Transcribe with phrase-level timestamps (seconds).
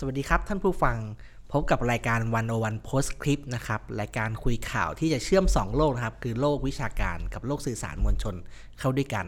[0.00, 0.96] สวัสดีครับท่านผู้ฟัง
[1.52, 8.34] พบกับรายการวันโอวันโพสคลิปนะครับรายการคุยข่าวที่จะเชื่อม 2 โลกนะครับ คือโลกวิชาการกับโลกสื่อสารมวลชน
[8.78, 9.26] เข้าด้วยกัน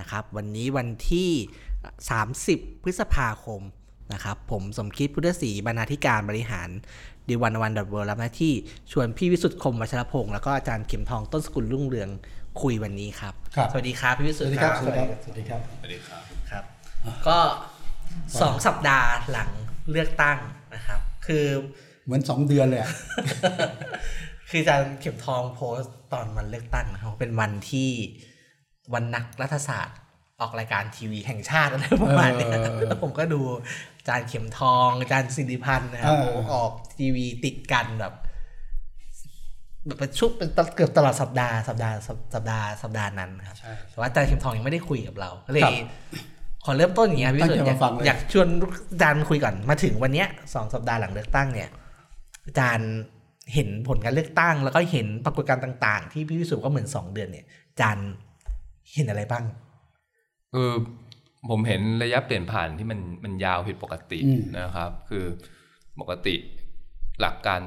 [0.00, 1.30] นะครับ วันนี้วันที่
[2.26, 3.62] 30 พฤษภาคม
[4.12, 6.68] นะครับ ผมสมคิดพุทธศรีบรรณาธิการบริหาร
[7.28, 8.54] ดีวันวันดอทเวิรับหน้าที่
[8.92, 12.08] ชวนพี่วิสุทธิ์คมวัชรพงศ์แล้วก็อาจารย์เข็มทองต้นสกุลรุ่งเรือง
[12.62, 16.64] คุยวันนี้ครับครับสวัสดีครับพี่วิสุทสวัสธิ์ดีครับสวัสดีครับสวัสดีครับสวัสดีครับครับ
[17.28, 17.38] ก็
[18.40, 19.50] สองสัปดาห์หลัง
[19.90, 20.38] เลือกตั้ง
[20.74, 21.46] นะครับ คือ
[22.06, 22.92] เหมือนสองเดือนเลยอะ
[24.50, 27.90] คืออาจารย์เข็มทองโพสต์ตอนวันเลือกตั้งนะครับเป็นวันที่
[28.94, 29.98] วันนักรัฐศาสตร์
[30.40, 33.40] ออกรายการทีวีแห่งชาติอะไรประมาณเนี้ยเออแล้วผมก็ดู
[33.98, 38.14] อาจารย์เข็มทองอาจารย์สิริพันธ์นะครับเออโอ้ออกทีวีติดกันแบบ
[39.86, 41.94] แบบเป็นชุดเป็นเกือบตลอดสัปดาห์สัปดาห์
[42.34, 45.78] สัปดาห์สัปดาห์นั้นครับใช่แต่ว่าอาจารย์เข็มทองยังไม่ได้คุยกับเราก็เลยครับ
[46.64, 48.48] ขอเริ่มต้นอย่างเงี้ยพี่ตั้งสุดใจอยากมาฟังเลยอยากชวน
[48.92, 51.68] อาจารย์คุยก่อนมาถึงวันเนี้ยสองสัปดาห์หลังเลือกตั้งเนี่ย
[52.46, 52.90] อาจารย์
[53.54, 58.08] เห็นผลการเลือกตั้ง แล้วก็เห็นปรากฏการณ์ต่าง ๆ ที่พี่วิสุทธ์ก็เหมือนสองเดือนเนี่ยอาจารย์
[58.94, 59.44] เห็นอะไรบ้าง
[60.52, 60.70] คือ
[61.50, 65.24] ผมเห็นระยะเปลี่ยนผ่านที่มันมันยาวผิดปกติอืมนะครับ คือ
[66.00, 66.34] ปกติ
[67.20, 67.62] หลักการ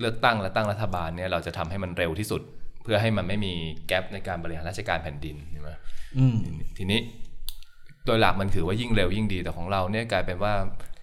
[0.00, 2.42] เลือกตั้งและตั้งรัฐบาลเนี่ยเราจะทำให้มันเร็วที่สุด
[2.82, 3.52] เพื่อให้มันไม่มี
[3.88, 5.70] แกลบในการบริหารราชการแผ่นดินใช่ไหม
[6.18, 6.36] อืม
[6.78, 7.00] ทีนี้
[8.06, 10.54] โดยหลักมันถือว่ายิ่งเร็วยิ่งดีแต่ของเราเนี่ยกลายเป็นว่า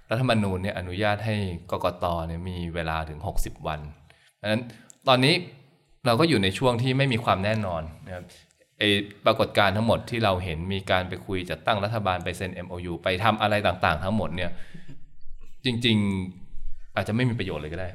[0.10, 1.36] รัฐธรรมนูญเนี่ยอนุญาตให้
[1.72, 3.80] กกตเนี่ยมีเวลาถึง 60 วัน
[4.42, 4.62] ดังนั้น
[5.08, 5.34] ตอนนี้
[6.06, 8.26] เราก็อยู่ในช่วงที่ไม่มีความแน่นอนนะครับ
[8.78, 8.84] ไอ
[9.26, 14.52] ปรากฏการณ์ทั้งหมดที่เราเห็นมีการไปคุยจัดตั้งรัฐบาลไปเซ็น MOU ไปทำอะไรต่างๆ ทั้งหมดเนี่ย
[15.66, 17.90] จริงๆ อาจจะไม่มีประโยชน์เลยก็ได้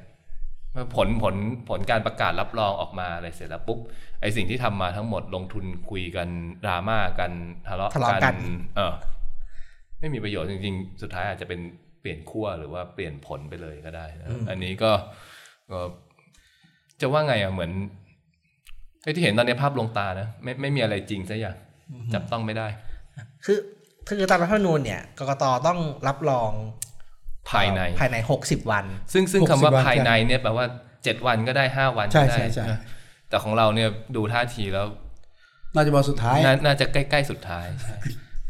[0.97, 1.37] ผลผล
[1.69, 3.79] ผลการประกาศรับรองออกมาอะไรเสร็จแล้วปุ๊บ
[4.21, 6.29] ไอสิ่งที่ทำมาทั้งหมดลงทุนคุยกัน
[6.65, 7.31] ดราม่ากัน
[7.67, 8.35] ทะเลาะทะเลาะกัน
[8.77, 8.95] เออ
[9.99, 11.61] ไม่มีประโยชน์จริง ๆ สุดท้ายอาจจะเป็น
[12.01, 14.93] เปลี่ยนขั้วหรือว่าเปลี่ยนผลไปเลยก็ได้นะอันนี้ก็
[15.71, 15.79] ก็
[17.01, 17.71] จะว่าไงอะเหมือน
[19.03, 21.57] ไอ้ที่เห็นตอนนี้ภาพลวงตานะไม่ไม่มีอะไรจริงสักอย่าง
[22.15, 22.67] จับต้องไม่ได้
[23.45, 23.59] คือ
[24.07, 25.79] คือตามรัฐธรรมนูญเนี่ยกกตต้อง
[26.09, 26.51] รับรอง
[27.51, 30.67] ภายในภายในหกสิบวัน ซึ่งซึ่ง60คำว่าวันภายในเนี่ยแปลว่า
[31.05, 32.79] เจ็ดวันก็ได้ห้าวันใช่ก็ได้ใช่ใช่นะ
[33.29, 34.87] แต่ของเราเนี่ยดูท่าทีแล้ว
[35.75, 37.97] น่าจะวันสุดท้ายนาน่าจะใกล้ๆสุดท้ายใช่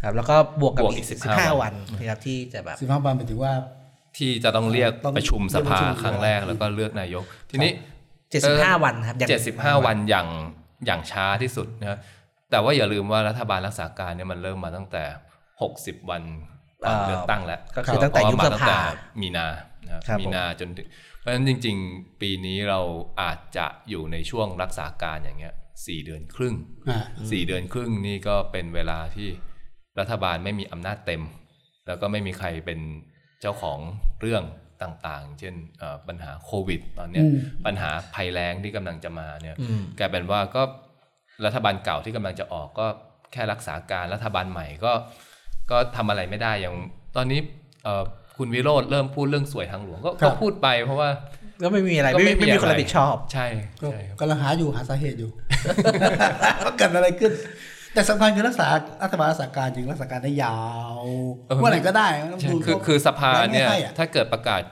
[0.05, 3.53] ครับแล้วก็บวกกับบวกอีอีกกสิบ15ห้าวัวันนนะครับที่จะแบบสิบห้าวันหมายถึงว่า
[4.19, 7.73] ที่จะต้องเรียกต้องประชุมสภาเรียกประชุมครั้งแรกแล้วก็เลือกนายก ทีนี้
[8.31, 10.29] เจ็ดสิบห้าวันครับอย่างเจ็ดสิบห้าวันอย่าง
[10.87, 11.99] อย่างช้าที่สุดนะครับ
[12.51, 15.05] แต่ว่าอย่าลืมว่ารัฐบาลรักษาการเนี่ยมันเริ่มมาตั้งแต่
[15.63, 16.54] หกสิบวันก่อน
[17.07, 18.79] เลือกตั้งแล้วก็คือตั้งแต่ยุบเพสราะว่ามาตั้งภาแต่
[19.23, 19.47] มีนา
[19.85, 20.87] นะครับครับมีนาจนถึง
[21.21, 22.81] เพราะฉะนั้นจริง ๆ ปีนี้เรา
[23.23, 25.55] อาจจะอยู่ในช่วงรักษาการอย่างเงี้ย
[25.87, 26.55] สี่เดือนครึ่ง
[26.89, 26.99] อ่า
[27.31, 29.29] สี่เดือนครึ่งนี่ก็เป็นเวลาที่
[29.99, 31.23] รัฐบาลไม่มีอำนาจเต็ม
[31.87, 32.81] แล้วก็ไม่มีใครเป็น
[33.41, 33.79] เจ้าของ
[34.21, 34.43] เรื่อง
[34.83, 37.37] ต่างๆ เช่นเอ่อปัญหาโควิด ตอนเนี้ยอืม
[37.67, 40.63] ปัญหาภัยแล้งที่กำลังจะมาเนี่ยอืมกลายเป็นว่าก็
[41.45, 42.87] รัฐบาลเก่าที่กำลังจะออกก็
[43.33, 44.93] แค่รักษาการรัฐบาลใหม่ก็
[45.71, 46.75] ก็ทำอะไรไม่ได้อย่าง
[47.17, 47.41] ตอนนี้
[47.85, 48.03] เอ่อ
[48.37, 51.09] คุณวิโรธเริ่มพูดเรื่องสวยทางหลวงก็ครัก็บพูดไปเพราะว่า
[51.63, 53.47] ก็ไม่มีอะไรก็ไม่ไม่ไม่มีมีคนอะไรรับผิดชอบ ใช่
[53.83, 55.31] ก็ใช่ครับกำลังหาอยู่หาสาเหตุอยู่
[56.65, 57.33] ว่าเกิดอะไรขึ้น
[57.95, 58.67] แต่สำคัญคือรักษา
[59.03, 60.59] รัฐบาลรักษาการจริงรักษาการได้ยา
[61.01, 61.03] ว
[61.49, 64.63] เออเมื่อไหร่ก็ได้ต้องใช่ดูคือคือสภาเนี่ยแรงไม่ให้อะถ้าเกิดประกาศ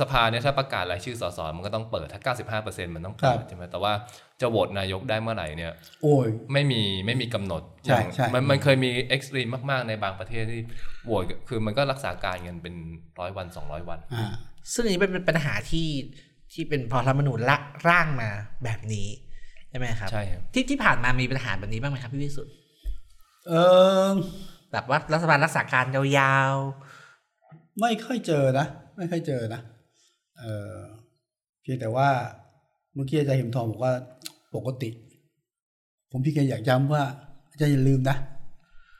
[0.00, 2.34] สภาเนี่ยถ้าประกาศรายชื่อสสมันก็ต้องเปิดถ้า
[2.76, 3.92] 95%มันต้องเปิดครับใช่ไหมแต่ว่า
[4.40, 5.72] จะโหวตนายกได้เมื่อไหร่เนี่ย
[6.02, 10.62] โอ้ยไม่มีไม่มีกำหนดใช่อย่างใช่มันมันเคยมี extreme มาก ๆ ในบางประเทศที่
[11.04, 12.74] โหวตคือมันก็รักษาการกันเป็น
[13.20, 14.26] ร้อยวัน 200 วันอ่า
[14.72, 15.88] ซึ่งอันนี้เป็นเป็นปัญหาที่
[16.52, 17.56] ที่เป็นพอรัฐธรรมนูญละ
[17.88, 18.28] ร่างมา
[18.64, 19.08] แบบนี้
[19.70, 22.52] ใช่ไหมครับใช่ครับที่ที่ผ่านมามีปัญหาแบบนี้บ้างไหมครับพี่วิสุทธ์
[23.48, 23.52] เอ
[24.08, 24.12] อ
[24.72, 25.86] แบบว่ารัฐบาลรักษาการ
[26.18, 26.54] ยาว
[27.80, 28.66] ไม่ค่อยเจอนะ
[28.96, 29.60] ไม่ค่อยเจอนะ
[30.40, 30.76] เออ
[31.62, 32.08] เพียงแต่ว่า
[32.94, 33.92] เมื่อกี้อาจารย์เห็มทองบอกว่า
[34.56, 34.90] ปกติ
[36.10, 37.02] ผมพี่แกอยากย้ำว่า
[37.50, 38.16] อาจารย์อย่าลืมนะ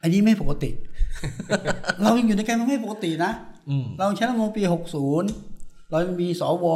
[0.03, 0.71] อันนี้ไม่ปกติ
[2.03, 4.63] เรายังอยู่ในการมันไม่ปกตินะๆอืมเราใช้รัฐธรรมนูญปี
[5.27, 6.67] 60เรายังมีสว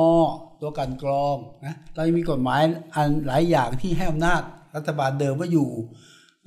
[0.60, 1.36] ตัวกลันกรอง
[1.66, 2.60] นะเรายังมีกฎหมาย
[2.94, 4.42] อันหลายอย่างที่ให้อำนาจ
[4.76, 5.68] รัฐบาลเดิมว่าอยู่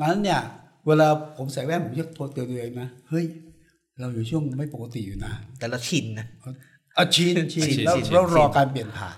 [0.01, 0.41] นั้นเนี่ย
[0.87, 1.07] เวลา
[1.37, 3.25] ผมใส่แว่นผมจะโทษเตือนตัวเองนะเฮ้ย
[3.99, 9.17] เราอยู่ช่วงไม่ปกติอยู่นะ แต่เราชินนะเอาชินชินชินแล้วชินแล้วรอชินการเปลี่ยนผ่าน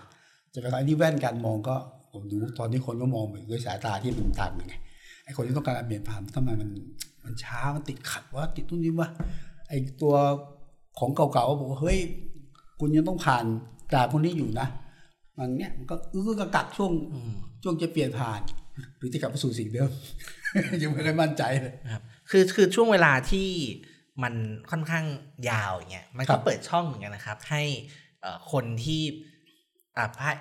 [0.53, 1.75] จะเป็นการที่แว่นการมองก็
[2.12, 4.75] ผมดูตอนนี้คนก็มองไปด้วยสายตาที่มันต่างกันไง
[5.24, 6.69] ไอ้คนที่ต้องการการเปลี่ยนผ่านทำไมมัน
[7.24, 9.07] มันช้ามันติดขัดว่าติดตรงนี้ว่า
[9.69, 10.13] ไอ้ตัว
[11.00, 11.97] ของเก่าๆก็บอกว่าเฮ้ย
[12.79, 13.45] คุณยังต้องผ่าน
[13.94, 14.68] ด่านพวกนี้อยู่นะ
[15.38, 16.91] มันเนี้ยมันก็อื้อกระกักช่วง
[17.63, 18.41] ช่วงจะเปลี่ยนผ่าน
[18.97, 19.91] หรือจะกลับไปสู่สิ่งเดิม
[20.81, 23.47] ยังไม่ได้มั่นใจเลยครับคือคือช่วงเวลาที่
[24.24, 24.34] มัน
[24.72, 25.06] ค่อนข้าง
[25.50, 27.64] ยาวอย่างเงี้ยมันครัก็บเปิดช่องเหมือนกันนะครับ ให้
[28.22, 29.02] เอ่อคนที่
[29.98, 30.31] อ่าแพ้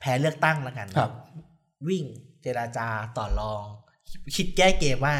[0.00, 1.12] แพ้เลือกตั้งแล้วกันครับ
[1.88, 2.04] วิ่ง
[2.42, 2.88] เจราจา
[3.18, 3.62] ต่อรอง
[4.36, 5.14] คิดแก้เกมว่า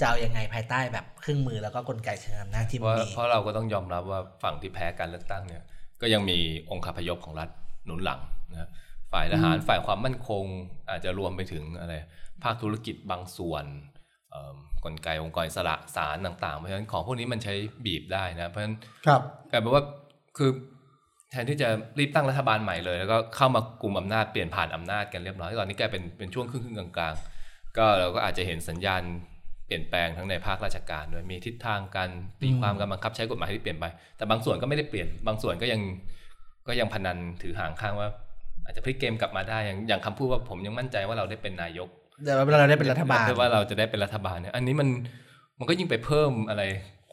[0.00, 5.62] จะเอายังไงภายใต้แบบเครื่องมือแล้วก็กลไกเชิงอำนาจที่เพมันราะมีเพราะเราก็ต้องยอมรับว่าฝั่งที่แพ้การเลือกตั้งเนี่ย
[6.00, 6.38] ก็ยังมี
[6.70, 7.48] องค์คาพยพของรัฐ
[7.84, 8.20] หนุนหลัง
[8.52, 8.70] นะครับ
[9.12, 10.44] ฝ่ายทหารฝ่ายความมั่นคง
[10.90, 11.94] อาจจะรวมไปถึงอะไร
[12.42, 13.64] ภาคธุรกิจบางส่วน
[14.30, 17.54] เอิ่ม กลไกองค์กรอิสระสารต่างๆ เพราะฉะนั้นของพวกนี้มันใช้
[17.84, 18.76] บีบได้นะ เพราะฉะนั้น
[19.06, 19.20] ครับ
[19.50, 19.82] กลายเป็นว่า
[20.38, 20.50] คือ
[21.30, 29.02] แทนที่จะรีบตั้งรัฐบาลใหม่เลย แล้วก็เข้ามากลุ่มอำนาจเปลี่ยนผ่านอำนาจกันเรียบร้อยตอนนี้กลายเป็นเป็นช่วงครึ่งๆกลางๆ ก็เราก็อาจจะเห็นสัญญาณ
[29.66, 32.10] เปลี่ยนแปลงทั้งในภาคราชการด้วยมีทิศทางการ
[32.42, 33.84] ตีความการบังคับใช้กฎหมายที่เปลี่ยนไป
[34.16, 35.80] แต่บางส่วนก็ไม่ได้เปลี่ยนบางส่วนก็ยัง
[36.68, 38.08] ก็ยังพนันถือหางข้างว่า
[38.64, 41.88] อาจจะพลิกเกมกลับมาได้อย่างอย่างคำพูดว่าผมยังมั่นใจว่าเราได้เป็นนายก
[42.22, 44.88] เดี๋ยวเราได้เป็นรัฐบาลว่าเราจะได้เป็นรัฐบาลเนี่ย อันนี้มัน
[45.58, 46.62] มันก็ยิ่งไปเพิ่มอะไร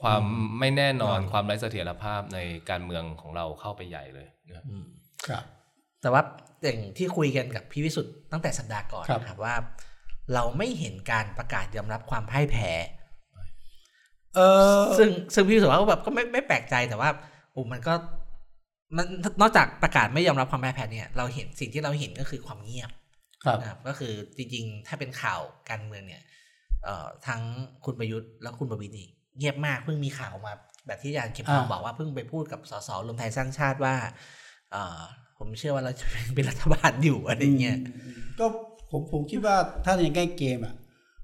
[0.02, 0.24] ความ
[0.60, 2.40] ไม่แน่นอนอืมความไร้เสถียรภาพใน
[2.70, 4.66] การเมืองของเราเข้าไปใหญ่เลยนะครับ
[5.28, 5.44] ครับ
[6.02, 6.22] แต่ว่า
[6.64, 9.56] อย่างที่คุยกันกับพี่วิสุทธ์ตั้งแต่สัปดาห์ก่อนครับนะครับว่า
[10.34, 12.72] เราไม่เห็นการประกาศยอมรับความพ่ายแพ้
[14.36, 14.40] เอ
[14.80, 17.10] อซึ่งซึ่งพี่วิสุทธ์ว่าแบบก็ไม่ไม่แปลกใจแต่ว่า
[17.52, 17.94] โอ้มันก็
[18.98, 19.06] มัน
[19.42, 22.90] นอกจากประกาศไม่ยอมรับความพ่ายแพ้เนี่ย เราเห็นสิ่งที่เราเห็นก็คือความเงียบ
[23.46, 26.24] ครับนะครับก็คือจริงๆ ถ้าเป็นข่าวการเมืองเนี่ย
[26.84, 27.42] เอ่อทั้ง
[27.86, 29.08] คุณประยุทธ์และคุณประวิตรนี่
[29.38, 30.54] เงียบมากเพิ่งมีข่าวออกมา
[30.88, 33.96] แบบที่อาจารย์เข็มทองอ่าบอกว่าเพิ่งไปพูดกับสสรวมไทยสร้างชาติว่า
[34.72, 35.00] เอ่อ
[35.38, 36.06] ผมเชื่อว่าเราจะ
[36.36, 37.80] เป็นรัฐบาลอยู่อะไรเงี้ย
[38.40, 38.46] ก็
[38.92, 39.56] ผมผมคิดว่า
[39.86, 40.76] ถ้ายังใกล้เกมอะ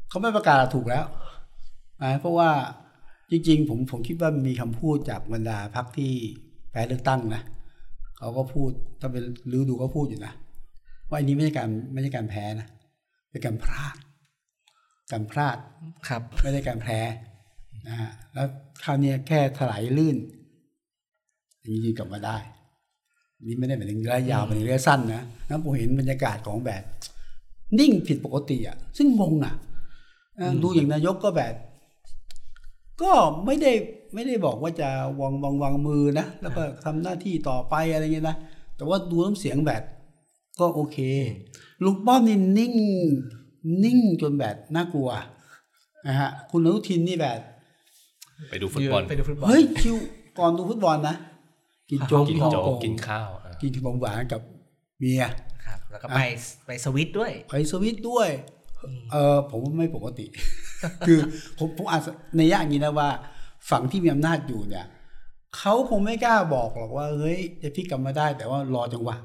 [0.10, 1.06] เขาไม่ประกาศถูกแล้ว
[2.04, 2.50] นะเพราะว่า
[3.32, 6.12] จริง ๆ ผมผมคิดว่ามีคำพูดจากบรรดาพรรคที่
[6.72, 7.42] แพ้เลือกตั้งนะ
[8.18, 10.34] เขาก็พูดถ้าเป็นรู้ดูก็พูดอยู่นะ
[11.10, 12.68] ว่าอันนี้ไม่ใช่การไม่ใช่การแพ้นะ
[13.30, 13.96] เป็นการพลาด
[15.12, 15.58] การพลาด
[16.08, 17.00] ครับ ไม่ได้การแพ้
[17.88, 18.48] นะฮะแล้ว
[18.84, 20.18] คราวเนี้ยแค่ถลายลื่น
[21.60, 22.38] อย่างนี้ยืนกลับมาได้
[23.44, 26.84] นี่ไม่ได้หมายถึงระยะยาวหมายถึงระยะสั้นนะนะผมเห็นบรรยากาศของแบบ
[27.80, 29.56] นิ่งผิดปกติอะ ซึ่งงงอะ
[30.40, 31.54] นะดูอย่างนายกก็แบบ
[33.02, 33.12] ก็
[33.46, 33.72] ไม่ได้
[34.14, 34.90] ไม่ได้บอกว่าจะ
[35.20, 38.38] วางวางวางมือนะแล้วก็ทำหน้าที่ต่อไปอะไรเงี้ยนะ
[38.76, 39.84] แต่ว่าดูน้ำเสียงแบบ
[40.60, 40.98] ก็โอเค
[41.84, 42.74] ลุงป้อมนี่นิ่ง
[43.84, 45.10] นิ่งจนแบบน่ากลัว
[46.08, 47.40] นะฮะคุณอนุทินนี่แบบ
[48.50, 49.96] ไปดูฟุตบอลไปดูฟุตบอลเฮ้ยคิว
[50.40, 51.16] ก่อนดูฟุตบอลนะ
[51.90, 54.42] กินโจ๊กกินที่ฮ่องโจ๊กกงกินข้าวอะกินขนมหวานกับ
[55.00, 55.26] เมีย
[55.66, 56.20] ครับ แล้วก็ไป
[56.66, 58.30] ไปสวิตด้วย ไปสวิตช์ด้วย
[59.12, 60.26] เออผมว่าไม่ปกติ
[61.08, 61.20] คือ
[61.58, 63.10] ผมผมอาจจะในยะอย่างนี้นะว่า
[63.70, 64.86] ฝั่งที่มีอำนาจอยู่เนี่ย
[65.58, 69.16] เขาคงไม่กล้าบอกหรอกว่าเฮ้ยจะพลิกกลับมาได้ แต่ว่ารอจังหวะ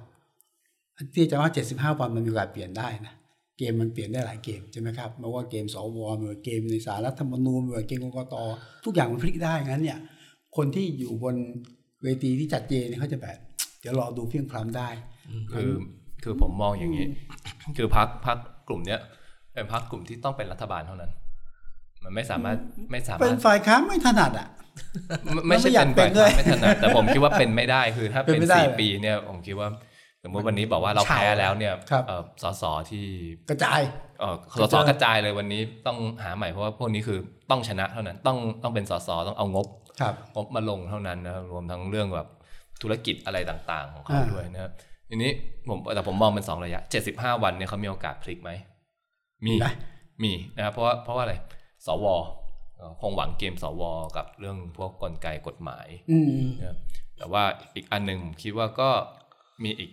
[1.15, 3.15] ที่จะว่าเจ็ดสิบห้าวันมันมีโอกาสเปลี่ยนได้นะ
[3.59, 8.35] เกมมันเปลี่ยนได้หลายเกมใช่ไหมครับไม่ว่าเกมสวไม่ว่าเกมในสารรัฐธรรมนูญไม่ว่าเกมกกต
[8.85, 9.99] ทุกอย่างมันพลิกได้งั้นเนี่ย
[10.57, 11.35] คนที่อยู่บน
[12.03, 13.37] เวทีที่จัดเจนเนี่ยเขาจะแบบ
[13.81, 14.89] เดี๋ยวรอดูเพียงพรำได้
[15.53, 15.71] คือ
[16.23, 17.07] คือผมมองอย่างนี้
[17.77, 18.37] คือพักพัก
[18.69, 19.01] กลุ่มเนี้ย
[19.53, 21.11] เป็นพักกลุ่มที่ต้องเป็นรัฐบาลเท่านั้น
[22.05, 22.57] มันไม่สามารถ
[22.91, 24.49] ไม่สาเป็มารนถฝ่ายค้านไม่ถนัดอะ
[25.33, 29.69] ไม่ไม่ใช่ไม่อยากเป็นฝ่ายเป็นด้วยค้านไม่ถนัดแต่ผมคิดว่าเป็นไม่ได้คือถ้าเป็นเป็นไม่ได้สี่ปีเนี่ยผมคิดว่า
[30.25, 33.05] สมมติวันนี้บอกว่าเราเฉาแพ้แล้วเนี่ยครับเอ่อสสที่
[33.51, 33.81] กระจาย
[34.21, 37.19] เอ่อสสกระจายเลยวันนี้ต้องหาใหม่เพราะว่าพวกนี้คือ
[37.51, 39.67] ต้องชนะเท่านั้นต้องต้องเป็นสสต้องเอางบ
[40.01, 42.29] ครับงบมาลงเท่านั้นนะครับรวมทั้งเรื่องแบบ
[42.83, 44.73] ธุรกิจอะไรต่างๆ ของเขาอ่าด้วยนะครับ
[45.09, 45.31] ทีนี้
[45.69, 48.51] ผมแต่ผมมองเป็นสองระยะเจ็ดสิบห้าวันเนี่ยเขามีโอกาสพลิกไหม
[49.47, 49.73] มีนะ
[50.23, 51.35] มีนะครับเพราะว่าเพราะว่าอะไร
[51.87, 52.07] สว
[52.77, 53.83] เอ่อคงหวังเกมสว
[54.17, 56.79] กับเรื่องพวกกลไกกฎหมายอืมนะครับ
[57.19, 57.43] แต่ว่า
[57.75, 58.91] อีกอันหนึ่งผมคิดว่าก็
[59.65, 59.91] มีอีก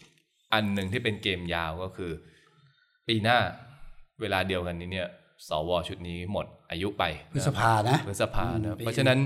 [0.53, 2.11] อันหนึ่งที่เป็นเกมยาวก็คือ
[3.07, 3.37] ปีหน้า
[4.21, 5.07] เวลาเดียวกันนี้เนี่ย
[5.49, 7.03] สวชุดนี้หมดอายุไป
[7.33, 9.19] พฤษภานะพฤษภานะปีเพราะฉะนั้น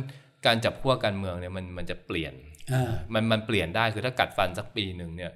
[0.45, 2.33] การจับขั้วการเมืองเนี่ยมันมันจะเปลี่ยน
[2.73, 5.31] อ่ามันมันเปลี่ยนได้คือถ้ากัดฟันสักปีหนึ่งเนี่ย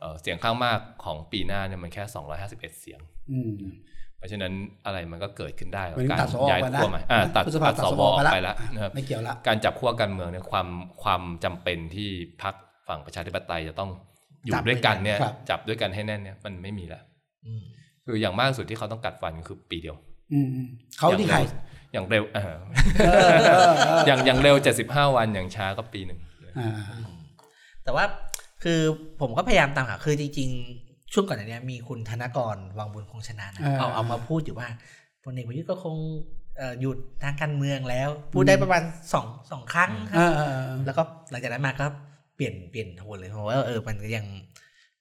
[0.00, 2.04] เอ่อเสียงข้างมากของปีหน้าเนี่ยมันแค่
[2.42, 3.00] 251 เสียง
[3.32, 3.54] อืม
[4.18, 4.52] เพราะฉะนั้น
[4.86, 10.68] อะไรมันก็เกิดขึ้นได้กับเหมือนการตัดสวย้ายไปนะขั้วใหม่อ่าตัดพฤษภาตัดตัดสสววออกไปละไปแล้วนะครับไม่เกี่ยวละการจับขั้วการเมืองเนี่ยความ
[11.02, 12.10] ความจำเป็นที่
[12.42, 12.54] พัก
[12.88, 13.90] ฝั่งประชาธิปไตยจะต้อง
[14.46, 17.02] อยู่ด้วยกันเนี่ยครับจับด้วยกันให้แน่นเนี่ย มันไม่มีแล้ว
[17.46, 17.62] อืม
[18.04, 19.96] คืออย่างมากสุดที่เขาต้องกัดฟันคือปีเดียว
[20.32, 20.68] อืมอืม
[20.98, 21.38] เขาที่ใคร
[21.92, 24.56] อย่างเร็วอ่าเออเออเอออย่างอย่างเร็ว
[24.86, 26.20] 75วันอย่างช้าก็ปีหนึ่ง
[26.58, 26.70] อ่า
[27.84, 28.04] แต่ว่า
[28.62, 28.80] คือ
[29.20, 34.68] ผมก็พยายามตามหาคือจริงๆ ช่วงก่อนอันเนี้ยมีคุณธนกรวังบุญคงชนะนะอ่าเอาเอามาพูดอยู่ว่า
[35.24, 35.96] พลเอกประยุทธ์ก็คง
[36.58, 38.82] เอ่อหยุดทางการเมืองแล้ว พูดได้ประมาณ
[39.12, 41.92] สองสองครั้งคเอรับอเออเออแล้วก็หลังจากนั้นมาก็เป
[42.42, 44.26] ลี่ยนเปลี่ยนโทนเลยเพราะว่าเออมันก็ยัง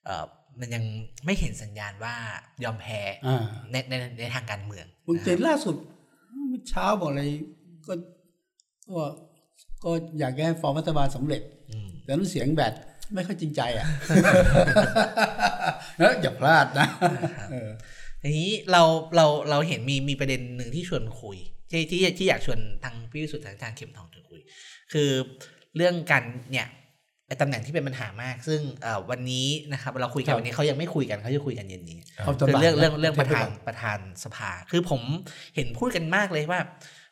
[0.05, 0.25] เออ
[0.59, 0.83] มันยัง
[1.25, 2.15] ไม่เห็นสัญญาณว่า
[2.63, 5.75] ยอมแพ้อ่าในในในทางการเมืองคุณเจนล่าสุด
[6.47, 7.21] เมื่อเช้าบอกอะไร
[7.87, 7.93] ก็
[8.89, 9.03] ก็
[9.83, 12.73] ก็อยากให้ฟอร์มรัฐบาลสำเร็จอืมแต่น้ำเสียงแบบ
[13.15, 13.87] ไม่ค่อยจริงใจอะ
[15.99, 16.87] เอออย่าพลาดนะ
[17.51, 17.69] เออ
[18.21, 18.83] ทีนี้เรา
[19.15, 21.37] เราเราเห็นมีมีประเด็นหนึ่งที่ชวนคุย
[21.71, 24.41] ที่ที่ที่อยากชวนทางพี่วิสุทธิ์ทางอาจารย์เข็มทองชวนคุย
[24.93, 25.09] คือ
[25.75, 26.80] เรื่องการเนี่ยไอ้
[27.41, 35.01] ตำแหน่งที่เป็นปัญหามาก ซึ่งเอ่อวันนี้นะครับเราคุยกันครับวันนี้เขายังไม่คุยกันเขาจะคุยกันเย็นนี้เขาจะคือเรื่องบ่ายเรื่องเรื่องเทีปยบระไปธานก่อนประธานสภา คือผม
[35.55, 36.59] เห็นพูดกันมากเลยว่า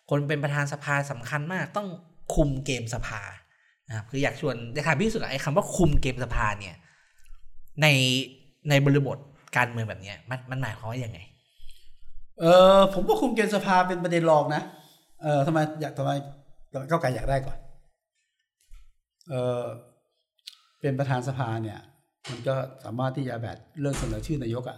[0.09, 1.87] คนเป็นประธานสภาสำคัญมากต้อง
[2.35, 3.21] คุมเกมสภา
[3.87, 6.75] นะครับคืออยากชวนอยากถามพี่วิสุทธิ์อะไอ้คำว่าคุมเกมสภาเนี่ย
[7.81, 7.87] ใน
[8.69, 9.17] ในบริบท
[9.57, 11.19] การเมืองแบบเนี้ยมันมันหมายความว่ายังไง
[12.39, 12.45] เอ
[12.77, 14.61] อผมว่าคุมเกณฑ์สภาเป็นประเด็นรองนะ
[15.23, 16.11] เออทำไมอยากทำไม
[16.89, 17.57] ก้าวไกลอยากได้ก่อน
[19.29, 19.63] เออ
[20.81, 21.79] เป็นประธานสภาเนี่ย
[22.29, 24.77] มันก็สามารถที่จะแบบเรื่องเสนอชื่อนายกอะ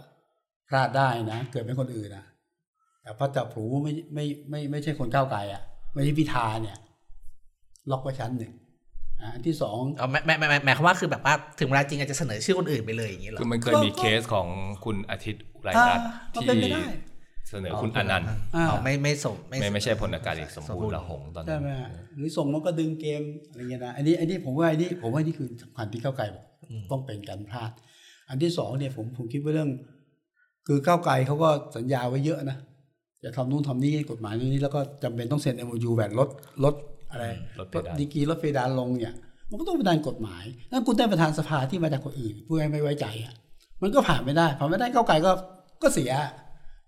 [0.68, 2.24] พลาดได้นะ เกิดเป็นคนอื่นนะ
[3.02, 5.62] แต่พระเจ้าผูไม่ไม่ไม่ไม่ใช่คนก้าวไกลอะ
[5.94, 6.78] ไม่ใช่พิธาเนี่ย
[7.90, 8.52] ล็อกไว้ชั้นหนึ่ง
[9.20, 14.48] อ่าอันที่สองเอาหมายหมายหมายหมายความว่าคือแบบว่าถึงเวลาจริงอาจจะเสนอชื่อคนอื่นไปเลยอย่างนี้เหรอคือมันเคยมีก็เคสของ
[14.84, 16.72] คุณอาทิตย์อุไรอ่ารัตน์ก็ที่
[17.48, 26.44] เป็นไปได้เสนอคุณอนันต์อ่าอ๋อไม่ไม่สมไม่ไม่ใช่พลอากาศเอกสมบูรณ์ละหงส์ตอนนั้ใช่นไหมฮะหรือส่งมันก็ดึงเกมอะไรเงี้ยนะอันนี้อันนี้ผมว่าอันนี้ผมว่านี่คือสำคัญที่ก้าวไกลบอก
[26.90, 27.70] ต้องเป็นการพลาด
[28.28, 29.70] อันที่สองเนี่ยผมผมคิดว่าเรื่อง
[30.66, 32.56] คือก้าวไกลเขาก็สัญญาไว้เยอะนะ
[33.24, 36.28] จะทำนู่นทำนี่กฎหมายนี้แล้วก็จำเป็นต้องเซ็น MOU แบบลด
[36.64, 36.74] ลด
[37.10, 37.24] อะไร
[37.58, 39.14] ลดเพดานดีกรีลดเพดานลงเนี่ย
[39.50, 43.34] มันก็ต้องเป็นด้านกฎหมายถ้าคุณได้ประธานสภาที่มาจากคนอื่นผู้ให้ไม่ไว้ใจอะ
[43.82, 45.30] มันก็ผ่านไม่ได้ผ่านไม่ได้ก้าวไกลก็
[45.82, 46.14] ก็เสียใ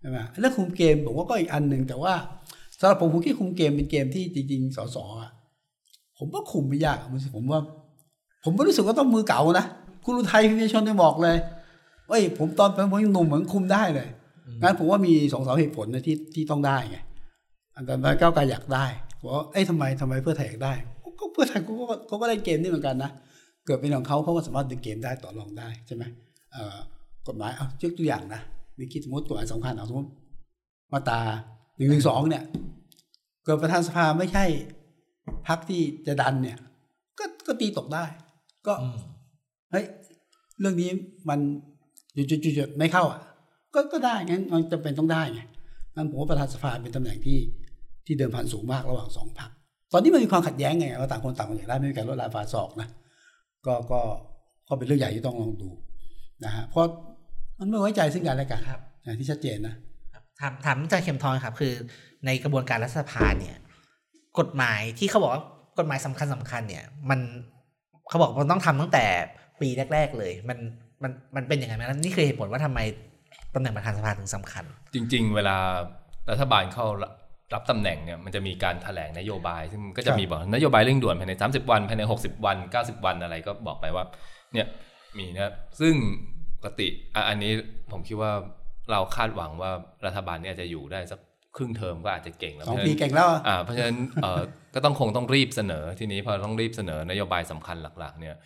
[0.06, 2.14] ช่ไหมเรื่องคุมเกมผมว่าก็อีกอันหนึ่งแต่ว่า
[2.78, 5.30] สำหรับผมผมคิดคุมเกมเป็นเกมที่จริงๆสสอะ
[6.18, 7.60] ผมว่าคุมไม่ยากมันผมว่า
[8.44, 9.66] ผมไม่รู้สึกว่าต้องมือเก่านะ
[10.04, 11.36] คุณอุทัยพิมพ์ชนได้บอกเลย
[12.08, 14.08] เอ้ย ผมตอนเป็นผมยังหนุ่มเหมือนคุมได้เลย
[14.62, 16.96] งั้นผมว่ามีสองสามเหตุผลนะที่ที่ต้องได้ไง
[17.76, 18.84] อันนั้นก้าวไกลอยากได้
[19.22, 20.72] บอกว่าเอ้ยทำไมทำไมเพื่อไทยอยากได้
[21.20, 23.10] ก็เพื่อไทยเขาก็เขาก็ได้เกมนี้เหมือนกันนะ
[23.66, 26.02] เกิดเป็นของเขาเขาก็สามารถดึงเกมได้ต่อรองได้ใช่ไหม
[26.52, 26.76] เอ่อ
[27.28, 28.40] กฎหมายเอายกตัวอย่างนะ
[28.78, 30.10] มีคิดสมมติกฎหมายสำคัญเอาสมมติ
[30.92, 31.20] มาตรา
[31.76, 32.44] หนึ่งหนึ่งสองเนี่ย
[33.44, 34.44] เกิดประธานสภาไม่ใช่
[35.46, 36.58] พักที่จะดันเนี่ย
[37.18, 38.04] ก็ก็ตีตกได้
[38.66, 38.96] ก็อืม
[39.70, 39.84] เฮ้ย
[40.60, 40.90] เรื่องนี้
[41.28, 41.40] มัน
[42.30, 43.20] จุดๆๆๆไม่เข้าอะ
[43.74, 45.40] ก็ก็ได้งั้นมันจำเป็นต้องได้ไง
[45.94, 47.38] งั้นผมว่าประธานสภาเป็นตำแหน่งที่
[48.06, 49.50] ที่เดิมพันสูงมากระหว่างสองพรรค
[49.92, 52.88] ตอนนี้มันมีความขัดแย้งไงว่าต่างคนต่างคนอยากได้ไม่มีการลดลายฝ่าศอกนะ
[53.66, 54.00] ก็ก็
[54.68, 55.70] ก็เป็นเรื่องใหญ่ที่ต้องลองดู
[56.44, 56.86] นะฮะเพราะ
[57.58, 59.74] มันไม่ไว้ใจซึ่งกันและกันครับอย่างที่ชัดเจนนะ
[60.40, 61.72] ถามถามอาจารย์เข็มทองครับ คือ
[62.26, 63.56] ในกระบวนการรัฐสภาเนี่ย
[64.38, 65.42] กฎหมายที่เขาบอกว่า
[65.78, 67.20] กฎหมายสำคัญสำคัญเนี่ย มัน
[68.08, 69.04] เขาบอกมันต้องทำตั้งแต่
[69.60, 70.58] ปีแรก ๆ เลย มัน
[71.02, 72.80] มันมันเป็นยังไงไหมแล้วนี่คือเหตุผลว่าทำไม
[73.54, 75.56] ตำแหน่งประธานสภาถึงสำคัญ จริง ๆ เวลา
[76.30, 76.86] รัฐบาลเข้า
[77.54, 84.04] รับตำแหน่งเนี่ยมันจะมีการแถลงนโยบาย ซึ่งมันก็คจะรับมีบอกนโยบายเร่งด่วนภายใน 30 วันภายใน 60 วัน 90 วันอะไรก็บอกไปว่า
[84.52, 84.66] เนี่ย
[85.18, 85.94] มีนะซึ่ง
[86.33, 86.33] ป
[86.64, 87.52] กติอะอันนี้
[87.90, 88.32] ผมคิดว่า
[88.90, 89.70] เราคาดหวังว่า
[90.06, 91.20] รัฐบาลเนี่ยจะอยู่ได้สัก
[91.56, 94.40] ครึ่งเทอมก็อาจจะเก่งแล้วสองเพราะฉะปีนั้นเก่งแล้วอะอ่าเพราะฉะนั้นเอ่อ
[94.74, 98.36] ก็ต้องคงต้องรีบเสนอทีนี้พอต้องรีบเสนอนโยบายสำคัญหลัก ๆ เนี่ย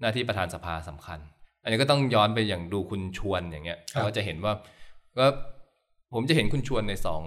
[0.00, 1.18] หน้าที่ประธานสภาสำคัญ
[1.62, 4.52] อันนี้ก็ต้องย้อนไปอย่างดูคุณชวนอย่างเงี้ยครับเราก็จะเห็นว่า
[5.18, 5.26] ก็
[6.14, 7.22] ผมจะเห็นคุณชวนในสอง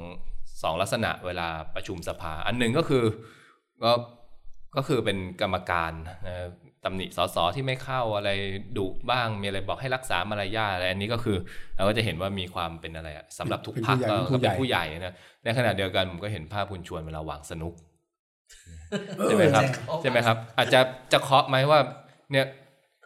[0.63, 3.03] สองลักษณะเวลาประชุมสภา อันหนึ่งก็คือ
[3.83, 3.91] ก็
[4.75, 5.91] ก็คือเป็นกรรมการ
[6.27, 6.35] นะ
[6.86, 8.29] ตำหนิสสที่ไม่เข้าอะไร
[8.77, 11.38] ดุบ้างมีอะไรบอกให้รักษามารยาทอะไรอันนี้ก็คือ
[11.75, 17.74] เราก็จะเห็นว่ามีความเป็นอะไรอะสำหรับทุกเป็นพรรคผู้ใหญ่ก็เป็นผู้ก็ใหญ่เป็นผู้ใหญ่นะในขณะเดียวกันผมก็เห็นภาพคุณชวนเวลาวางสนุก
[19.17, 20.79] เออใช่ไหมครับใช่ใช่ไหมครับ อาจจะ
[21.13, 21.79] จะเคาะไหมว่า
[22.31, 22.45] เนี่ย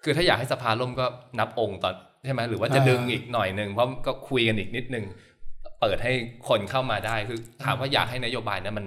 [0.03, 1.05] คือถ้าอยากให้สภาล่มก็
[1.39, 1.93] นับองค์ตอน
[2.25, 5.05] ใช่ไหมหรือว่าจะอ่าดึงอีกหน่อยหนึ่งเพราะก็คุยกันอีกนิดนึง
[5.81, 6.13] เปิดให้
[6.49, 8.85] คนเข้ามาได้คือถามว่าอยากให้นโยบายนั้นมัน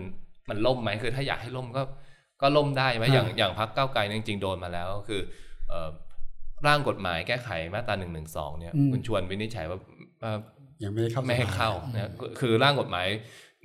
[0.49, 1.83] มันล่มไหมคือถ้าอยากให้ล่มก็
[2.43, 5.21] ก็ล่มได้ไหมอย่างอย่างพรรคก้าวไกลเนี่ยจริงๆโดนมาแล้วก็คือ
[5.69, 5.89] เอ่อ
[6.67, 9.79] ร่างกฎหมายแก้ไขมาตราหนึ่งหนึ่งสองเนี่ยอืมคุณชวนวินิจฉัยว่า
[10.23, 10.33] ว่า
[10.85, 13.07] ยังไม่ได้เข้าไม่ให้สภเข้านะคือคือร่างกฎหมาย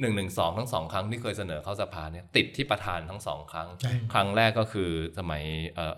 [0.02, 5.44] หนึ่งหนึ่งสองทั้งสองครั้งที่เคยเสนอเข้าสภาเนี่ยติดที่ประธานทั้งสองครั้งใช่ครั้งแรกก็คือสมัย
[5.76, 5.96] เอ่อ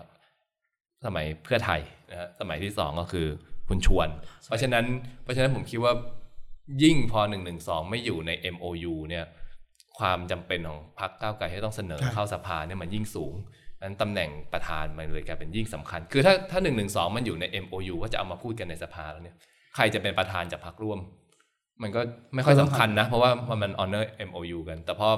[1.04, 3.26] สมัยเพื่อไทยนะฮะสมัยที่สองก็คือ
[3.68, 4.08] คุณชวน
[4.46, 4.84] เพราะฉะนั้น
[5.22, 5.92] เพราะฉะนั้นผมคิดว่า
[6.82, 9.24] ยิ่งพอหนึ่งหนึ่งสองไม่อยู่ใน MOU เนี่ย
[9.98, 13.34] ความจำเป็นของพรรคก้าวไกลที่ต้องเสนอใช่เข้าสภาเนี่ยมันยิ่งสูง
[13.82, 19.36] นั้นตำแหน่งประธานมันเลยกลายเป็นยิ่งสำคัญ คือถ้าถ้าหนึ่งหนึ่งสองมันอยู่ใน MOU ว่าจะเอามาพูดกันในสภาแล้วเนี่ย
[19.76, 20.98] ใครจะเป็นประธานจากพรรคร่วม
[21.82, 22.00] มันก็
[22.34, 25.08] ไม่ค่อยสำคัญนะ เพราะว่ามันมัน honor MOU กัน แต่พอ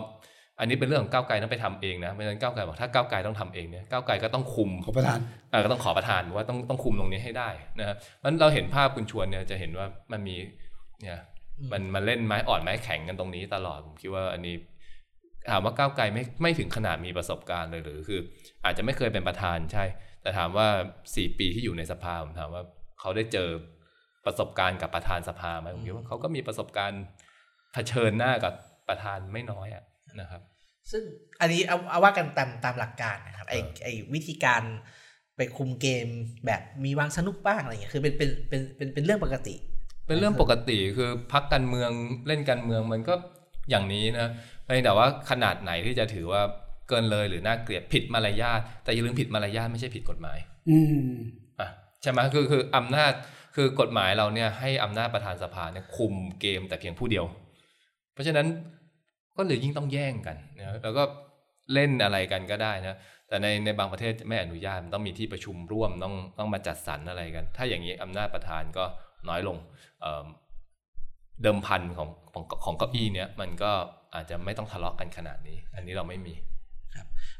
[0.60, 5.18] อันนี้เป็นเรื่องของก้าวไกลต้องไปทำเองนะเพราะฉะนั้นก้าวไกลบอกถ้าก้าวไกลต้องทำเองเนี่ยก้าวไกลก็ต้องคุมขอประธาน
[5.50, 10.36] เอ่อก็ต้องขอประธานว่าต้องต้องคุมตรงนี้ให้ได้นะครับมันเราเห็นภาพคุณชวนเนี่ยจะเห็นว่ามันมี
[11.02, 11.18] เนี่ย
[11.72, 14.54] มันมันเล่นไม้อ่อนไม้แข็งกันตรงนี้ตลอดผมคิดว่าอันนี้
[15.50, 18.20] ถามว่าก้าวไกลไม่ไม่ถึงขนาดมีประสบการณ์เลยหรือคือ
[18.64, 19.84] อาจจะไม่เคยเป็นประธานใช่
[20.22, 20.68] แต่ถามว่า
[21.14, 22.62] สี่ปีที่อยู่ในสภาผมถามว่า
[23.00, 23.48] เขาได้เจอ
[24.26, 27.02] ประสบการณ์กับประธานสภาไหมผมคิดว่าเขาก็มีประสบการณ์
[27.72, 28.54] เผชิญหน้ากับ
[28.88, 29.84] ประธานไม่น้อยอะ
[30.20, 30.42] นะครับ
[30.90, 31.02] ซึ่ง
[31.40, 34.62] อันนี้เอาเอาว่ากันตามตามหลักการนะครับไอเออไอวิธีการ
[35.36, 36.06] ไปคุมเกม
[36.46, 39.54] แบบมีวางสนุกบ้างอะไรเงี้ยคือเป็นเป็นเป็นเป็นเป็นเรื่องปกติ
[40.06, 41.90] เป็นเรื่องปกติคือพักการเมือง
[42.26, 43.14] เล่นการเมืองมันก็
[43.70, 44.28] อย่างนี้นะ
[44.64, 46.42] เพียงแต่ว่าขนาดไหนที่จะถือว่า
[46.88, 50.38] เกินเลยหรือน่าเกลียดผิดมารยาทแต่อย่าลืมผิดมารยาทไม่ใช่ผิดกฎหมาย
[50.70, 51.08] อืม
[51.60, 51.68] อะ
[52.02, 53.12] ใช่ไหมคือคืออำนาจ
[53.56, 57.24] คือกฎหมายเราเนี่ยให้อำนาจประธานสภาเนี่ยคุมเกมแต่เพียงผู้เดียว
[58.12, 58.46] เพราะฉะนั้น
[59.36, 61.04] ก็เลยยิ่งต้องแย่งกันนะแล้วก็
[61.74, 62.98] เล่นอะไรกันก็ได้นะ
[63.28, 68.84] แต่ในในบางประเทศไม่อนุญาตมันต้องมีที่ประชุมร่วมต้องต้องมาจัดสรรอะไรกัน ถ้าอย่างนี้อำนาจประธานก็
[69.28, 69.56] น้อยลง
[70.00, 70.26] เอิ่ม
[71.42, 73.72] เดิมพันของของของเก้าอี้เนี่ยมันก็
[74.14, 76.34] อาจจะไม่ต้องทะเลาะกันขนาดนี้ อันนี้เราไม่มี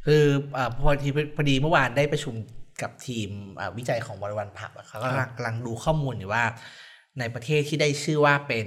[0.07, 0.25] คือ
[0.57, 2.35] อ่าพอทีพอดีเมื่อวานได้ประชุม
[2.83, 3.31] กับทีม
[3.61, 6.45] อ่าวิจัยของวันวันผับอะเขากำลังกำลังดูข้อมูลอยู่ว่า
[7.19, 8.67] ในประเทศที่ได้ชื่อว่าเป็น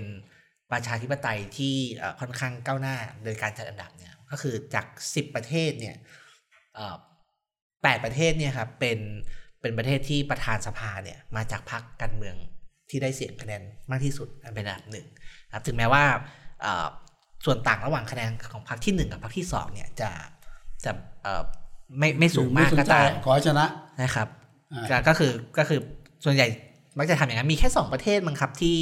[0.71, 5.95] ประชาธิปไตยที่อ่าค่อนข้างก้าวหน้าโดยการจัดอันดับเนี่ยก็คือจาก 10 ประเทศเนี่ย
[6.77, 6.95] อ่า
[7.83, 8.99] แปดประเทศเนี่ยครับเป็น
[9.61, 12.35] เป็นประเทศที่ประธานสภาเนี่ยมาจากพรรคการเมือง
[12.89, 15.07] ที่ได้เสียงคะแนนมากที่สุดอันเป็นอันดับหนึ่ง
[15.47, 16.03] นะครับถึงแม้ว่า
[16.65, 16.87] อ่า
[17.45, 20.09] ส่วนต่างระหว่างคะแนนของพรรคที่หนึ่งกับพรรคที่สองเนี่ยจะ
[20.85, 20.91] จะ
[21.23, 21.43] เอ่อ
[21.99, 23.65] ไม่ไม่สูงมากไสก็นใจตามขอให้ชนะ
[24.01, 24.27] นะครับ
[24.73, 25.79] อ่าก็ก็คือก็คือ
[26.25, 26.47] ส่วนใหญ่
[26.97, 28.77] มักจะทำอย่างนั้นมีแค่ 2 ประเทศมั้งครับที่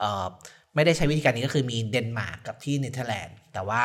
[0.00, 0.26] เอ่อ
[0.74, 3.82] ไม่ได้ใช้วิธีการนี้ก็คือมีเดนมาร์กกับที่เนเธอร์แลนด์ แต่ว่า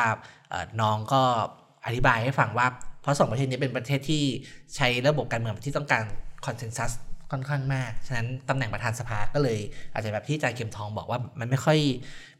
[0.48, 1.22] เอ่อน้องก็
[1.86, 2.66] อธิบายให้ฟังว่า
[3.02, 4.22] เพราะสองประเทศนี้เป็นประเทศที่
[4.76, 6.02] ใช้ระบบการเมืองที่ต้องการ
[6.46, 6.90] คอนเซนแซส
[7.32, 9.58] ค่อนข้างมาก ฉะนั้นตำแหน่งประธานสภาก็เลย
[9.92, 11.78] อาจจะแบบที่อาจารย์เข็มทองบอกว่ามันไม่ค่อย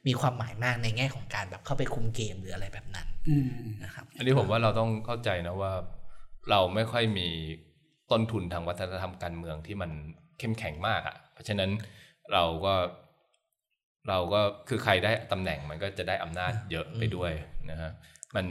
[0.06, 3.50] มีความหมายมากในแง่ของการแบบเข้าไปคุมเกมหรืออะไรแบบนั้นอืม
[3.84, 5.72] นะครับอันนี้ผมว่าเราต้องเข้าใจนะว่า
[6.50, 7.28] เราไม่ค่อยมี
[8.12, 9.90] ต้นทุนทางวัฒนธรรมการเมืองที่มัน
[10.38, 11.70] เข้มแข็งมากอะ่ะ เพราะฉะนั้น
[12.32, 12.74] เราก็
[14.08, 17.32] เราก็คือใครได้ตำแหน่งมันก็จะได้อำนาจเยอะไปด้วย
[17.70, 17.90] นะฮะ
[18.36, 18.44] มัน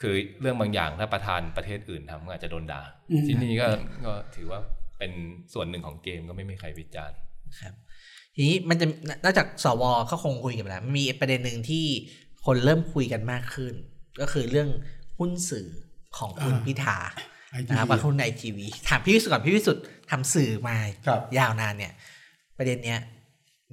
[0.00, 3.68] คือเรื่องบางอย่างถ้าประธานประเทศอื่นทำก็อาจจะโดนด่าอืมที่นี่ก็
[4.06, 4.60] ก็ถือว่า
[4.98, 5.12] เป็น
[5.52, 7.18] ส่วนหนึ่งของเกมก็ไม่มีใครวิจารณ์
[7.60, 7.74] ครับ
[8.34, 8.86] ทีนี้มันจะ
[9.24, 11.86] นอกจากสวก็คงคุยกันไปแล้ว มีประเด็นหนึ่งที่
[12.46, 13.74] คนเริ่มคุยกันมากขึ้น
[14.20, 14.68] ก็คือเรื่อง
[15.18, 15.68] หุ้นสื่อ
[16.18, 16.98] ของคุณอ่าพิธา
[17.58, 21.92] ITV นะครับว่าคุณไอทีวีถามพี่วิสุทธ์ก่อนพี่วิสุทธ์ทำสื่อมาครับยาวนานเนี่ย
[22.58, 22.98] ประเด็นเนี้ย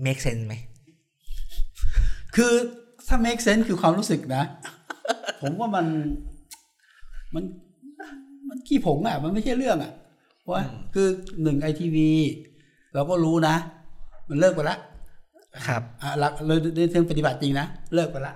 [0.06, 0.54] make sense ไหม
[2.36, 2.54] คือ
[3.08, 4.44] ถ้า make sense คือความรู้สึกนะ
[5.42, 5.86] ผมว่ามัน
[7.36, 7.44] มัน
[8.50, 9.92] มันขี้ผงอะ มันไม่ใช่เรื่องอะ
[10.52, 10.62] ว่า
[10.94, 11.08] คือ
[11.42, 12.10] หนึ่งไอทีวี
[12.94, 13.56] เราก็รู้นะ
[14.30, 14.78] มันเลิกไปละ
[15.68, 18.36] ครับอะหลักเลยในเชิงปฏิบัติจริงนะ เลิกไปละ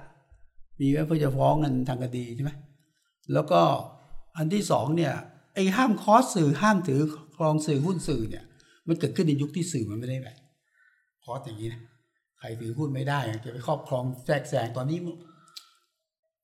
[0.80, 2.52] มีไว้เพื่อจะฟ้องกันทางคดีใช่ไหม
[3.34, 3.62] แล้วก็
[4.38, 5.14] อันที่สองเนี่ย
[5.54, 7.02] ไอ้ห้ามคอสสื่อห้ามถือ
[7.36, 8.44] ครองสื่อหุ้นสื่อเนี่ย
[8.88, 10.38] มันเกิดขึ้นในยุคที่สื่อมันไม่ได้แบบ
[11.24, 11.82] คอสอย่างนี้นะ
[12.40, 15.16] ใครถือหุ้นไม่ได้จะไปครอบครองแทรกแซงตอนนี้มัน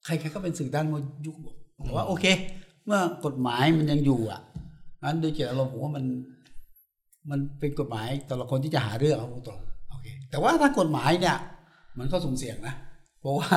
[0.06, 0.96] ใครๆก็เป็นสื่อด้านม
[1.26, 1.36] ยุค
[1.84, 2.26] แต่ว่าโอเค
[2.86, 4.42] เมื่อกฎหมายมันยังอยู่อะ
[5.04, 6.06] นั้นโดยเจตนารมณ์ผมว่ามัน
[7.32, 11.38] มันเป็นกฎหมายแต่ละคนที่จะหาเรื่องเอาตรงๆโอเค แต่ว่าถ้ากฎหมายเนี่ย
[12.00, 12.76] มันก็สุ่มเสี่ยงนะ
[13.20, 13.48] เพราะว่า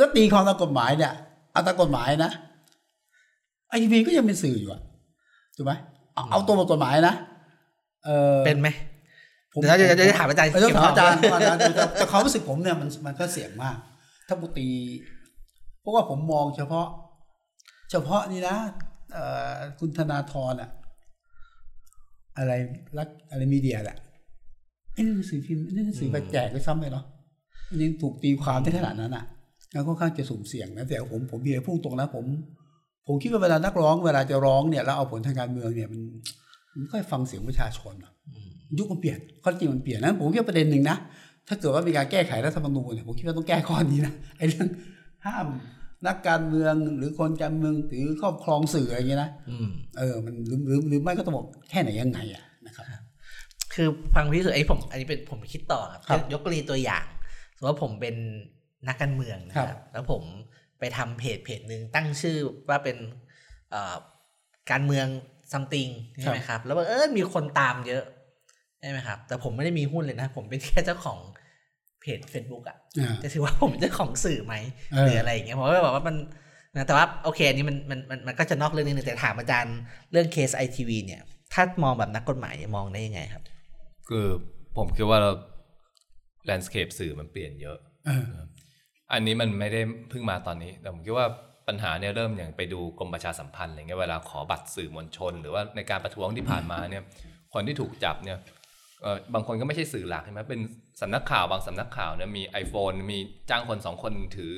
[0.00, 1.12] ถ้าตีความตามกฎหมายเนี่ย
[1.52, 2.30] เอาตามกฎหมายนะ
[3.68, 4.80] ไอทีวีก็ยังเป็นสื่ออยู่อะ
[5.56, 5.72] ถูกไหม
[6.14, 7.14] เอาเอาตัวบทกฎหมายนะ
[8.04, 8.68] เออเป็นไหม
[9.52, 13.76] ผมเดี๋ยวเดี๋ยวเดี๋ยวจะถามอาจารย์เต้องถามอาจารย์เก็บอาจารย์แต่แต่ความรู้สึกผมเนี่ยมันมันก็เสี่ยงมาก
[14.28, 14.68] ถ้าปกติ
[15.80, 16.86] เพราะว่าผมมองเฉพาะ
[17.90, 18.87] เฉพาะนี่นะเอ่อ
[19.78, 20.70] คุณธนาธรอะ
[22.36, 22.52] อะไร
[22.98, 23.98] รักอะไรมีเดียแหละ
[24.92, 27.04] ไอ้นี่หนังสือพิมพ์นี่หนังสือไปแจกด้วยซ้ำไปเนาะ
[27.68, 29.24] มันยังถูกตีความได้ขนาดนั้นอะ
[29.72, 32.24] แล้วค่อนข้างจะสุ่มเสี่ยงนะแต่ผมผมเพียงพูดตรงนะผม
[33.06, 36.00] ผมคิดว่าเวลานักร้องเวลาจะร้องเนี่ยแล้วเอาผลทางการเมืองเนี่ยมัน
[36.74, 38.12] มันค่อยฟังเสียงประชาชนอะ
[38.78, 40.96] ยุคมันเปลี่ยนข้อจริงมันเปลี่ยนนั้นผมคิดว่าประเด็นหนึ่งนะ
[41.48, 44.68] ถ้าเกิดว่ามีการแก้ไขรัฐธรรมนูญเนี่ยผมคิดว่าต้องแก้ข้อนี้นะไอ้เรื่อง
[45.26, 45.46] ห้าม
[46.06, 52.86] นักการเมืองหรือคนการเมืองถือครอบครองสื่ออะไรอย่างเงี้ยนะอืมเออมันหรือหรือหรือไม่ก็ต้องบอกแค่ไหนยังไงอะนะครับ
[53.74, 57.04] คือฟังพี่สุดไอ้ผม อันนี้เป็นผมคิดต่อครับครับยกกรณีตัวอย่าง
[57.56, 58.16] สมมติว่าผมเป็น
[58.88, 60.22] นักการเมืองนะคครัรับบแล้วผม
[60.78, 62.36] ไปทำเพจเพจหนึ่งตั้งชื่อ
[62.68, 62.96] ว่าเป็น
[63.70, 63.94] เอ่อ
[64.70, 65.06] การเมือง
[65.52, 65.88] ซัมติง
[66.20, 68.04] ใช่ไหมครับ แล้วบังเออมีคนตามเยอะ
[68.80, 71.37] ใช่ไหมครับ แต่ผมไม่ได้มีหุ้นเลยนะ ผมเป็นแค่เจ้าของเพ
[72.16, 74.54] จ Facebook อะอ่าจะถือว่าผมเป็นเจ้าของสื่อไหม
[74.92, 76.16] เออหรืออะไรอย่างเงี้ยผมก็เลยบอกว่ามัน
[76.74, 79.76] นะแต่ว่าโอเคอันนี้มันมันมันมันก็จะนอกเรื่องนิดนึงแต่ถามอาจารย์
[80.12, 83.42] เรื่องเคสไอทีวีเนี่ย ถ้ามองแบบนักกฎหมายเนี่ยมองได้ยังไงครับ
[84.08, 84.26] คือ
[84.76, 85.30] ผมคิดว่าเรา
[86.48, 88.26] landscape สื่อมันเปลี่ยนเยอะเออ
[89.12, 91.26] อันนี้มันไม่ได้เพิ่งมาตอนนี้ แต่ผมคิดว่า
[91.68, 97.02] ปัญหาเนี่ยเริ่มอย่างไปดูกรมประชาสัมพันธ์อะไรเงี้ยเวลาขอบัตรสื่อมวลชน หรือว่าในการประท้วงที่ผ่านมาเนี่ย
[97.54, 98.57] คนที่ถูกจับเนี่ยเอ่อ
[99.34, 100.60] บางคนก็ไม่ใช่สื่อหลักใช่ไหมเป็น
[101.00, 103.18] สำนักข่าวบางสำนักข่าวเนี่ยมี iPhone มี
[103.50, 104.54] จ้างคนสองคนถือ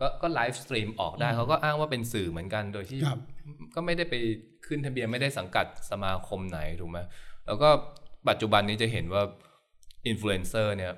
[0.00, 3.20] ก็ก็ live stream ออกได้เขาก็อ้างว่าเป็นสื่อเหมือนกันโดยที่ครับ
[3.74, 4.14] ก็ไม่ได้ไป
[4.66, 6.98] ขึ้นทะเบียนไม่ได้สังกัดสมาคมไหนถูกไหม
[7.46, 7.68] แล้วก็
[8.28, 9.22] ปัจจุบันนี้จะเห็นว่า
[10.06, 10.92] อินฟลูเอนเซอร์เนี่ย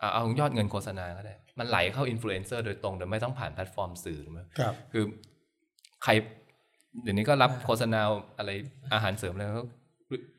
[0.00, 5.04] เอาเอายอดเงินโฆษณาก็ได้ มันไหลเข้าอินฟลูเอนเซอร์โดยตรงโดยไม่ต้องผ่านแพลตฟอร์มสื่อถูกไหมครับคือ
[6.04, 6.12] ใคร
[7.02, 8.00] เดี๋ยวนี้ก็รับโฆษณา
[8.38, 8.50] อะไร
[8.94, 9.64] อาหารเสริมอะไรก็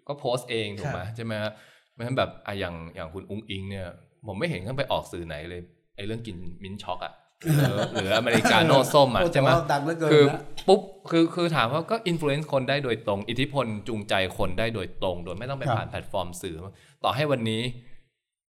[0.07, 1.51] ก็โพสต์เองถูกไหมใช่ไหมฮะ
[1.91, 3.87] เพราะฉะนั้นแบบอะอย่างอย่างคุณอุ้งอิงเนี่ย
[4.27, 5.61] ผมไม่เห็นเขาไปออกสื่อไหนเลย
[5.95, 16.55] ไอ้เรื่องกิน mint choc อะหรือหรืออเมริกาโน่ส้มอะโอ้แต่ใช่ไหมว่าดังเหลือเกินคือนะปุ๊บคือคือถามว่าก็ influence คนได้โดยตรง อิทธิพลจูงใจคนได้โดยตรง โดยไม่ต้องไปครับผ่านแพลตฟอร์มสื่อ
[17.03, 17.61] ต่อให้วันนี้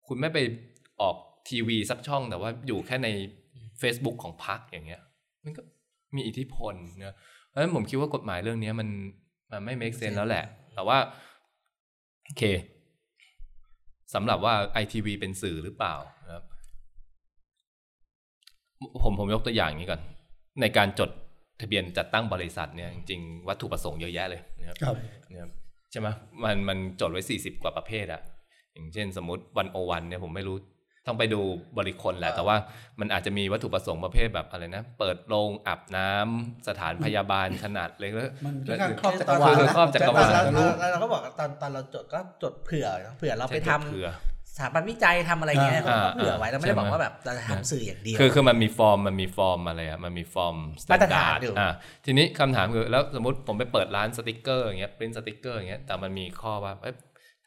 [0.08, 0.38] คุณไม่ไป
[1.02, 1.16] ออก
[1.50, 3.08] ทีวีสักช่องแต่ว่าอยู่แค่ใน
[3.82, 5.02] Facebook ของพรรคอย่างเงี้ย
[5.44, 5.62] มันก็
[6.16, 7.16] มีอิทธิพลเนะ
[7.48, 8.90] เพราะฉะนั้นผมคิดว่ากฎหมายเรื่องนี้มัน
[9.52, 10.98] มันไม่ make sense แล้วแหละ แต่ว่า
[12.28, 12.44] โอเค
[14.14, 16.44] สำหรับว่าไอทีวีเป็นสื่อหรือเปล่านะครับ
[19.04, 20.02] ผมผมยกตัวอย่างอย่างนี้ก่อน
[20.62, 21.10] ในการจด
[21.62, 24.96] ทะเบียนจัดตั้งบริษัทเนี่ยจริงๆวัตถุประสงค์เยอะแยะเลยนะครับครับ
[25.32, 25.52] นะครับ
[25.92, 26.08] ใช่ไหม
[26.44, 28.22] มันมันจดไว้สี่สิบกว่าประเภทอะ
[28.74, 30.58] อย่างเช่นสมมติวันโอวันเนี่ยผมไม่รู้
[31.08, 31.42] ต้องไปดู
[31.78, 32.56] บริคนแหละ แต่ว่า
[33.00, 44.10] มันอาจจะมีวัตถุประสงค์ประเภทแบบอะไรนะ เปิดโรงอาบน้ำสถานพยาบาลขนาดเล็กแล้วมันแล้วค่อนข้างครอบจักรวาลคือนะครอบจักรวาลแล้วจะเรารู้แล้วเราก็บอกตอนตอนเราจดก็จดเผื่อเผื่อเราไปทำเผื่อ
[44.60, 50.56] สถาบันวิจัยทำอะไรเงี้ยอ่าก็เผื่อไว้แล้วไม่ได้ใช่บไหมอกว่าแบบเราจะทำสื่ออย่างเดียวคือคือมันมีฟอร์มมันมีฟอร์มอะไรอะมันมีฟอร์ม
[50.92, 51.74] มาตรฐาน standard อยู่อะ
[52.06, 56.96] ทีนี้คำถามคือแล้วสมมติผมไปเปิดร้านสติกเกอร์อย่างเงี้ยเป็นสติกเกอร์อย่างเงี้ยแต่มันมีข้อว่าเอ้ย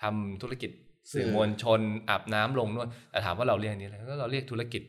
[0.02, 0.70] ทำธุรกิจ
[1.12, 4.82] สื่อมวลชนอาบน้ำลงนวดแต่ถามว่าเราเรียกนี้อะไรก็เราเรียกธุรกิจ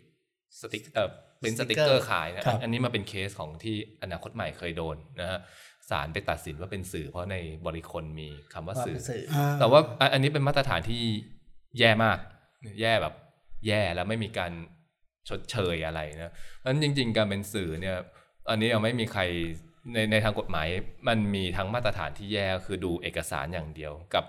[0.62, 1.10] สติกเออ
[1.42, 5.40] เป็นสติกเกอร์ขายนะครับอันนี้มาเป็นเคสของที่อนาคตใหม่เคยโดนนะฮะ
[5.90, 11.04] ศาลไปตัดสินว่าเป็นสื่อเพราะในบริคนมีคำว่าว่าสื่อเป็นสื่ออ่าแต่ว่าอันอันนี้เป็นมาตรฐานที่
[11.80, 12.18] แย่มาก
[12.82, 13.14] แย่แบบ
[13.68, 14.52] แย่แล้วไม่มีการ
[15.30, 17.98] ชดเชยอะไรนะเพราะฉะนั้นจริง ๆ การเป็นสื่อเนี่ย
[18.50, 19.22] อันนี้ยังไม่มีใคร
[19.94, 20.68] ในในทางกฎหมาย
[21.08, 24.26] มันมีทั้งมาตรฐานที่แย่คือดูเอกสารอย่างเดียวกับ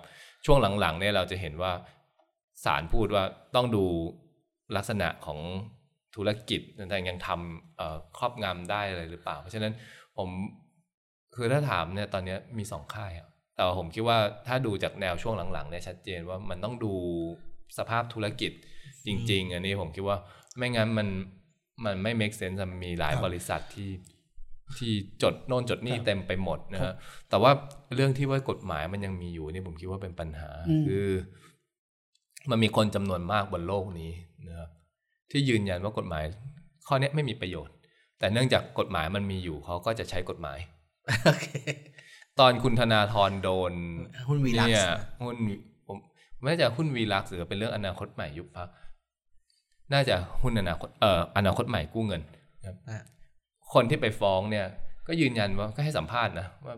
[0.47, 1.73] ช่วงหลังๆเนี่ยเราจะเห็นว่า
[2.65, 3.25] ศาลพูดว่า
[3.55, 3.85] ต้องดู
[4.77, 5.41] ลักษณะของ
[6.17, 9.73] ธุรกิจแต่ยังทำครอบงำได้อะไรหรือเปล่า เพราะฉะนั้น
[10.19, 10.29] ผม
[11.37, 13.13] คือถ้าถามเนี่ยตอนนี้มีสองค่าย
[13.57, 16.93] แต่ว่าผมคิดว่าถ้าดูจากแนวช่วงหลังๆเนี่ยชัดเจนว่ามันต้องดู
[17.79, 18.53] สภาพธุรกิจ
[19.07, 20.19] จริง ๆ อันนี้ผมคิดว่า
[20.57, 21.09] ไม่งั้นมัน
[21.85, 23.91] มันไม่ make sense มีหลายบริษัทที่
[24.79, 26.95] ที่จดโน่นจดนี่ครับเต็มไปหมดนะครัฮะบ
[27.31, 27.51] แต่ว่า
[27.95, 31.09] เรื่องที่ว่ากฎหมายมันยังมีอยู่นี่ผมคิดว่าเป็นปัญหาอืมคือ
[32.51, 34.11] มันมีคนจำนวนมากบนโลกนี้
[34.49, 34.71] นะครับ
[35.31, 36.25] ที่ยืนยันว่ากฎหมาย
[36.87, 37.75] ข้อเนี้ยไม่มีประโยชน์
[38.19, 40.59] แต่เนื่องจากกฎหมายมันมีอยู่เขาก็จะใช้กฎหมาย
[41.25, 41.49] โอเค
[42.41, 43.73] ตอนคุณธนาธรโดน
[44.29, 44.87] หุ้นวีลักซ์เนี่ย
[45.23, 45.37] หุ้น
[45.87, 45.97] ผม
[46.43, 48.69] ไม่แน่ใจหุ้นวีลักซ์หรือเป็นเรื่องอนาคตใหม่ยุบพัก
[49.93, 52.23] น่าจะหุ้นอนาคตเอ่ออนาคตใหม่กู้เงิน
[52.65, 53.05] นะ
[53.73, 54.67] ครับอะคนที่ไปฟ้องเนี่ย
[55.09, 56.75] ก็ยืนยันว่าก็ให้สัมภาษณ์นะว่า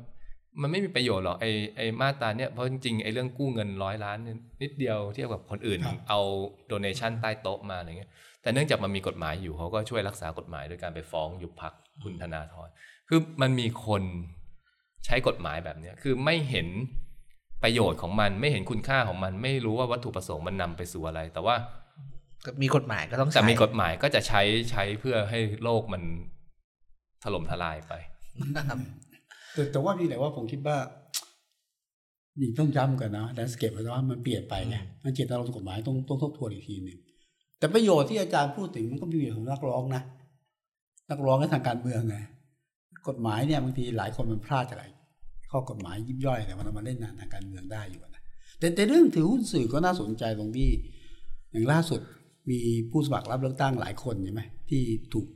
[0.62, 6.20] มันไม่มีประโยชน์หรอกไอไอมาตราเนี่ยเพราะจริงๆไอเรื่องกู้เงินร้อยล้านเนี่ยนิดเดียวเทียบกับคนอื่นครับเอา
[6.68, 8.10] โดเนชันใต้โต๊ะมาอะไรเงี้ย
[8.42, 11.72] แต่เนื่องจากมันมีกฎหมายอยู่เขาก็ช่วยรักษากฎหมายด้วยการไปฟ้องยุบพัก
[12.04, 12.68] คุณธนาธร
[13.08, 14.02] คือมันมีคน
[15.06, 16.68] ใช้กฎหมายแบบเนี้ยคือไม่เห็น
[17.64, 21.54] ประโยชน์ของมันไม่เห็นคุณค่าของมัน ไม่รู้ว่าวัตถุประสงค์มันนำไปสู่อะไร แต่ว่า
[22.44, 26.02] ก็มีกฎหมายก็ต้องแต่ใช้มีกฎหมายก็จะใช้ใช้เพื่อให้โลกมัน
[27.24, 27.92] ถล่มทลายไป
[28.56, 28.78] นะครับ
[29.52, 30.76] แต่แต่ว่าพี่แต่ว่าผมคิดว่า
[32.40, 36.98] นี่ต้องย้ำกันนะแลนสเกปเพราะว่ามันเปลี่ยนไปไงมันเจตนารมณ์กฎหมายต้องต้องทบทวนอีกทีหนึ่ง
[37.58, 40.02] แต่ประโยชน์ที่อาจารย์พูดถึงมันก็มีประโยชน์ของนักร้องนะ
[41.10, 42.16] นักร้องในทางการเมืองไง
[43.08, 44.84] กฎหมายเนี่ยบางทีหลายคนมันพลาดจากอะไร
[45.50, 48.22] ข้อกฎหมายยิบย่อยแต่มันเอามาเล่นงานทางการเมืองได้อยู่นะ
[48.58, 50.70] แต่แต่เรื่องถือหุ้นสื่อก็น่าสนใจตรงที่
[51.52, 52.00] อย่างล่าสุด
[52.50, 52.58] มี
[52.90, 54.82] ผู้สมัครรับเลือกตั้งหลายคนใช่ไหมที่
[55.12, 55.26] ถูก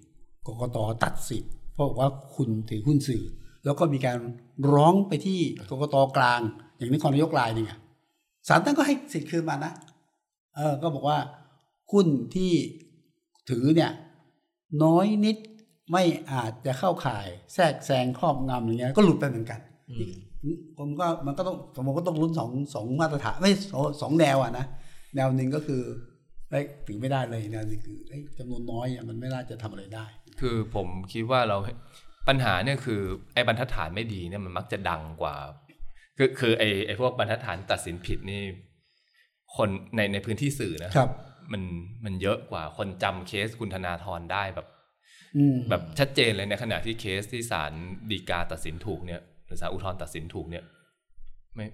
[0.46, 3.24] กกตตัดสิทธิ์ เพราะว่าคุณถือหุ้นสื่อ
[3.64, 4.18] แล้วก็มีการ
[4.72, 6.40] ร้องไปที่กกตกลาง
[6.76, 7.72] อย่างนครนายกรายนี่ไง
[8.48, 9.72] ศาลท่านก็ให้สิทธิ์คืนมานะ
[10.56, 11.18] เออก็บอกว่า
[11.92, 12.52] หุ้นที่
[13.50, 13.90] ถือเนี่ย
[14.84, 15.36] น้อยนิด
[15.92, 19.60] ไม่อาจจะเข้าข่าย แทรกแซงครอบงำอย่างเงี้ยก็หลุดไปเหมือนกัน
[19.90, 20.12] อืม
[20.78, 24.66] ผมก็มันก็ต้องผมก็ต้องลุ้นสองสองมาตรฐานไม่สองสองแนวอะนะ
[25.16, 25.82] แนวหนึ่งก็คือ
[26.50, 30.06] เอ้ยถือไม่ได้เลยแนวนึงคือเอ้จำนวนน้อยอะมันไม่น่าจะทำอะไรได้
[30.40, 31.56] คือผมคิดว่าเรา
[32.28, 33.00] ปัญหาเนี่ยคือ
[33.34, 35.34] ไอ้บรรทัดฐานไม่ดีเนี่ยมันมักจะดังกว่า
[36.18, 38.42] คือคือไอ้ไอ้พวกบรรทัดฐานตัดสินผิดนี่
[39.56, 41.10] คนในในพื้นที่สื่อนะครับ
[41.52, 41.62] มัน
[42.04, 44.66] มันเยอะกว่าคนจำเคสคุณธนาธรได้แบบ
[45.36, 47.72] อืมแบบชัดเจนเลยในขณะที่เคสที่ศาล
[48.10, 50.64] ฎีกาตัดสินถูกเนี่ยหรือศาลอุทธรณ์ตัดสินถูกเนี่ย
[51.54, 51.66] ไม่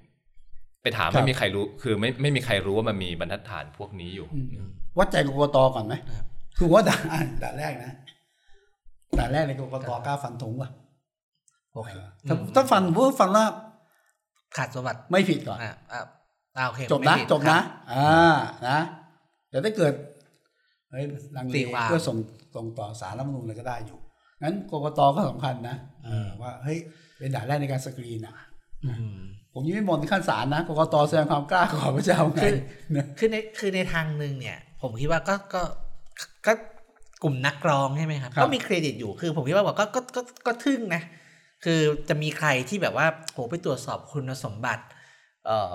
[0.83, 4.27] ไปถามครับไม่มีใครรู้ คือไม่ไม่มีใครรู้ว่ามันมีบรรทัดฐานพวกนี้อยู่
[4.99, 6.27] วัดใจกกตก่อนไหมครับ
[6.59, 7.91] คือว่าด่านอะด่านแรกนะ
[9.19, 10.71] ด่านแรกในกกตกล้าฟันธงป่ะ
[11.75, 11.91] โอเค
[12.29, 13.45] ถ้าถ้าฟันพูดฟันว่า
[14.57, 16.01] ขาดสมบัติไม่ผิดก่อนอ่าอ่า
[16.57, 18.33] อ่าโอเคจบไม่นะผิดจบคนะรับอ่า
[18.69, 18.79] นะ
[19.51, 19.93] แต่ถ้าเกิด
[20.91, 21.05] เฮ้ย
[21.37, 22.17] ลังเลตีความก็ส่ง
[22.55, 23.99] ส่งต่อสารรัฐธรรมนูญเลยก็ได้อยู่
[24.43, 26.79] งั้นกกตก็สำคัญนะเออว่าเฮ้ย
[27.19, 28.35] เป็นด่านแรกในการสกรีนอะ
[28.85, 29.19] อืม
[29.53, 32.53] ผมยังไม่มองถึงขั้นศาลนะกกตแสดงความกล้าก่อนว่าจะเอาไงคือ
[32.97, 35.63] นะคือในคือในทางหนึ่งเนี่ย ผมคิดว่าก็ก็
[36.47, 36.53] ก็
[37.25, 41.03] กลุ่มนักร้องใช่ไหมครับก็มีเครดิตอยู่คือผมคิดว่าบอกก็ก็ก็ก็ทึ่งนะ
[41.65, 44.85] คือจะมีใครที่แบบว่าโหไปตรวจสอบคุณสมบัติ
[45.47, 45.73] เอ่อ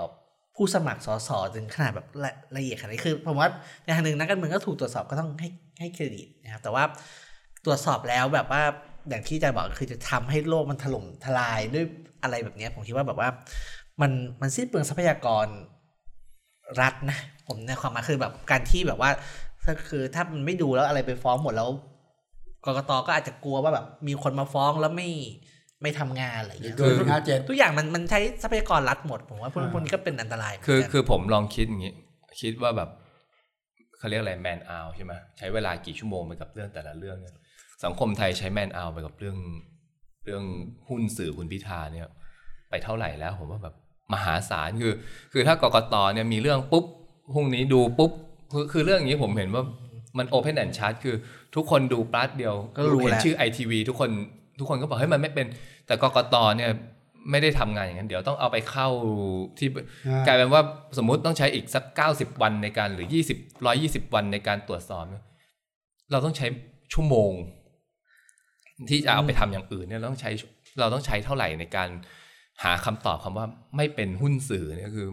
[0.56, 3.48] ผู้สมัครสสถึงขนาดแบบละละเอียดขนาดนี้คือผมว่า
[3.84, 5.48] ในทางหนึ่งนักการเมืองก็ถูกตรวจสอบก็ต้องให้
[5.80, 6.84] ให้เครดิตนะครับแต่ว่า
[7.64, 8.62] ตรวจสอบแล้วแบบว่า
[9.08, 11.84] อย่างที่อาจารย์บอกคือจะทำให้โลกมันถล่มทลายด้วย
[12.22, 13.28] อะไรแบบเนี้ยผมคิดว่าแบบว่า
[14.00, 15.46] มันมันสิ้นเปลืองทรัพยากร
[16.80, 19.10] รัฐนะผมในความหมายคือแบบการที่แบบว่า
[19.70, 21.68] ถ้าคือถ้ามันไม่ดูแล้วอะไรไปฟ้องหมดแล้ว
[22.66, 25.10] กกตก็อาจจะกลัวว่าแบบมีคนมาฟ้องแล้วไม่
[25.82, 31.94] ไม่ทำงานอะไรอย่างเงี้ยโดยห้าเจ็ดทุกอย่างมันมันใช้ทรัพยากรรัฐหมดผมว่าพวกพวกนี้ก็เป็นอันตรายเหมืนคือกันคือผมลองคิดอย่างนี้
[32.40, 32.90] คิดว่าแบบ
[33.98, 37.34] เขาเรียกอะไรแมนอ l ใช่ไหมใช้เวลากี่ชั่วโมงไปกับเรื่องแต่ละเรื่องเนี่ย
[37.84, 39.36] สังคมไทยใช้แมนอ l ไปกับเรื่อง
[40.24, 40.44] เรื่อง
[40.88, 42.08] หุ้นสื่อคุณพิธาเนี่ย
[42.70, 43.74] ไปเท่าไหร่แล้ว ผมว่าแบบ
[44.12, 44.94] มหาศาลคือ
[45.32, 46.84] คือถ้ากกตเนี่ยมีเรื่องปุ๊บ
[47.32, 48.12] พรุ่งนี้ดูปุ๊บ
[48.52, 49.62] คือคือเรื่องอย่างนี้ผมเห็นว่า
[50.18, 51.14] มันโอเพนแอนด์ชัดคือ
[51.54, 54.10] ทุกคนดูปลัดเดียว ก็รู้เห็นแล้วชื่อไอทีวีทุกคน
[54.58, 55.46] ทุกคนก็บอกเฮ้ยมันไม่เป็น
[55.86, 56.70] แต่กกตเนี่ย
[57.30, 58.88] ไม่ได้ทำงานอย่างนั้น เดี๋ยวต้องเอาไปเข้า
[59.58, 59.68] ที่
[60.26, 60.62] กลายเป็นว่า
[60.98, 65.24] สมมุติต้องใช้อีกสักเก้าสิบวันในการหรือยี่สิบร้อยี่สิบวันในการตรวจสอบเนี่ย
[66.10, 66.46] เราต้องใช้
[66.92, 67.32] ชั่วโมง
[68.88, 70.30] ที่จะเอาไปทำอย่างอื่นเนี่ยเราต้องใช้
[70.80, 71.88] เราต้องใช้เท่าไหร่ในการ
[72.62, 75.08] หาคำตอบคำว่าไม่เป็นหุ้นสื่อเนี่ยคือ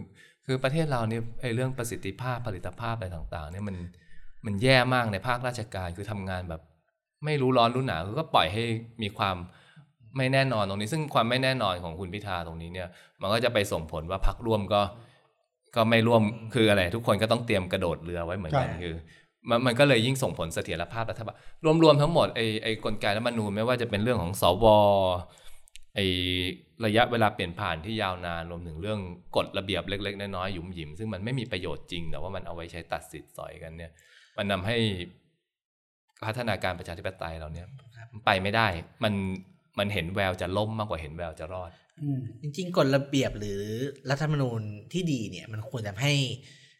[0.50, 3.76] คือประเทศเราเนี่ยไอ้เรื่องประสิทธิภาพผลิตภาพอะไรต่างๆ เนี่ยมัน
[4.46, 6.62] มันแย่มากในภาคราชการคือทำงานแบบ
[7.26, 8.64] ไม่รู้ร้อนรู้หนาวก็ปล่อยให้
[9.04, 9.36] มีความ
[10.18, 12.88] ไม่แน่นอนตรงนี้ ซึ่งความไม่แน่นอนของคุณพิธาตรงนี้เนี่ย
[13.22, 14.82] มันก็จะไปส่งผลว่าพักร่วมก็
[15.76, 18.96] ก็ไม่ร่วมคืออะไร ทุกคนก็ต้องเตรียมกระโดดเรือไว้เหมือนกันใช่คือ
[19.50, 21.36] มันมันก็เลยยิ่งส่งผลเสถียรภาพรัฐบาล
[21.84, 24.66] รวมๆทั้งหมดไอ้ไอ้กลไกรัฐธรรมนูญไม่ว่าจะเป็นเรื่องของสว
[25.98, 26.08] ไอ้
[26.86, 29.00] ระยะเวลาเปลี่ยนผ่านที่ยาวนานรวมถึงเรื่อง
[29.36, 33.92] กฎระเบียบเล็ก ๆ น้อยๆหยุมหยิมซึ่งมันไม่มีประโยชน์จริงแต่ว่ามันเอาไว้ใช้ตัดสิทธิ์สอยกันเนี่ย
[34.38, 34.78] มันนำให้
[36.26, 37.68] พัฒนาการประชาธิปไตยเราเนี่ย
[38.26, 38.68] ไปไม่ได้
[39.04, 39.14] มัน
[39.80, 42.08] มันเห็นแววจะล่มมากกว่าเห็นแววจะรอดอื
[42.42, 43.60] จริงๆกฎระเบียบหรือ
[44.10, 44.62] รัฐธรรมนูญ
[44.94, 46.14] ที่ดีเนี่ย มันควรจะให้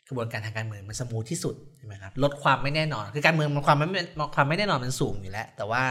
[0.08, 3.88] กระบวนการทางการเมืองมันสมูทที่สุดใช่ไหมครับลดความไม่แน่นอน คือการเมืองมันความไม่
[4.36, 5.84] ความไม่แน่นอนมันสูงอยู่แล้ว แต่ว่า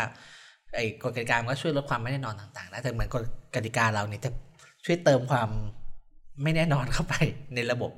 [0.76, 4.30] ไอ้กฎกติกามันก็ช่วยลดความไม่แน่นอนต่างๆได้แต่เหมือนกฎกติกาเราเนี่ยจะ
[4.84, 5.48] ช่วยเติมความ
[6.42, 7.14] ไม่แน่นอนเข้าไป
[7.54, 7.92] ในระบบ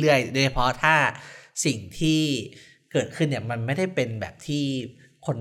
[0.00, 0.94] เรื่อยๆ โดยเฉพาะถ้า
[1.64, 2.20] สิ่งที่
[2.92, 4.64] เกิดขึ้นเนี่ยมันไม่ได้เป็นแบบที่
[5.26, 5.38] คน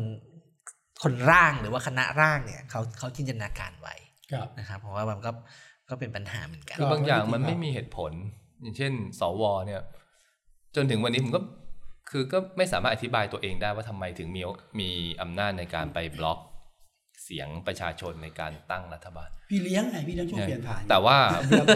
[1.03, 3.95] คนร่างหรือว่าคณะร่างเนี่ยเขาเขาจินตนาการไว้
[4.59, 5.31] นะครับเพราะว่ามันก็
[5.89, 8.11] ก็เป็นปัญหาเหมือนกันคือบางอย่างมันไม่มีเหตุผล
[8.61, 9.81] อย่างเช่น สวเนี่ย
[10.75, 11.41] จนถึงวันนี้ผมก็
[12.11, 14.41] คือก็ไม่สามารถอธิบายตัวเองได้ว่าทำไมถึงมี
[14.79, 14.89] มี
[15.21, 16.39] อำนาจในการไปบล็อก
[17.23, 21.17] เสียงประชาชนในการตั้งรัฐบาล พี่เลี้ยงไงพี่เลี้ยงช่วงเปลี่ยนผ่าน แต่ว่า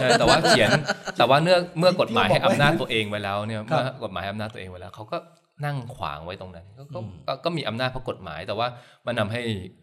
[0.00, 0.70] เออแต่ว่าเขียน
[1.18, 5.16] แต่ว่าเนื่อเมื่อกฎหมายให้ที่บอกไว้อำนาจตัวเองไว้แล้วเนี่ยครับเมื่อกฎหมายให้อำนาจตัวเองไว้แล้วเขาก็
[5.64, 8.66] นั่งขวางไว้ตรงนั้นก็ก็อืมก็ก็มีอำนาจเพราะกฎหมาย แต่ว่า
[9.06, 9.40] มันทำให้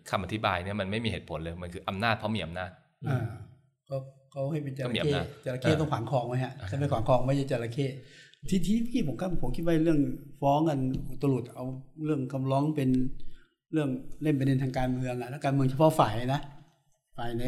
[0.09, 2.69] คำอธิบายเนี่ยมันไม่มีเหตุผลเลยมันคืออำนาจเพราะมีอำนาจ
[3.07, 3.25] อ่า
[3.89, 3.97] ก็
[4.31, 7.87] เขาให้เป็นจก็ระมีเข้อำนาจจระเข้ต้องขวางคลองไว้ฮะถ้าไม่ขวางคลองไม่ใช่จระเข้
[8.47, 9.99] ทีที่พี่ผมก็ผมคิดว่าเรื่อง
[10.41, 10.79] ฟ้องกัน
[11.21, 11.65] ตลุดเอา
[12.05, 12.89] เรื่องคำร้องเป็น
[13.73, 13.89] เรื่อง
[14.23, 16.41] เล่นประเด็นทางการเมืองอะแล้วการเมืองเฉพาะฝ่ายนะ
[17.17, 17.43] ฝ่ายไหน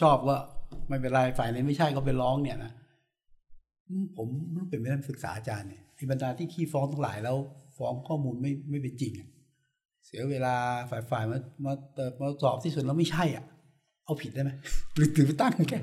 [0.00, 0.38] ชอบว่า
[0.88, 2.72] ไม่เป็นไรฝ่ายไหนไม่ใช่ก็ไปร้องเนี่ยนะ
[3.88, 7.36] อืมผมมันเป็นไม่ได้ศึกษาอาจารย์เนี่ยไอ้บรรดาที่ขี้ฟ้องทั้งหลายแล้ว
[7.78, 9.28] ฟ้องข้อมูลไม่ไม่เป็นจริงอะ
[10.06, 10.54] เสียเวลา
[10.90, 13.44] ฝ่ายฝ่ายมามาเติบมาสอบที่สุดแล้วไม่ใช่อะ
[14.04, 14.50] เอาผิดได้ไหม
[14.96, 15.78] หรือถือไปตั้งแค่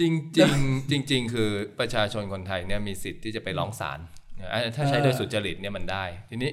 [0.00, 3.98] จริงจริงจริง ๆ คือประชาชนคนไทยเนี่ยมีสิทธิ์ที่จะไปร้องศาล
[4.52, 6.50] อะถ้าใช้โดยสุจริตเนี่ยมันได้ ทีนี้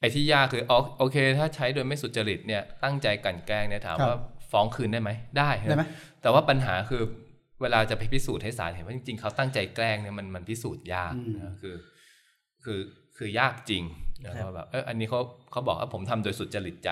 [0.00, 4.20] ไอ้ที่ยากคืออ๋อโอเค ถ้าใช้โดยไม่สุจริตเนี่ยตั้งใจกลันแกล้งเนี่ยถามครับว่า
[4.52, 5.84] ฟ้องคืนได้ไหมได้ได้ไหม
[6.22, 7.02] แต่ว่าปัญหาคือ
[7.62, 11.74] เวลาจะไปพิสูจน์ให้ศาลเห็นว่าจริงๆเขาตั้งใจแกล้งเนี่ยมันมันพิสูจน์ยากอืมนะคือ
[12.64, 12.80] คือ
[13.16, 13.82] คือยากจริง
[14.24, 16.90] นะครับว่าแบบเอออันนี้เขาเขาบอกว่าผมทำโดยสุจริตใจ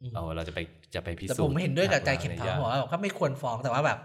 [0.00, 0.60] อืมเอาเราจะไป
[0.94, 3.98] จะไปพิแต่สูจน์ผมเห็นด้วยกับอาจารย์เข็มทองยากบอกว่าก็ไม่ควรฟ้องแต่ว่าแบบ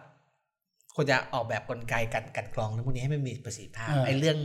[0.96, 4.38] ควรจะออกแบบกลไกการกัดกรองเรื่องพวกนี้ให้มันมีประสิทธิภาพเออไอ้เรื่อง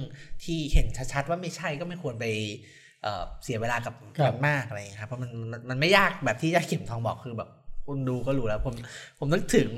[0.45, 2.25] ที่เห็นชัดๆว่าไม่ใช่ก็ไม่ควรไป
[3.03, 7.51] เอ่อเสียเวลากับครับมันมากอะไรอย่างเงี้ยครับเพราะมันมันมันไม่ยากแบบที่ยาเข็มทองบอกคือแบบ
[7.87, 8.75] คุณดูก็รู้แล้วผม
[9.19, 9.69] ผมนึกถึง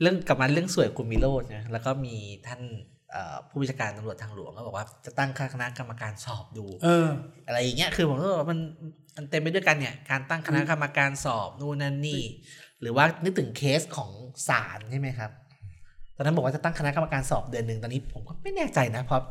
[0.00, 2.14] เรื่องกลับมาเรื่องสวยคุณมิโรจน์นะแล้วก็มี
[2.46, 2.89] ท่านเอ่อ
[3.48, 7.08] ผู้บัญชาการตำรวจทางหลวงก็บอกว่าจะตั้งคณะกรรมการสอบดู เออ
[7.46, 8.58] อะไรอย่างเงี้ยคือผมก็บอกว่ามัน
[9.16, 12.22] มันเต็มไปด้วยกันเนี่ย การตั้งคณะกรรมการสอบนู่นนั่นนี่
[12.80, 14.10] หรือว่านึกถึงเคสของ
[14.48, 15.30] ศาลใช่ไหมครับ
[16.16, 19.22] ตอนนั้นบอกว่าจะตั้งคณะกรรมการสอบเดือนหนึ่งตอนนี้ผมก็ไม่แน่ใจนะเพราะ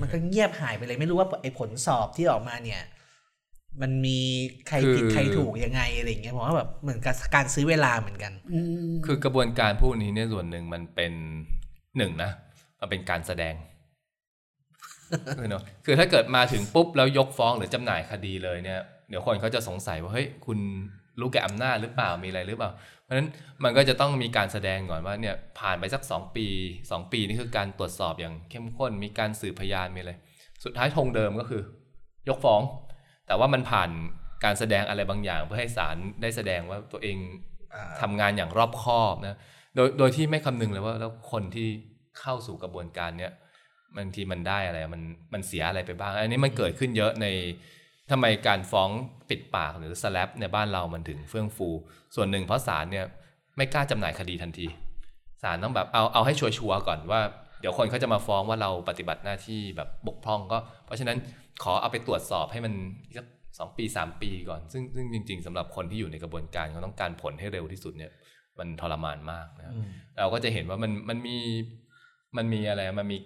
[0.00, 2.82] มันก็เงียบหายไปเลยไม่รู้ว่าไอ้ผลสอบที่ออกมาเนี่ย
[3.82, 4.18] มันมี
[4.68, 8.58] ใครผิดคือใครถูกยังไงอะไรอย่างเงี้ยผมว่าแบบเหมือนกับการซื้อเวลาเหมือนกันอื
[8.90, 11.12] มคือกระบวนการพวกนี้เนี่ยส่วนหนึ่งมันเป็น
[11.96, 12.30] หนึ่งนะ
[12.82, 13.54] มันเป็นการแสดง
[15.38, 20.58] คือเนอะคือถ้าเกิดมาถึงปุ๊บแล้วยกฟ้องหรือจำหน่ายคดีเลยเนี่ยเดี๋ยวคนเขาจะสงสัยว่าเฮ้ยคุณ
[21.20, 22.70] รู้แก่อำนาจหรือเปล่ามีอะไรหรือเปล่า
[23.02, 23.28] เพราะฉะนั้น
[23.64, 26.46] มันก็จะต้องมีการแสดงก่อนว่าเนี่ยผ่านไปสักสองปี
[26.90, 30.12] สองปีนี่คือการตรวจสอบอย่างเข้มข้น มีการสืบพยานมีอะไร
[30.64, 31.62] สุดท้ายธงเดิมก็คือ
[32.28, 32.60] ยกฟ้อง
[33.26, 33.90] แต่ว่ามันผ่าน
[34.44, 37.16] การแสดงอะไรบางอย่าง เพื่อให้ศาลได้แสดงว่าตัวเอง
[37.74, 39.36] อ่าทำงานอย่างรอบคอบนะ
[39.76, 41.68] โดยโดยที่ไม่คำนึงเลยว่าแล้วคนที่
[42.20, 43.32] เข้าสู่กระบวนการเนี้ย
[43.96, 47.26] บางทีมันได้อะไรมันมันเสียอะไรไปบ้าง อันนี้มันเกิดขึ้นเยอะใน
[48.10, 48.90] ทำไมการฟ้อง
[49.30, 51.68] ปิดปากหรือสแลปในบ้านเรามันถึงเฟื่องฟู
[52.14, 53.06] ส่วนหนึ่งเพราะศาลเนี่ย
[53.56, 54.66] ไม่กล้าจำหน่ายคดีทันที
[55.42, 57.20] ศาลต้องแบบเอาเอาให้ชัวร์ๆก่อนว่า
[57.60, 61.16] เดี๋ยวคนเขาจะมาฟ้องว่าเราปฏิบัติหน้าที่แบบบกพร่องก็ เพราะฉะนั้น
[61.62, 62.72] ขอเอาไปตรวจสอบให้มัน
[63.16, 63.26] สัก
[63.58, 68.10] สองปีสามปีก่อน ซึ่งซึ่งจริง ๆสำหรับคนที่อยู่ในกระบวนการเขาต้องการผลให้เร็วที่สุดเนี่ย
[68.58, 69.86] มันทรมานมากนะครับอืม
[70.18, 71.36] เราก็จะเห็นว่ามันมันมี
[72.36, 73.18] มันมีอะไรมันมี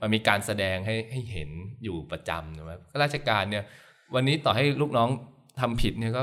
[0.00, 1.50] มันมีการแสดงให้ให้เห็น
[1.84, 3.64] อยู่ประจำนะครับข้าราชการเนี่ย
[4.14, 5.08] วันนี้ต่อให้ลูกน้อง
[5.60, 6.22] ทำผิดเนี่ยก็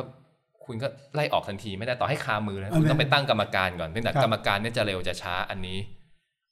[0.66, 5.78] คุณก็ไล่ออกทันทีไม่ได้ต่อให้คามือนะเอาคุณไหมต้องไปตั้งกรรมการก่อนเพียงแต่ครับกรรมการเนี่ยจะเร็วจะช้าอันนี้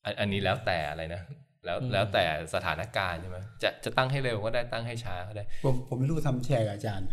[0.06, 1.22] อันอันนี้แล้วแต่อะไรนะ
[1.66, 7.08] แล้วอืมแล้วแต่สถานการณ์ใช่ไหมจะจะตั้งให้เร็วก็ได้ตั้งให้ช้าก็ได้ ผมผมไม่รู้ทำแชร์กับอาจารย์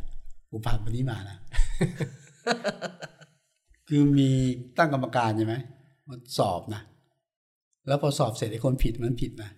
[0.51, 1.37] ผมผ่านวันนี้มานะ
[3.89, 4.31] คือมี
[4.79, 5.55] ตั้งกรรมการใช่ไหม
[6.09, 6.83] มันสอบนะ
[7.89, 9.51] แล้วพอสอบเสร็จไอ้คนผิดมันผิดนะ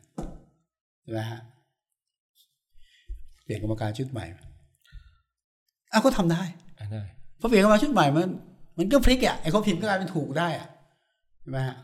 [1.03, 1.40] ใช่ไหมฮะ
[3.45, 4.25] เปลี่ยนกรรมการชุดใหม่
[5.93, 6.43] อ้าวก็ทำได้
[6.79, 7.07] อันนั้น
[7.40, 8.29] พอเปลี่ยนกรรมการชุดใหม่มัน
[8.79, 10.69] มันก็พลิกอะไอ้คนผิดก็กลายเป็นถูกได้อะ
[11.40, 11.77] ใช่ไหมฮะ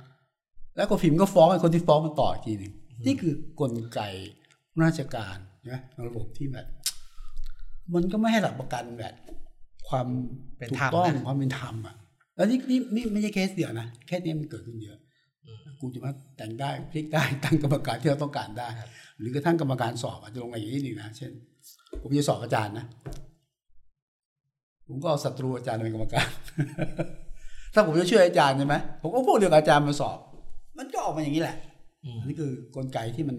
[0.76, 2.72] แล้วคนผิดมันก็ฟ้องไอ้คนที่ฟ้องมันต่ออีกทีหนึ่ง
[3.06, 4.00] นี่คือกลไก
[4.82, 5.76] ราชการใช่ไหม
[6.08, 6.66] ระบบที่แบบ
[7.94, 9.14] มันก็ไม่ให้หลักประกันแบบ
[9.88, 10.06] ความ
[10.56, 11.94] เป็นถูธรรกมต้องนะความเป็นธรรมอะ
[12.36, 14.98] แล้วนี่นี่นี่ไม่ใช่เคสเดียวนะแค่นี้มันเกิดขึ้นเยอะ
[15.80, 18.68] กูจะมาแต่งได้พลิกได้ตั้งกรรมการที่เราต้องการได้
[19.18, 21.32] หรือกระทั่งกรรมการสอบอาจจะลงมาอย่างนี้หนึ่งนะเช่น
[22.02, 22.86] ผมจะสอบอาจารย์นะ
[24.88, 26.28] ผมก็เอาศัตรูอาจารย์มาเป็นกรรมการ
[27.74, 30.18] ถ้าผมจะช่วยอาจารย์ใช่ไหมผมก็พวกเดียวกับอาจารย์มาสอบ
[30.78, 31.56] มันก็ออกมาอย่างนี้แหละ
[32.04, 33.36] อืมอันนี้คือกลไกที่มัน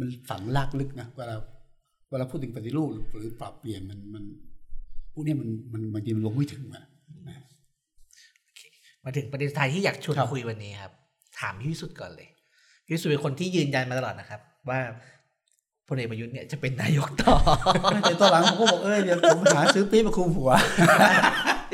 [0.00, 1.34] มันฝังลากลึกนะเวลา
[2.10, 4.24] เวลาพูดถึงปฏิรูปหรือปรับเปลี่ยนมันมัน
[5.12, 6.84] พวกเนี้ยมันมันบางทีมันลงไม่ถึงอะ
[9.04, 10.92] มาถึงประเด็นสุดท้ายที่อยากชวนครับคุยวันนี้ครับ
[11.40, 12.28] ถามพี่วิสุทธ์ก่อนเลย
[12.84, 14.80] พี่วิสุทธ์เป็นคนที่ยืนยันมาตลอดนะครับ ว่า
[15.88, 17.34] พลเอกประยุทธ์เนี่ยจะเป็นนายกต่อ
[18.02, 20.50] แต่ตอนหลังผมก็บอกเอ้ยเดี๋ยวผมหาซื้อปี๊บมาคุมหัว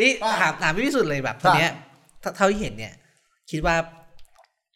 [0.00, 1.72] นี่ถามถามพี่วิสุทธ์เลยแบบตอนเนี้ย
[2.22, 2.92] ถ้าเท่าที่เห็นเนี่ย
[3.50, 3.76] คิดว่า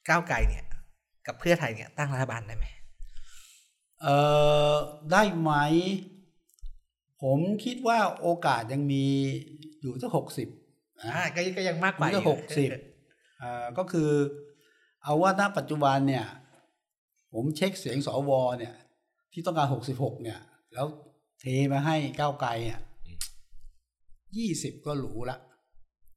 [0.08, 0.64] ก้าวไกลเนี่ย
[1.26, 2.66] กับเพื่อไทยเนี่ยตั้งรัฐบาลได้ไหม
[4.02, 4.16] เอ่
[4.70, 4.72] อ
[5.12, 5.52] ได้ไหม
[7.22, 9.04] ผมคิดว่าโอกาสยังมี
[9.80, 10.48] อยู่สักหกสิบ
[11.02, 12.70] อ่าก็ก็ยังมากกว่ามันก็อยู่หกสิบ
[13.38, 14.10] เอ่อก็คือ
[15.06, 16.26] เอาว่าณปัจจุบันเนี่ย
[17.32, 18.74] ผมเช็คเสียงสวเนี่ย
[19.32, 20.38] ที่ต้องการหกสิบหกเนี่ย
[20.74, 20.86] แล้ว
[21.40, 22.80] เทมาให้ก้าวไกลอะ
[24.36, 25.38] ยี่สิบก็หรูละ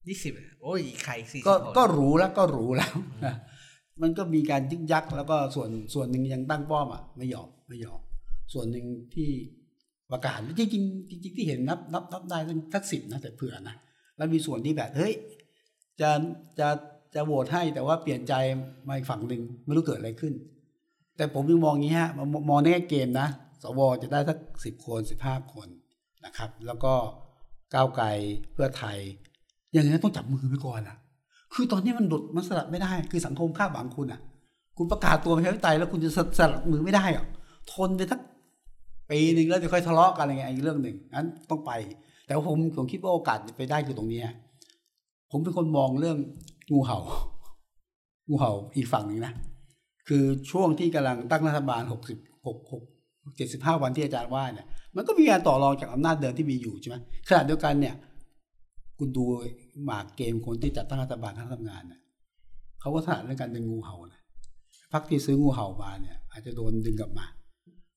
[0.08, 2.93] ยี่สิบโอ้ยใครสี่ก็สิบก็หรูแล้วก็หรูแล้ว
[3.25, 3.36] นะ
[4.02, 7.99] มันก็มีการยึกยักแล้วก็ส่วนส่วนหนึ่งยังตั้งป้อมอะไม่ยอมไม่ยอม
[8.54, 9.30] ส่วนหนึ่งที่
[10.11, 13.76] ประกาศจริงจริงๆจริงๆที่เห็นนับนับนับได้ตั้งสักสิบนะแต่เผื่อนะ
[14.18, 15.14] แล้วมีส่วนที่แบบเฮ้ย
[16.01, 16.09] จะ
[16.59, 16.68] จะ
[17.16, 18.34] จะโหวตให้แต่ว่าเปลี่ยนใจ
[18.88, 20.34] มาอีกฝั่งหนึ่งไม่รู้เกิดอะไรขึ้น
[21.18, 23.28] แต่ผมยังมองอย่างนี้ฮะมองมองในแง่เกมนะ
[23.62, 25.68] สวจะได้สักสิบคนสิบห้าคน
[26.26, 26.93] นะครับ แล้วก็
[27.74, 28.07] ก้าวไกล
[28.53, 28.97] เพื่อไทย
[29.72, 30.97] อย่างนี้นต้องจับมือไปก่อนอะ
[31.53, 34.22] คือตอนนี้มันหลุดมันสลัดไม่ได้ คือสังคมคาดหวังคุณอะ
[34.78, 37.26] คุณประกาศตัวประชาธิปไตยแล้วคุณจะสสลัดมือไม่ได้หรอ
[37.74, 38.20] ทนไปสัก
[39.10, 41.72] ปีหนึ่งแล้วจะค่อยทะเลาะกันอะไรเงี้ยอีกเรื่องหนึ่งนั้นต้องไป
[42.26, 44.22] แต่ว่าผมผมคิดว่าโอกาสจะไปได้คือตรงนี้
[45.32, 46.18] ผมเป็นคนมองเรื่อง
[46.72, 46.99] งูเห่า
[48.30, 49.34] งูเห่าอีกฝั่งหนึ่งนะ
[50.07, 52.84] คือช่วงที่กำลังตั้งรัฐบาลหกสิบหกหก
[53.38, 56.95] เจ็ดสิบห้าวันที่อาจารย์ว่าเนี่ยมันก็มีการต่อรองจากอำนาจเดิมที่มีอยู่ใช่ไหม
[57.30, 57.95] ขณะเดียวกันเนี่ย
[58.97, 59.26] คุณดู
[59.86, 62.01] หมากเกมคนที่จัดตั้งรัฐบาลทั้งทำงานเนี่ย
[62.82, 64.22] เขาก็ถนัดเรื่องการเป็นงูเห่านะ
[64.93, 67.26] พักที่ซื้องูเห่ามาเนี่ย อาจจะโดนดึงกลับมา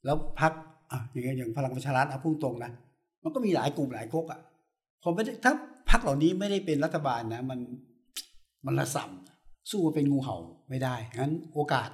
[0.05, 0.53] แล้วพัก
[0.91, 2.71] อะอย่างเงี้ยอย่างพลังประชารัฐเอาพุ่งตรงนะ
[3.23, 4.41] มันก็มีหลายกลุ่มหลายก๊กอะ
[5.03, 5.53] ผมไม่ได้ถ้า
[5.91, 7.59] พักเหล่านี้ไม่ได้เป็นรัฐบาลนะ มัน
[8.67, 9.11] มันละสัม
[9.71, 10.37] สู้มาเป็นงูเห่า
[10.71, 11.91] ไม่ได้ งั้นโอกาส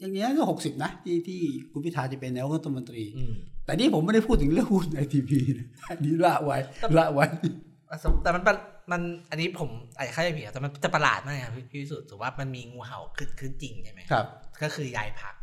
[0.00, 1.40] อย่างนี้ยก็หกสิบนะที่ที่
[1.72, 6.58] คุณพิธาจะเป็นนายกรัฐมนตรีอืมแต่นี่ผมไม่ได้พูดถึงเรื่องหุ้นไอทีพีนะอันนี้ละไว้
[6.98, 7.26] ละไว้
[8.22, 8.54] แต่มันประ
[8.92, 9.00] มัน
[9.30, 14.26] อันนี้ผมอาจจะเข้าใจผิดครับแต่มันจะประหลาดมากครับพี่พี่วิสุทธิ์ถือว่ามันมีงูเห่าคือคือจริงใช่ไหมครับ
[14.62, 15.34] ก็คือย้ายพัก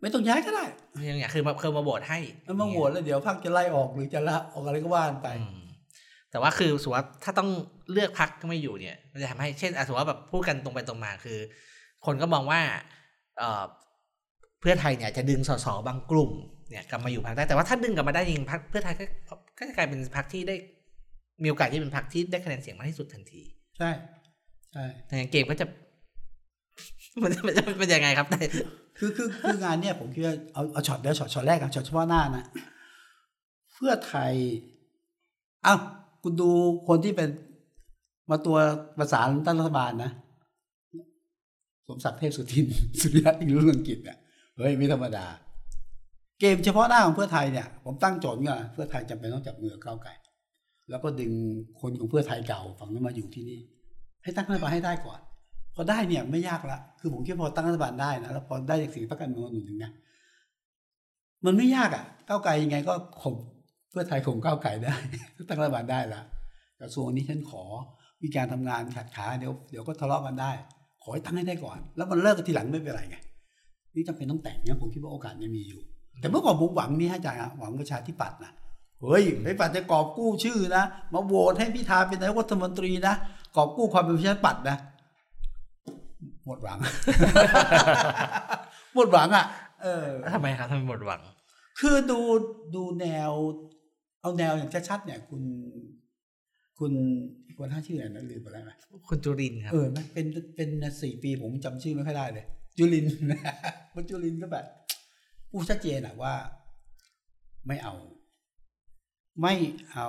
[0.00, 0.64] ไม่ต้องย้ายก็ได้
[1.06, 5.63] อย่างเงี้ยคือมาคือมาโหวตให้แล้วมาโหวตแล้วเดี๋ยวพรรคจะไล่ออกหรือจะละออกอะไรก็ว่ากันไปอืม
[6.34, 7.50] แต่ว่าคือสมมติว่าถ้าต้อง
[7.92, 11.38] เลือกพักก็ไม่อยู่เนี่ย มันจะทำให้เช่นอะสมมติว่าแบบพูดกันตรงไปตรงมาคือ
[12.06, 12.60] คนก็มองว่า
[13.38, 13.62] เอ่อ
[14.60, 16.30] เพื่อไทยเนี่ยจะดึงสสบางกลุ่ม
[16.70, 19.04] เนี่ยกลับมาอยู่พักได้แต่ว่าถ้าดึงกลับมาได้จริงพักเพื่อไทยก็
[19.58, 20.56] ก็จะกลายเป็นพักที่ได้
[21.42, 23.42] มีโอกาสที่เป็นพักที่ได้คะแนนเสียงมากที่สุดทันที
[23.78, 23.90] ใช่
[24.72, 25.66] ใช่แต่เกมก็จะ
[27.22, 28.26] มันจะมันจะเป็นยังไงครับ
[28.98, 32.46] คือคือคืองานเนี่ยผมคิดว่าเอาเอาช็อตเดียวช็อตช็อตแรกกับช็อตเฉพาะหน้านะ
[33.72, 34.32] เพื่อไทย
[35.66, 35.80] อ้าว
[36.26, 36.50] คุณดู
[36.88, 37.28] คนที่เป็น
[38.30, 38.56] มาตัว
[38.98, 40.10] ประสานตั้งรัฐบาลนะ
[41.88, 42.66] สมศักดิ์เทพสุทิน
[43.00, 44.18] สุริยะอิงรุ่งเรืองกิจเนี่ย
[44.56, 45.26] เฮ้ยไม่ธรรมดา
[46.40, 50.10] เกมเฉพาะหน้าของเพื่อไทยเนี่ย ผมตั้งโจทย์ไงเพื่อไทยจำเป็นต้องจับมือก้าวไกล
[50.90, 51.32] แล้วก็ดึง
[51.80, 53.60] คนของเพื่อไทยเก่าฝั่งนั้นมาอยู่ที่นี่
[54.22, 55.20] ให้ตั้งรัฐบาลให้ได้ก่อน
[55.74, 59.92] พอได้เนี่ยไม่ยากละคือผมคิดพอตั้งรัฐบาลได้นะแล้วพอได้จากสิ่งพรรคการเมืองหนุนถึงนะ
[61.44, 63.34] มันไม่ยากอะ่ะก้าวไกลยังไงก็ข่ม
[63.94, 64.94] พื่อไทยข่มก้าวไกลได้
[65.48, 66.20] ตั้งรัฐบาลได้ละ
[66.80, 67.64] กระทรวงนี้ฉันขอ
[68.22, 70.52] มีการทำงานขัดขาเดี๋ยวเดี๋ยวก็ทะเลาะกันได้
[71.02, 73.16] ขอให้ตั้งให้ได้ก่อน แล้วมันเลิกกันทีหลังไม่เป็นไรไง
[73.94, 75.80] นี่จำเป็นต้องแต่งเนี่ยผมคิดว่าโอกาสยังมีอยู่
[76.20, 78.52] แต่เมื่อก่อนผมหวังนี่ฮะอาจารย์อะหวังประชาธิปัตย์นะ
[79.00, 80.82] เฮ้ยไอ้ปัตย์จะกอบกู้ชื่อนะ
[81.12, 83.14] มาโหวตให้พิธาเป็นนายกรัฐมนตรีนะ
[83.56, 84.76] กอบกู้ความเป็นประชาธิปัตย์นะ
[86.46, 86.78] หมดหวัง
[88.94, 89.44] หมดหวังอะ
[89.82, 91.20] เออทำไมครับทำไมหมดหวัง
[91.80, 92.20] คือดู
[92.74, 93.32] ดูแนว
[94.24, 95.42] เอาแนวอย่างชัดๆเนี่ย คุณ
[96.78, 96.92] คุณ
[97.58, 98.72] คนท่าชื่ออะไรนะลืมไปแล้วไหม
[99.08, 100.68] คุณจุรินทร์ครับเออไหมเป็นเป็น
[101.02, 102.44] สี่ปีผมจำชื่อไม่ค่อยได้เลย
[102.78, 103.14] จุลินทร์
[103.92, 104.66] คุณจุลินทร์ก็แบบ
[105.50, 106.34] พูดชัดเจนอะว่า
[107.66, 107.94] ไม่เอา
[109.42, 109.54] ไม่
[109.92, 110.08] เอา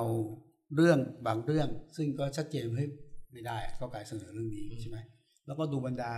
[0.76, 2.90] เรื่องบางเรื่อง ซึ่งก็ชัดเจนเฮ้ย
[3.32, 4.98] ไม่ได้ก็กลายเสนอเรื่องนี้ใช่ไหม
[5.46, 6.14] แล้วก็ดูบรรดา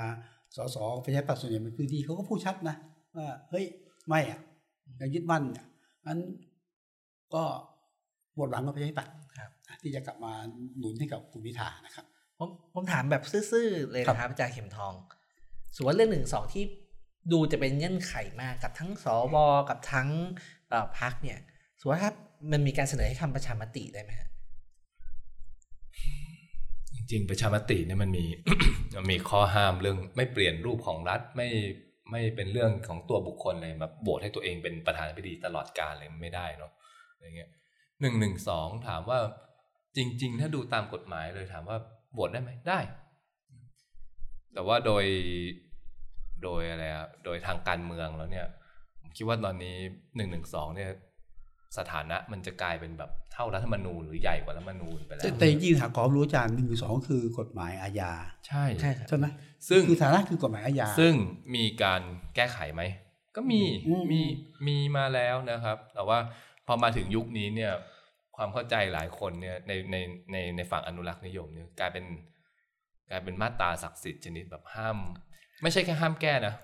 [0.55, 2.75] สสประชาธิปัตย์ส่วนใหญ่เป็นพื้นที่เขาก็พูดชัดนะ
[3.15, 3.65] ว่าเฮ้ย
[4.07, 4.39] ไม่อะ
[5.01, 5.65] ยังยึดมั่นอะ
[6.07, 6.19] งั้น
[7.35, 7.43] ก็
[8.37, 10.33] หมดหวังกับประชาธิปัตย์ครับที่จะกลับมา
[10.79, 12.05] หนุนให้กับคุณพิธานะครับ
[12.37, 14.93] ผมผมถามแบบซื่อๆเลยนะครับอาจารย์เข็มทอง
[15.77, 16.63] ส่วนเรื่องหนึ่งสองที่
[17.31, 19.35] ดูจะเป็นเงื่อนไขมากกับทั้งสว
[19.69, 20.09] กับทั้ง
[20.69, 21.39] เอ่อพักเนี่ย
[21.79, 22.11] ส่วนถ้า
[22.51, 24.29] มันมีการเสนอให้ทำประชามติได้ไหมฮะ
[26.95, 28.25] จริงๆประชามติเนี่ยมันมี
[28.95, 31.49] มันมีข้อห้ามเรื่องไม่เปลี่ยนรูปของรัฐไม่
[32.11, 36.71] ไม่เป็นเรื่องของตัวบุคคลเลยแบบโหวตให้ตัวเองเป็นประธานาธิบดีตลอดกาลเลยไม่ได้เนาะ
[37.13, 37.49] อะไรเงี้ย
[38.01, 39.19] หนึ่งหนึ่งสองถามว่า
[39.95, 41.77] จริง ๆ ถ้าดูตามกฎหมายเลยถามว่า
[42.13, 42.79] โหวตได้ไหมได้
[44.53, 45.05] แต่ว่าโดย
[46.43, 48.47] โดยอะไรอะโดยทางการเมืองแล้วเนี่ย
[49.01, 49.75] ผมคิดว่าตอนนี้
[50.15, 50.89] หนึ่งหนึ่งสองเนี่ย
[51.77, 58.11] สถานะมันจะกลายเป็นแบบเท่ารัฐธรรมนูญหรือใหญ่กว่ารัฐธรรมนูญไปแล้วแต่แต่จริงๆหากขอรู้อาจารย์หนึ่งสองคือกฎหมายอาญา
[58.47, 59.25] ใช่ใช่ครับใช่ไหม
[59.69, 61.13] ซึ่งคือฐานะคือกฎหมายอาญาซึ่ง
[61.55, 62.01] มีการ
[62.35, 62.81] แก้ไขไหม
[63.35, 64.21] ก็มีอืมมี
[64.67, 66.19] มีมาแล้วนะครับ แต่ว่า
[66.67, 67.73] พอมาถึงยุคนี้เนี่ย
[68.35, 69.95] ความเข้าใจหลายคนเนี่ยในใน
[70.31, 72.05] ในในฝั่งอนุรักษ์นิยมเนี่ยกลายเป็น
[73.09, 74.97] กลายเป็นมาตราศักดิ์สิทธิ์ชนิดแบบห้าม
[75.61, 76.55] ไม่ใช่แค่ห้ามแก้นะ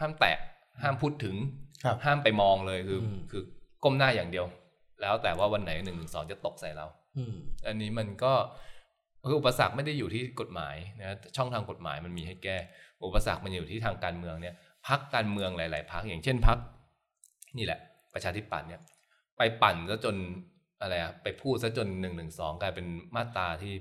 [0.00, 0.38] ห้ามแตะ
[0.82, 1.36] ห้ามพูดถึง
[1.84, 3.42] ครับห้ามไปมองเลยคืออมคือ
[3.84, 4.46] ก้มหน้าอย่างเดียว
[5.02, 6.86] แล้วแต่ว่าวันไหนหนึ่งหนึ่งสองจะตกใส่เรา
[7.16, 7.34] อืม
[7.66, 8.32] อันนี้มันก็
[9.28, 12.56] คืออุปสรรคไม่ได้อยู่ที่กฎหมายนะช่องทางกฎหมายมันมีให้แก้
[13.04, 14.54] อุปสรรคมันอยู่ที่ทางการเมืองเนี่ย
[14.88, 16.58] พักการเมืองหลาย ๆพักอย่างเช่นพัก
[17.58, 17.78] นี่แหละ
[18.14, 18.80] ประชาธิปัตย์เนี่ย
[19.38, 20.16] ไปปั่นซะจน
[20.80, 23.74] อะไรอะไปพูดซะจนหนึ่งหนึ่งสองกลายเป็นมาตราที่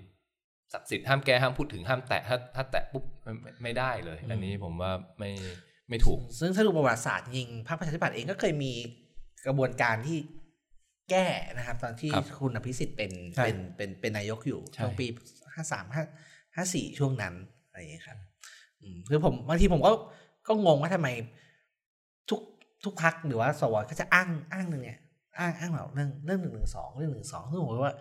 [0.73, 5.31] ศักดิ์สิทธิ์ห้ามแก้ห้ามพูดถึงห้ามแตะถ้าถ้าแตะปุ๊บไม่ไม่ไม่ได้เลย อันนี้ผมว่าไม่
[5.89, 8.73] ไม่ถูก ซึ่งถ้าดูประวัติศาสตร์จริงพรรคประชาธิปัตย์เองก็เคยมี
[9.45, 10.17] กระบวนการที่
[11.09, 11.27] แก้
[11.57, 15.05] นะครับ ตอนที่ครับคุณอภิสิทธิ์เป็นใช่เป็นเป็นเป็นนายกอยู่ใช่ช่วงปี
[15.53, 16.03] ห้าสามห้า
[16.55, 17.33] ห้าสี่ช่วงนั้น
[17.67, 18.17] อะไรอย่างเงี้ยครับ
[18.81, 19.91] อืมคือผมบางทีผมก็
[20.47, 21.09] ก็งงว่าทำไม
[22.29, 22.41] ทุก
[22.83, 24.99] ทุกพักหรือว่าสวก็จะอ้างอ้างหนึ่งเนี่ย
[25.39, 27.95] อ้างอ้างแบบเรื่องเรื่องหนึ่งหนึ่งสองเรื่องหนึ่งสองซึ่งผมว่า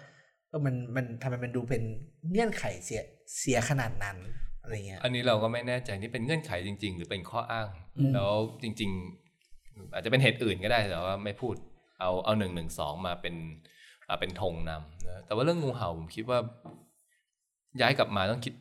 [0.48, 1.82] เออมันมันทำไมมันดูเป็น
[2.30, 3.02] เงื่อนไขเสีย
[3.38, 4.16] เสียขนาดนั้น
[4.62, 8.32] อะไรเงี้ยอันนี้เราก็ไม่แน่ใจนี่เป็นเงื่อนไขจริง ๆ หรือเป็นข้ออ้างอืมแล้ว
[8.62, 8.90] จริง
[9.40, 11.54] ๆ อาจจะเป็นเหตุอื่นก็ได้แต่ว่าไม่พูด
[12.00, 13.34] เอาเอาหนึ่งหนึ่งสองมาเป็น
[14.08, 16.38] อ่าเป็นธงนำนะแต่ว่าเรื่องงูเห่าผมคิดว่า
[17.80, 18.52] ย้ายกลับมาต้องคิด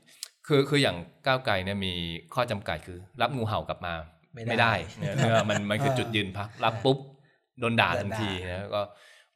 [0.48, 0.98] คือคืออย่าง
[1.28, 1.94] ก้าวไกลเนี่ยมี
[2.34, 3.94] ข้อจำกัดคือ รับงูเห่ากลับมา
[4.34, 6.98] ไม่ได้เนี่ยเนื่อมันมันคือจุดยืนพักรับปุ๊บ
[7.60, 8.82] โดนด่าโดนด่าทันทีนะก็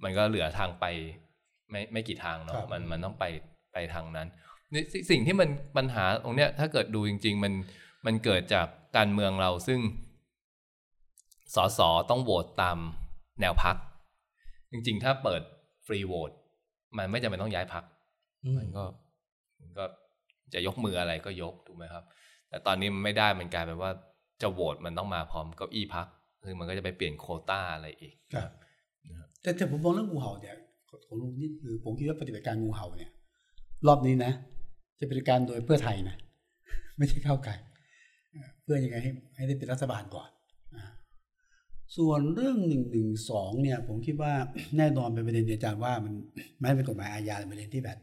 [0.04, 0.86] มันก็เหลือทางไป
[1.72, 3.26] ไม่ไม่กี่ทางครัเนาะบมันมันต้องไป
[3.74, 4.28] ไปทางนั้น
[4.74, 7.54] นี่สิสิ่งที่มันปัญหาตรงเนี้ยถ้าเกิดดูจริง ๆ มัน
[8.06, 9.80] มันเกิดจากการเมืองเราซึ่ง
[11.56, 12.78] สสต้องโหวตตาม
[13.42, 13.76] แนวพัก
[14.72, 15.42] จริง ๆ ถ้าเปิด
[15.86, 16.32] ฟรีโหวต
[16.98, 17.84] มันไม่จำเป็นต้องย้ายพัก
[18.44, 18.84] อืมมันก็
[19.60, 19.86] มันก็
[20.54, 22.04] จะยกมืออะไรก็ยกถูกไหมครับ
[22.50, 23.92] แต่ตอนนี้มันไม่ได้มันกลายเป็นว่า
[24.42, 26.08] จะโหวตมันต้องมาพร้อมเก้าอี้พัก
[26.48, 28.50] ซึ่งมันก็จะไปเปลี่ยนโควต้าอะไรอีกครับ
[29.42, 30.56] แต่แต่ผมมองเรื่องงูเห่าเนี่ย
[31.06, 33.12] ของลุงนี่คือผมคิดว่าปฏิบัติการงูเห่าเนี่ย
[33.88, 34.32] รอบนี้นะ
[35.00, 36.16] จะเป็นการโดยเพื่อไทยนะ
[36.98, 37.54] ไม่ใช่เข้าวไก่
[38.32, 40.30] เอ่อเพื่อยังไงให้ให้ได้เป็นรัฐบาลก่อน
[40.76, 40.84] อ่า
[41.98, 44.34] ส่วนเรื่องหนึ่งหนึ่งสองเนี่ย ผมคิดว่า
[44.78, 46.14] แน่นอนเป็นประเด็นที่อาจารย์ว่ามัน
[46.60, 47.98] ไม่เป็นกฎหมายอาญาเป็นประเด็นที่แบบ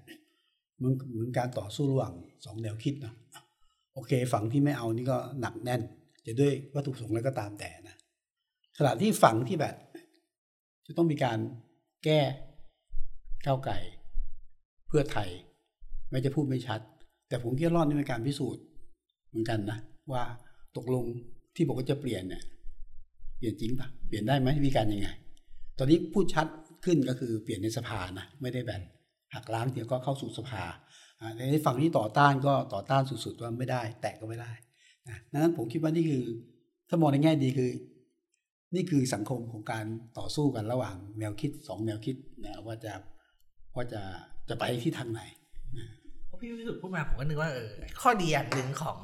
[0.76, 2.12] เหมือนเหมือนการต่อสู้ระหว่าง
[2.44, 3.14] สองแนวคิดเนาะ
[3.94, 5.82] โอเค ฝั่งที่ไม่เอานี่ก็หนักแน่น
[6.26, 7.96] จะด้วยวัตถุประสงค์อะไรก็ตามแต่นะ
[8.78, 9.74] ขณะที่ฝั่งที่แบบ
[10.86, 11.38] จะต้องมีการ
[12.04, 12.20] แก้
[13.46, 13.78] ก้าวไก่
[14.88, 15.28] เพื่อไทย
[16.10, 16.80] ไม่จะพูดไม่ชัด
[17.28, 18.62] แต่ผมคิดว่ารอบนี้เป็นการพิสูจน์
[19.28, 19.78] เหมือนกันนะ
[20.12, 20.22] ว่า
[20.76, 21.04] ตกลง
[21.54, 22.42] ที่บอกว่าจะเปลี่ยนเนี่ย
[23.38, 25.08] เปลี่ยนจริงปะเปลี่ยนได้ไหมวิธีการยังไง
[25.78, 26.46] ตอนนี้พูดชัด
[26.84, 28.80] ขึ้นก็คือเปลี่ยนในสภานะไม่ได้แบบ
[29.34, 30.62] หักล้างเดี๋ยวก็เข้าสู่สภา
[31.50, 34.52] ในฝั่งที่ต่อต้านก็ต่อต้านสุดๆว่าไม่ได้ แตะก็ไม่ได้
[35.08, 36.22] นะนั้นผมคิดว่านี่คือ
[36.88, 37.70] ถ้ามองในแง่ดีคือ
[38.74, 39.86] นี่คือสังคมของการ
[40.18, 42.92] ต่อสู้กันระหว่างแนวคิดสองแนวคิดนะว่าจะ
[43.76, 44.02] ว่าจะ
[44.48, 45.20] จะไปที่ทางไหน
[46.28, 47.70] พอพี่วิสุทธ์พูดมาผมก็นึกว่าเออ
[48.02, 48.98] ข้อดีอย่างหนึ่งของ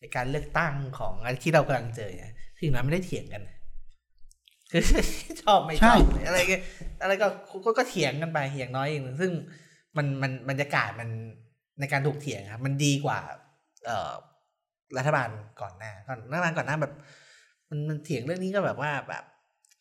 [0.00, 3.42] ในการเลือกตั้งของอะไรที่เรากำลังเจอเนี่ยคืออย่างน้อยไม่ได้เถียงกัน
[4.70, 4.82] คือ
[5.42, 6.56] ชอบไม่ชใช่อบอะไรก็
[7.02, 7.26] อะไรก็
[7.64, 9.32] ก็ก็เถียงกันไปอย่างน้อยอย่างหนึ่งซึ่ง
[9.96, 11.08] มันมันบรรยากาศมัน
[11.80, 13.18] ในการถกเถียงครับมันดีกว่า
[13.84, 14.12] เอ่อ
[14.98, 15.28] รัฐบาล
[15.60, 16.94] ก่อนหน้าก่อนรัฐบาลก่อนหน้าแบบ
[17.68, 19.24] มันมันเถียงเรื่องนี้ก็แบบว่าแบบ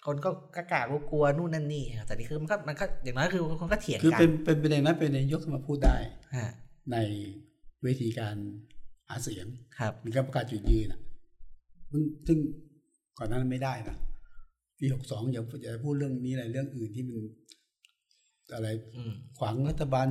[0.05, 5.95] คนก็กล้ากกลัวๆนู่นนั่นนี่ครับแต่นี่คือมันก็มันก็อย่างน้อยคือคนก็เถียงคือกัเป็นเป็นประเด็นนั้นเป็นในยกขึ้นมาพูดได้
[6.35, 6.49] ฮะ
[6.91, 6.97] ใน
[7.83, 8.35] เวทีการ
[9.07, 9.45] หาเสียง
[9.79, 11.01] ครับมีการประกาศจุดยืนอะ
[11.91, 12.37] ซึ่งซึ่ง
[13.17, 13.97] ก่อนหนานั้นไม่ได้นะ
[14.79, 17.17] ปีหกสองอย่าอย่าพูดเรื่องนี้อะไรเรื่องอื่นที่มัน
[18.55, 20.07] อะไรอืมขวางรัฐบาล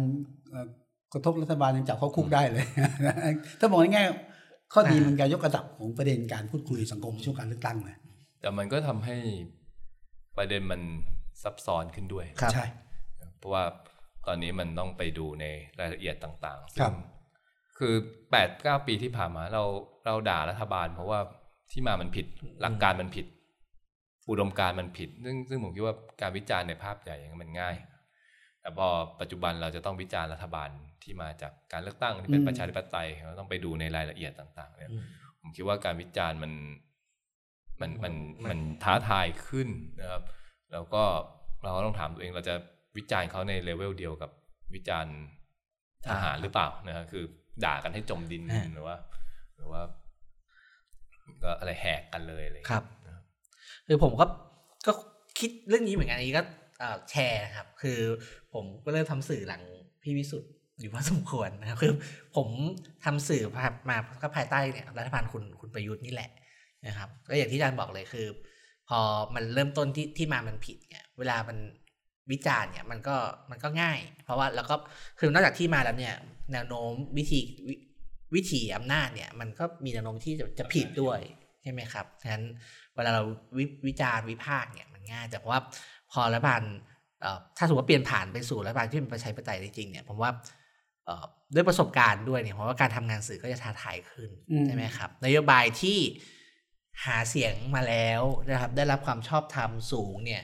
[0.51, 0.67] เอ่อ
[1.13, 2.67] กระทบรัฐบาลยังจับเข้าคุกได้เลย
[3.61, 4.05] ถ้ามองในแง่
[4.73, 7.97] ข้อดีอ่ามัมันการยกระดับของประเด็นการพูดคุยสังคมช่วงการเลือกตั้งเลย
[8.41, 9.17] แต่มันก็ทำให้
[10.37, 10.81] ประเด็นมัน
[11.43, 12.65] ซับซ้อนขึ้นด้วยครับใช่
[13.39, 13.65] เพราะว่า
[14.27, 15.45] ตอนนี้มันต้องไปดูใน
[15.81, 16.95] รายละเอียดต่างๆครัซึ่บง
[17.79, 17.95] คือ
[18.31, 19.65] แปดเก้าปีที่ผ่านมาเรา
[20.05, 21.21] เราด่ารัฐบาล เพราะว่า
[21.71, 22.27] ที่มามันผิด
[22.63, 23.27] หลักการมันผิด
[24.31, 27.75] อุดมการณ์มันผิด ซึ่งซึ่งผมคิดว่าการวิจารณ์ในภาพใหญ่อย่างนั้นมันง่าย
[28.67, 28.89] แต่พอ
[29.21, 30.71] ปัจจุบันเราจะต้องวิจารณ์รัฐบาล
[31.03, 35.03] ที่มาจากการเลือกตั้งที่เป็นอืมประชาธิปไตยเราต้องไปดูในรายละเอียดต่าง ๆ เนี่ยอืม
[35.41, 36.53] ผมคิดว่าการวิจารณ์มัน
[37.81, 38.15] มันมัน
[38.45, 39.69] มันมันท้าทายขึ้น
[40.01, 40.23] นะครับ
[40.73, 41.03] แล้วก็
[41.63, 42.55] เราก็ต้องถามตัวเองเราจะ
[42.97, 44.31] วิจารณ์เขาในเลเวลเดียวกับ
[44.75, 45.17] วิจารณ์
[46.09, 47.25] ทหารหรือเปล่านะครับคือ
[47.65, 48.97] ด่ากันให้จมดินอ่าหรือว่า
[49.57, 49.83] หรือว่า
[51.45, 53.25] ก็อะไรแหกกันเลยอะไรอย่างครัเงี้บนะครับ
[53.87, 54.25] คือผมก็
[54.87, 54.93] ก็
[55.39, 56.66] คิดเรื่องนี้เหมือนกันอันนี้ก็เอ่อ
[57.11, 58.01] แชร์ครับ คือ
[58.53, 59.63] ผมก็เริ่มทำสื่อหลัง
[60.03, 60.51] พี่วิสุทธ์
[60.81, 61.93] อยู่พอสมควรนะครับคือ
[62.37, 62.49] ผม
[63.05, 63.43] ทำสื่อ
[63.91, 66.31] มาก็ภายใต้เนี่ยรัฐบาลคุณคุณประยุทธ์นี่แหละ
[66.87, 68.27] นะครับก็อย่างที่อาจารย์บอกเลยคือ
[68.89, 69.01] พอ
[69.35, 71.59] มันเริ่มต้นที่ที่มามันผิดเนี่ยเวลามัน
[72.33, 73.17] วิจารณ์เนี่ยมันก็
[73.51, 74.77] มันก็ง่าย เพราะว่าแล้วก็
[75.19, 76.15] คือนอกจากที่มาแล้วเนี่ย
[76.53, 77.75] แนวโน้มวิธีวิ
[78.35, 81.21] วิถีอำนาจเนี่ย มันก็มีแนวโน้มที่จะจะผิดด้วย
[81.63, 82.45] ใช่ไหมครับฉะนั้น
[82.95, 83.23] เวลาเรา
[83.59, 85.61] วิวิจารณ์วิพากษ์เนี่ยมันง่ายแต่ว่า
[86.13, 86.63] พอรัฐบาล
[87.21, 90.31] เอ่อถ้าสมมติว่าเปลี่ยนผ่านไปสู่รัฐบาลที่เป็นประชาธิปไตยจริงๆเนี่ยผมว่า
[91.05, 95.99] เอ่อด้วยประสบการณ์ด้วยเนี่ยเพราะว่าการทำงานสื่อก็จะท้าทายขึ้นอืมใช่ไหมครับนโยบายที่
[97.05, 100.43] หาเสียงมาแล้วนะครับ ได้รับความชอบธรรมสูงเนี่ย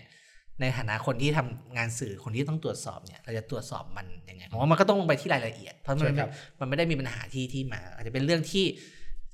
[0.61, 8.65] ในฐานะคนที่ทำงานสื่อคนที่ต้องตรวจสอบเนี่ย เราจะตรวจสอบมันยังไงผมว่ามันก็ต้องลงไปที่รายละเอียด เพราะมันใช่คไม่รับมันไม่ได้มีปัญหาที่ที่มา อาจจะเป็นเรื่องที่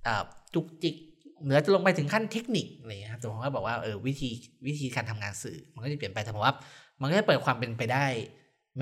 [0.04, 0.24] เอ่อ
[0.54, 0.96] จุกจิก
[1.44, 4.30] เหนือจะลงไปถึงขั้นเทคนิคอะไรอย่างเงี้ยครับแต่ผมก็บอกว่าเออวิธี
[4.66, 6.54] วิธีการทำงานสื่อ มันก็จะเปลี่ยนไปแต่ผมว่า
[7.00, 8.04] มันก็จะเปิดความเป็นไปได้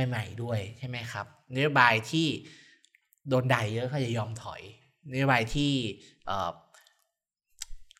[0.08, 2.26] ใหม่ ๆ ด้วยใช่ไหมครับนโยบายที่
[3.28, 4.62] โดนด่าเยอะก็จะยอมถอย
[5.12, 5.72] นโยบายที่
[6.26, 6.50] เอ่อ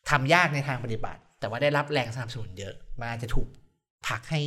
[0.09, 3.47] ทำยากในทางปฏิบัติ แต่ว่าได้รับแรงสนับสนุนเยอะมันอาจจะถูก
[4.07, 4.41] ผลักให้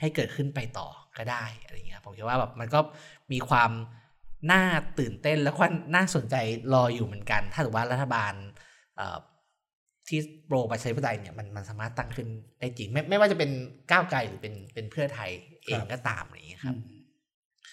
[0.00, 2.80] ให้เกิดขึ้นไปต่อก็ได้อะไรเงี้ยผมคิดว่าแบบมันก็
[3.32, 3.70] มีความ
[4.52, 4.62] น่า
[4.98, 6.34] ตื่นเต้นและก็น่าสนใจ
[6.74, 8.32] รออยู่เหมือนกัน ถ้าถือว่ารัฐบาล
[8.96, 9.18] เอ่อ
[10.08, 12.28] ที่โปรประชาธิปไตยเนี่ยมันมันสามารถตั้งขึ้น
[12.60, 13.50] ได้จริง ไม่ไม่ว่าจะเป็น
[13.90, 15.30] ก้าวไกลหรือเป็นเป็นเพื่อไทย
[15.66, 17.00] เองก็ตามอะไรอย่างเงี้ยครับอืม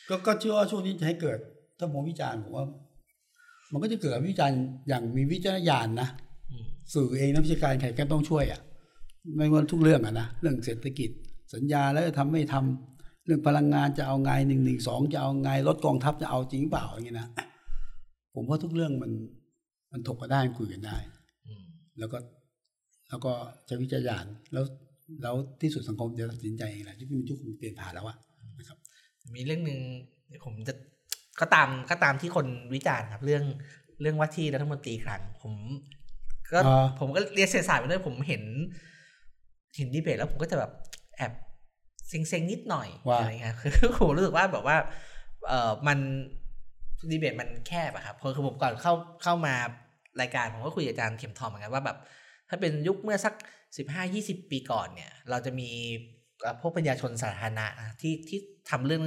[0.09, 1.37] ก็ก็เชื่อว่าช่วงนี้จะให้เกิด
[1.79, 2.65] ถ้ามองวิจารณ์ผมว่า
[3.71, 6.07] มันก็จะเกิดวิจารณ์อย่างมีวิจารณญาณนะ
[6.51, 8.61] อืมสื่อเองนักวิชาการใครก็ต้องช่วยอะ
[9.37, 11.09] ไม่ว่าทุกเรื่องอะนะเรื่องเศรษฐกิจ
[11.53, 17.27] สัญญาแล้วจะทำไม่ทำเรื่องพลังงานจะเอาไงหนึ่งหนึ่งสองจะเอาไงรถกองทัพจะเอาจริงเปล่าอย่างนี้นะ
[18.35, 19.11] ผมว่าทุกเรื่องมัน
[19.91, 21.20] มันถกกันได้คุยกันได้อืม
[22.01, 22.17] แล้วก็
[23.09, 23.31] แล้วก็
[23.65, 24.63] ใช้วิจารณญาณแล้ว
[25.21, 28.17] แล้วที่สุดสังคมจะตัดสินใจเองแหละที่มันยุคมันเปลี่ยนผ่านแล้วอะ
[28.59, 28.77] นะครับ
[29.35, 29.79] มีเรื่องหนึ่ง
[30.45, 30.73] ผมจะ
[31.41, 33.43] ก็ตามก็ตามที่คนวิจารณ์ครับ เรื่อง
[34.01, 35.53] เรื่องว่าที่รัฐมนตรีครั้งผม
[36.51, 38.43] ก็อ่าผมก็เรียนเศรษฐศาสตร์ไปด้วยผมเห็น
[39.77, 40.71] เห็นดีเบตแล้วผมก็จะแบบ
[41.17, 41.33] แอบ
[42.07, 44.77] เซ็งๆนิดหน่อยว่าอะไรเงี้ยคือผมรู้สึกว่าแบบว่า
[45.47, 45.97] เออมัน
[47.11, 48.93] ดีเบตมันแคบอะครับเพราะคือผมก่อนเข้า
[49.23, 49.55] เข้ามา
[50.21, 51.97] รายการผมก็คุยกับอาจารย์เข็มทองเหมือนกันว่าแบบ
[52.49, 53.33] ถ้าเป็นยุคเมื่อสัก
[53.77, 55.69] สิบห้ายี่สิบปีก่อนเนี่ย เราจะมี
[56.41, 58.39] เอ่อพวกปัญญาชนสาธารณะนะที่ที่
[58.69, 59.03] ทำเรื่อง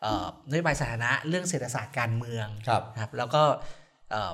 [0.00, 3.42] เอ่อนโยบายสาธารณะเรื่องเศรษฐศาสตร์การเมืองครับนะครับ แล้วก็
[4.10, 4.32] เอ่อ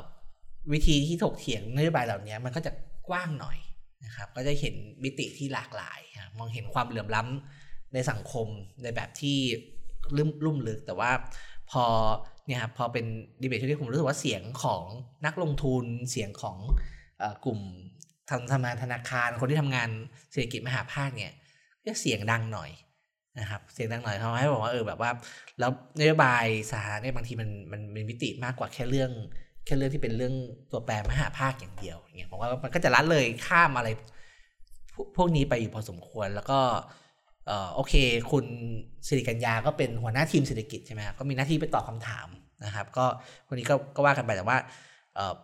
[0.72, 2.72] วิธีที่ถกเถียงนโยบายเหล่านี้มันก็จะ
[3.08, 3.58] กว้างหน่อย
[4.04, 8.46] นะครับ ก็จะเห็นมิติที่หลากหลายนะมองเห็นความเหลื่อมล้ำในสังคม
[8.82, 9.38] ในแบบที่
[10.16, 11.10] ลุ่มลุ่มลึก แต่ว่า
[11.70, 11.84] พอ
[12.48, 13.06] เนี่ยครับพอเป็น
[13.42, 14.84] ดีเบตที่ผมรู้สึกว่าเสียงของ
[15.26, 16.58] นักลงทุนเสียงของ
[17.22, 17.60] อกลุ่ม
[18.30, 19.88] ทำทำงานธนาคารคนที่ทำงาน
[20.32, 21.32] เศรษฐกิจมหาภาคเนี่ย
[21.86, 22.70] ก็เสียงดังหน่อย
[23.38, 25.10] นะครับเสียงดังหน่อยทำให้บอกว่าเออแบบว่า
[25.58, 25.70] แล้ว
[26.00, 29.10] นโยบายสาธารณะเนี่ยบางทีมันมันมีมิติมากกว่าแค่เรื่อง
[29.64, 30.34] แค่เรื่องที่เป็นเรื่อง
[30.70, 33.88] ตัวแปรมหาภาคอย่างเดียวอย่างเงี้ยผมว่ามันก็จะละเลยข้ามอะไร
[35.16, 36.60] พวกนี้ไปอยู่พอสมควรแล้วก็
[37.48, 37.94] เออโอเค
[38.30, 38.44] คุณ
[39.06, 42.28] สิริกัญญาก็เป็นหัวหน้าทีมเศรษฐกิจใช่ไหมครับก็มีหน้าที่ไปตอบคำถาม
[42.64, 43.06] นะครับ ก็
[43.48, 44.58] คนนี้ก็ก็ว่ากันไปแต่ว่า
[45.14, 45.34] เอ่อ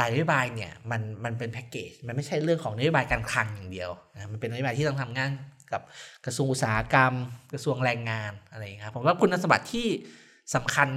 [0.00, 5.30] รายนโยบายเนี่ยมันมันเป็นแพ็กเกจมันไม่ใช่เรื่องของนโยบายการคลังอย่างเดียวนะมันเป็นนโยบายที่ต้องทำงาน
[5.72, 5.82] กับ
[6.26, 7.14] กระทรวงอุตสาหกรรม
[7.52, 9.86] กระทรวงแรงงานอะไรอย่างเงี้ยครับผมว่าคุณสมบัติที่
[10.54, 10.88] สำคัญ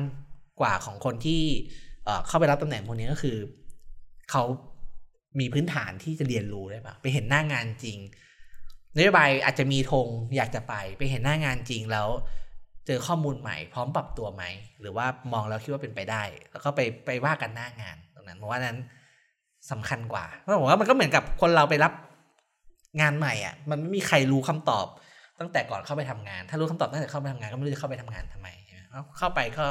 [0.61, 1.41] กว่าของคนที่
[2.27, 3.37] เข้าไปรับตำแหน่งพวกนี้ก็คือ
[4.31, 4.43] เขา
[5.39, 7.97] มีพื้นฐานที่จะเรียนรู้ได้ปะไปเห็นหน้างานจริง
[8.97, 12.07] นโยบายอาจจะมีธงอยากจะไปไปเห็นหน้างานจริงแล้ว
[12.87, 14.43] เจอข้อมูลใหม่ พร้อมปรับตัวไหม
[14.81, 18.77] หรือว่ามองแล้วคิดว่าเป็นไปได้ แล้วก็ไปไปว่ากันหน้างานตรงนั้นเพราะว่านั้น
[19.71, 21.93] สำคัญกว่าเพราะผมว่ามันก็เหมือนกับคนเราไปรับ
[23.01, 24.87] งานใหม่อะ มันไม่มีใครรู้คำตอบ
[25.39, 29.65] ตั้งแต่ก่อนเข้าไปทำงาน ถ้ารู้คำตอบตั้งแต่เข้าไปทำงานก็ไม่รู้จะเข้าไปทำงานทำไมใช่ไมเพราะเข้าไปก็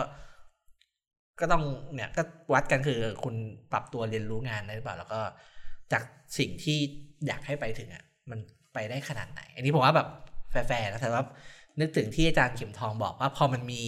[1.40, 1.62] ก็ต้อง
[1.94, 3.34] เนี่ยก็วัดกันคือคุณ
[3.72, 5.20] ปรับตัวเรียนรู้งานได้หรือเปล่า แล้วก็
[5.92, 6.02] จาก
[6.38, 6.78] สิ่งที่
[7.26, 8.38] อยากให้ไปถึงอะ มัน
[8.72, 10.08] ไปได้ขนาดไหน อันนี้ผมว่าแบบ
[10.50, 11.24] แฟร์ๆนะแต่ว่า
[11.80, 13.82] นึกถึงที่อาจารย์เข็มทองบอกว่าพอมันมี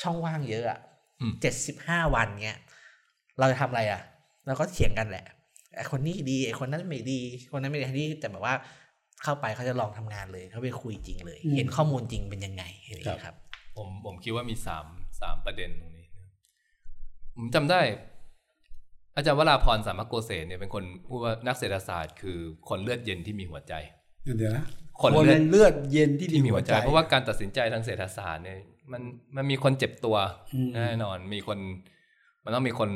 [0.00, 0.80] ช่องว่างเยอะอะ
[1.20, 2.58] อืมเจ็ดสิบห้าวันเนี้ย
[3.38, 4.00] เราจะทำอะไรอะ
[4.46, 5.24] เราก็เถียงกันแหละ
[5.76, 7.20] ไอคนนี้ดีไอคนนั้นไม่ดี
[7.52, 8.54] คนนั้นไม่ดีที่แต่แบบว่า
[9.22, 13.36] เข้าไปเขาจะลองทำงานเลยเขาไปคุยจริงเลยอืมเห็นข้อมูลจริงเป็นยังไงอะไรอย่างเงี้ยครับ
[13.76, 14.86] ผมผมคิดว่ามีสาม
[15.20, 16.28] สามประเด็นตรงนี้นะ
[17.36, 17.80] ผมจำได้
[19.16, 22.38] อาจารย์วรากรณ์สามโกเศศเนี่ยเป็นคนพูดว่านักเศรษฐศาสตร์คือ
[22.68, 23.74] คนเลือดเย็นที่มีหัวใจ
[24.24, 24.64] เดี๋ยวนะ
[25.00, 28.58] คนคนเลือดเลือดเย็นที่ที่มีหัวใจ เพราะว่าใจการตัดสินใจทางเศรษฐศาสตร์เนี่ย
[28.92, 29.02] มัน
[29.36, 30.16] มันมีคนเจ็บตัว
[30.54, 31.58] อืมแน่นอนมีคน
[32.44, 32.90] มันต้องมีคน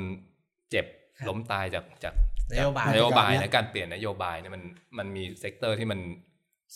[0.71, 0.87] เจ็บ
[1.18, 2.14] ครับล้มตายจากจาก
[2.53, 4.62] นโยบายนโยบายจากการและการเปลี่ยนนโยบายเนี่ยมัน
[4.99, 6.01] มันมี sector ที่มัน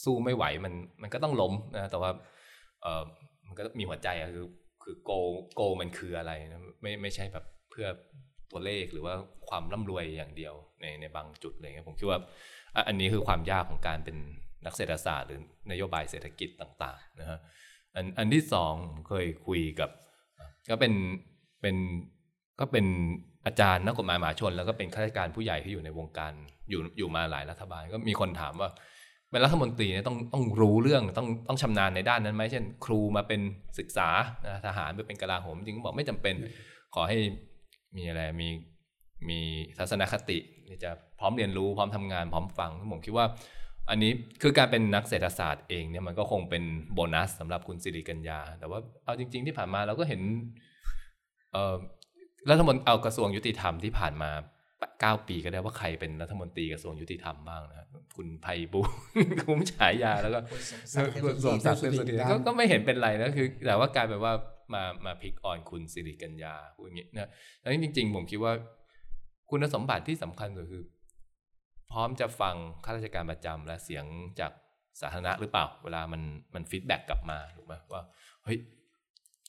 [0.05, 2.11] สู้ไม่ไหวมันมันก็ต้องล้มนะแต่ว่า
[2.83, 3.03] เออ
[3.47, 4.47] มันก็มีหัวใจอะคือ
[4.83, 5.11] คือโก
[5.55, 7.87] โกมันคืออะไรนะไม่ไม่ใช่แบบเพื่อ
[8.51, 9.15] ตัวเลขหรือว่า
[9.49, 12.19] ความร่ำรวยอย่างเดียวในในบางจุดอะไรเงี้ยผมคิดว่า
[12.89, 14.17] อันนี้คือความยากของการเป็น
[14.65, 15.41] นักเศรษฐศาสตร์หรือ
[15.71, 17.39] นโยบายเศรษฐกิจต่างๆนะฮะ
[17.95, 18.75] อันอันที่สอง
[19.09, 19.91] เคยคุยกับ
[20.71, 20.93] ก็เป็น
[21.61, 21.77] เป็น
[22.61, 22.87] ก็เป็น
[23.47, 26.33] อาจารย์นักกฎหมายมหาชน แล้วก็เป็นข้าราชการผู้ใหญ่ที่อยู่ในวงการ
[26.71, 28.71] อยู่อยู่มาหลายรัฐบาล ก็มีคนถามว่า
[29.31, 33.41] เป็นรัฐมนตรีเนี่ยต้องต้องรู้เรื่องต้องต้องชำนาญในด้านนั้นไหมเช่น ครูมาเป็น
[33.79, 34.09] ศึกษา
[34.67, 36.35] ทหารไปเป็นกลาโหมจริงๆบอกไม่จำเป็น
[36.95, 37.19] ขอให้
[37.97, 38.49] มีอะไรมี
[39.29, 39.41] มี
[39.79, 40.39] ทัศนคติ
[40.69, 40.91] ที่จะ
[41.21, 43.27] พร้อมเรียนรู้พร้อมทำงานพร้อมฟังผมคิดว่า
[43.91, 46.65] อันนี้คือการเป็นนักเศรษฐศาสตร์เองเนี่ยมันก็คงเป็น
[46.95, 50.21] โบนัสสำหรับคุณสิริกัญญา แต่ว่าเอาจริง ๆ ที่ผ่านมาเราก็เห็น
[51.53, 51.77] เอ่อ
[52.51, 54.31] รัฐมนตรีเอากระทรวงยุติธรรมที่ผ่านมา
[55.01, 58.97] เก้าปีก็ได้ว่าใครเป็นรัฐมนตรีกระทรวงยุติธรรมบ้างนะครับคุณไพบูลย์
[59.41, 60.39] คุ้มฉายาแล้วก็
[61.25, 64.33] คุณสมศักดิ์เทพสุทินก็ก็ไม่เห็นเป็นไรนะคือ แต่ว่ากลายเป็นว่า
[64.73, 68.53] มามา pick on คุณสิริกัญญาพูดอย่างนี้นะแล้วจริง ๆ ผมคิดว่า
[69.51, 70.83] คุณสมบัติที่สำคัญก็คือ
[71.91, 72.55] พร้อมจะฟัง
[72.85, 74.05] ข้าราชการประจำและเสียง
[74.41, 74.53] จาก
[75.01, 76.23] สาธารณะหรือเปล่า เวลามัน
[76.55, 78.03] มัน feedback กลับมาถูกไหมว่า
[78.45, 78.59] เฮ้ย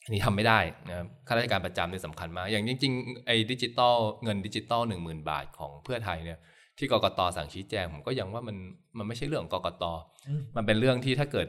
[0.04, 0.60] อันนี้ทำไม่ได้
[0.90, 6.40] นะครับข้าราชการประจำเนี่ยสำคัญมาก อย่างจริงๆไอ้ดิจิตอลเงินดิจิตอลหนึ่งหมื่นบาทของเพื่อไทยเนี่ย
[6.78, 8.58] ที่กกตสั่งชี้แจงผมก็ยังว่ามัน
[8.98, 9.84] มันไม่ใช่เรื่องของกกต
[10.28, 11.48] อืมมันเป็นเรื่องที่ถ้าเกิด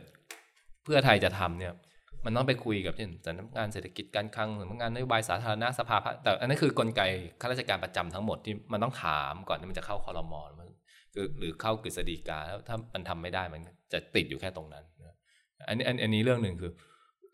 [0.84, 1.72] เพื่อไทยจะทำเนี่ย
[2.26, 7.02] มันต้องไปคุยกับเช่นสำนักงานเศรษฐกิจการคลังสำนักงานนโยบายสาธารณะสภาแต่อันนั้นคือกลไก
[7.40, 10.68] ข้าราชการประจำทั้งหมดที่มันต้องถามก่อนที่มันจะเข้าคอรมอมัน
[11.14, 13.60] คือหรือเข้ากฤษฎีกาถ้ามันทำไม่ได้มัน
[13.92, 14.84] จะติดอยู่แค่ตรงนั้น
[15.68, 16.72] อันนี้อันนี้เรื่องหนึ่งคือ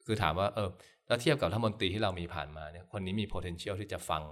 [0.06, 0.68] คือถามว่าเออ
[1.08, 4.22] แล้วเทียบกับรัฐมนตรีที่เรามีผ่านมาเนี่ยคนนี้มี potential ที่จะฟัง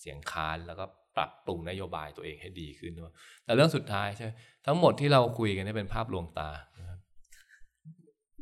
[0.00, 0.84] เสียงค้านแล้วก็
[1.16, 4.28] ปรับปรุงนโยบายตัวเองให้ดีขึ้นด้วยแต่เรื่องสุดท้ายใช่
[4.66, 6.98] ทั้งหมดที่เราคุยกันนี่เป็นภาพลวงตานะครับ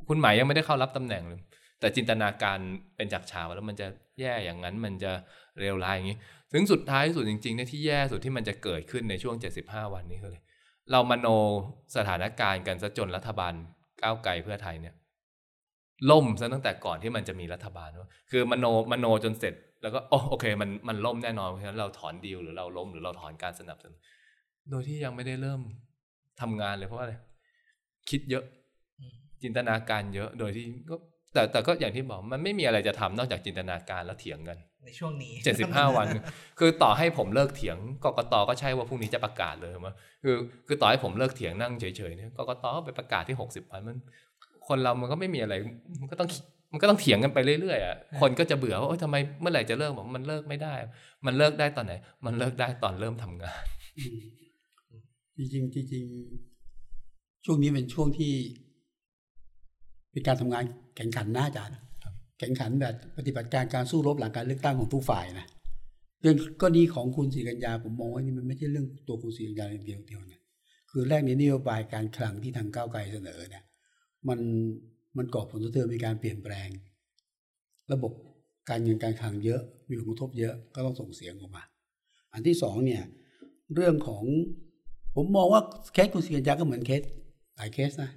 [0.08, 1.40] คุณหมายยังไม่ได้เข้ารับตำแหน่งเลย
[1.80, 2.58] แต่จินตนาการ
[2.96, 3.86] เป็นจากฉากแล้วมันจะ
[4.20, 5.12] แย่อย่างนั้นมันจะ
[5.60, 6.18] เร็วร้ายอย่างนี้
[6.52, 10.36] ถึงสุดท้ายสุดจริงๆเนี่ยที่แย่สุดที่มันจะเกิดขึ้นในช่วง 75 วันนี้คือ
[10.90, 11.26] เรามโน
[11.96, 13.52] สถานการณ์กันซะจนรัฐบาล
[14.02, 14.94] ก้าวไกลเพื่อไทยเนี่ย
[16.10, 23.98] ล่มซะตั้งแต่ก่อนที่มันจะมีรัฐบาลว่าคือมโนมโนจนเสร็จ แล้วก็โอโอเค มันมันล่มแน่นอนเพราะฉะนั้นเราถอนดีลหรือเราล้มหรือเราถอนการสนับสนุน
[24.70, 25.60] โดยที่ยังไม่ได้เริ่ม
[26.40, 27.14] ทำงานเลยเพราะว่าอะไร
[28.10, 28.44] คิดเยอะ
[29.42, 30.96] จินตนาการเยอะโดยที่ก็
[31.36, 36.06] แต่แต่ก็อย่างที่บอกมันไม่มีอะไรจะทำนอกจากจินตนาการแล้วเถียงกัน ในช่วงนี้เจ็ดสิบห้าวัน
[36.58, 43.96] คือต่อให้ผมเลิกเถียงกกตก็ใช่ว่าพรุ่งนี้จะประกาศเลยมั้ยคือคือต่อให้ผมเลิกเถียงนั่งเฉยๆเนี่ยกกตก็ไปประกาศที่หกสิบวันมัน
[44.68, 45.54] คนเรามันก็ไม่มีอะไร
[46.00, 46.28] มันก็ต้อง
[46.72, 50.74] มันก็ต้องเถียงกันไปเรื่อยๆอะคนก็จะเบื่อว่าโอ๊ยทำไมเมื่อไหร่จะเลิกบอกมันเลิกไม่ได้
[51.26, 51.92] มันเลิกได้ตอนไหน
[52.26, 53.62] มันเลิกได้ตอนเริ่มทำงาน
[55.36, 58.32] จริงๆจริงๆช่วงนี้เป็นช่วงที่
[60.16, 60.64] เป็นการทำงาน
[60.96, 61.74] แข่งขันหน้าอาจารย์
[62.38, 65.46] แข่งขันแบบปฏิบัติการการสู้รบหลังการเลือกตั้งของทุกฝ่ายนะ
[66.22, 70.40] เรื่องกรณีของคุณศรีกัญญาผมมองว่านี่มันไม่ใช่เรื่องตัวคุณศรีกัญญาเดียวเดียวนะ
[70.90, 73.64] คือแรกนี้นโยบายการคลังที่ทางก้าวไกลเสนอเนี่ย
[74.28, 74.40] มัน
[75.16, 76.68] มันก่อผลกระทบมีการเปลี่ยนแปลง
[77.92, 78.12] ระบบ
[78.70, 81.62] การเงินการคลังเยอะมีผลกระทบเยอะก็ต้องส่งเสียงออกมา
[82.32, 83.02] อันที่สองเนี่ย
[83.74, 84.24] เรื่องของ
[85.14, 85.62] ผมมองว่า
[85.92, 87.02] เคสคุณศรีกัญญาก็เหมือนเคส
[87.56, 88.10] หลายเคสนะ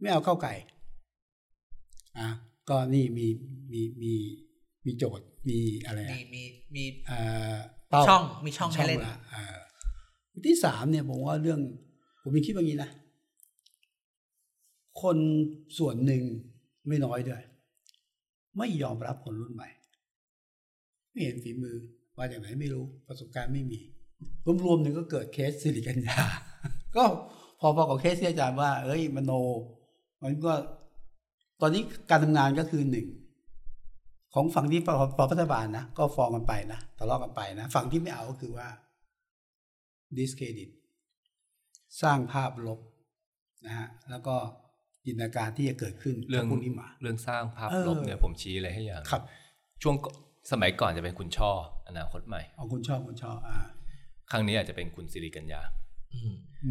[0.00, 0.52] ไม่เอาเข้าไก่
[2.18, 2.28] อะ
[2.68, 3.26] ก็นี่มี
[3.72, 4.12] มีมี
[4.86, 6.42] มีโจทย์มีอะไรมีอะมี
[6.74, 7.18] มีเอ่
[7.52, 7.54] อ
[7.88, 9.56] เป้าช่องมีช่องให้เล่นละเอ่อ
[10.46, 11.60] ที่สามเนี่ยผมว่าเรื่อง
[12.22, 12.90] ผมมีคิดว่างี้นะ
[15.02, 15.16] คน
[15.78, 16.22] ส่วนหนึ่ง
[16.88, 17.42] ไม่น้อยด้วย
[18.58, 19.68] ไม่ยอมรับคนรุ่นใหม่
[21.10, 21.76] ไม่เห็นฝีมือ
[22.18, 23.80] มาจากไหนไม่รู้ประสบการณ์ไม่มี
[24.64, 26.20] รวมๆหนึ่งก็เกิดเคสสิริกัญญา
[26.96, 27.04] ก็
[27.60, 29.32] พอพอกับเคสที่อาจารย์ว่า เอ้ยมโน
[30.22, 30.52] มันก็
[31.60, 33.06] ตอนนี้การทำงานก็คือหนึ่ง
[34.34, 34.88] ของฝั่งที่พ
[35.20, 38.68] อรัฐบาลนะก็ฟ้องกันไปนะทะเลาะกันไปนะฝั่งที่ไม่เอาก็คือว่า
[40.16, 40.70] discredit
[42.02, 42.80] สร้างภาพลบ
[43.66, 44.34] นะฮะแล้วก็
[45.04, 49.22] จินตนาการที่จะเกิดขึ้นเรื่องพวกนี้มา เรื่องสร้างภาพลบเนี่ยผมชี้อะไรให้อย่างครับ
[49.82, 49.94] ช่วง
[50.52, 51.50] สมัยก่อนจะเป็นคุณช่อ
[51.88, 53.58] อนาคตใหม่เอาคุณช่อคุณชออ่า
[54.30, 55.60] ครั้งนี้อาจจะเป็นคุณสิริกัญญา
[56.14, 56.20] อื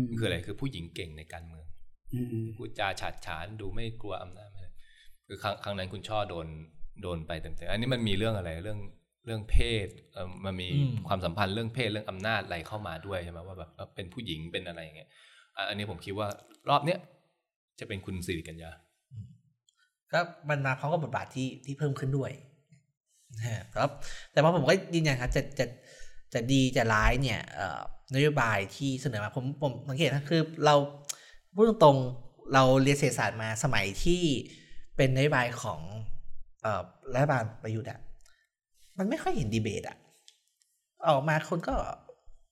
[0.06, 1.66] มคืออะไรคือผู้หญิงเก่งในการเมือง
[2.56, 4.72] พูดจาฉาดฉานดูไม่กลัวอำนาจไม่ได้
[5.28, 6.48] คือครั้งครั้งนั้นคุณช่อโดน
[7.02, 8.80] โดนไปเต็มๆอันนี้มันมีเรื่องอะไรเรื่อง
[9.26, 10.70] เรื่องเพศเออมันมี
[11.08, 15.10] ความสัมพันธ์เรื่องเพศเรื่องอำนาจอะไรเข้ามาด้วยใช่ไหมว่าแบบเออเป็นผู้หญิงเป็นอะไรอย่างเงี้ย
[15.56, 16.28] อะอันนี้ผมคิดว่า
[16.70, 17.00] รอบเนี้ย
[17.80, 18.72] จะเป็นคุณสิริกัญญา
[20.12, 22.32] ก็มันมาพร้อมกับบทบาทที่ที่เพิ่มขึ้นด้วย
[23.38, 23.90] นะฮะครับ
[24.34, 25.66] แต่ว่าผมก็ยืนยันครับจะจะ
[26.34, 27.82] จะดีจะร้ายเนี่ยเอ่อ
[28.16, 30.76] นโยบายที่เสนอมาผมผมสังเกตนะคือเรา
[31.56, 34.22] พูดตรงๆเราเรียนเศรษฐศาสตร์มาสมัยที่
[34.98, 35.80] เป็นนโยบายของ
[36.62, 36.82] เอ่อ
[37.14, 38.00] รัฐบาลประยุทธ์อะ
[38.98, 39.98] มันไม่ค่อยเห็นดีเบตอะ
[41.08, 41.76] ออกมาคนก็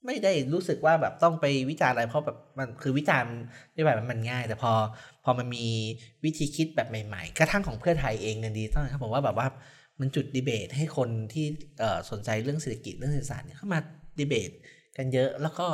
[0.05, 3.33] ไม่ได้รู้สึกว่าแบบต้องไปวิจารณ์อะไรเพราะแบบมันคือวิจารณ์
[3.73, 4.71] นโยบายมันง่าย แต่พอ
[5.23, 5.65] พอมันมี
[6.23, 9.47] วิธีคิดแบบใหม่ๆ กระทั่งของเพื่อไทยเองเงินดีต้องครับผมว่าแบบว่า
[9.99, 11.45] มันจุดดีเบตให้คนที่
[11.79, 13.79] เอ่อสนใจเรื่องเศรษฐกิจเรื่องเศรษฐศาสตร์เนี่ยเข้ามา
[14.19, 14.51] ดีเบต
[14.97, 15.67] กันเยอะแล้วก็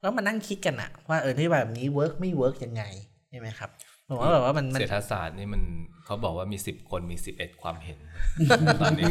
[0.00, 2.82] แล้วมานั่งคิดกันอะว่าเออนโยบายแบบนี้ work ไม่ work ยังไง
[3.30, 3.70] ใช่ไหมครับ
[4.08, 5.62] ผมว่าแบบว่ามันมันเศรษฐศาสตร์นี่มัน
[6.04, 7.98] เขาบอกว่ามีสิบคนมีสิบเอ็ดความเห็น
[8.82, 9.10] ตอนนี้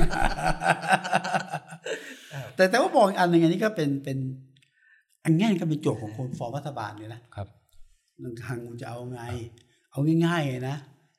[2.56, 4.18] แต่แต่ว่าบอกอีกอันหนึ่งอันนี้ก็เป็นเป็น
[5.24, 7.48] อันง่ายก็เป็นโจทย์ของคนฟอร์มรัฐบาลเนี่ยนะครับ
[8.22, 9.22] หนึ่งทางคุณจะเอาไง
[9.92, 10.76] เอาง่ายๆเลยนะ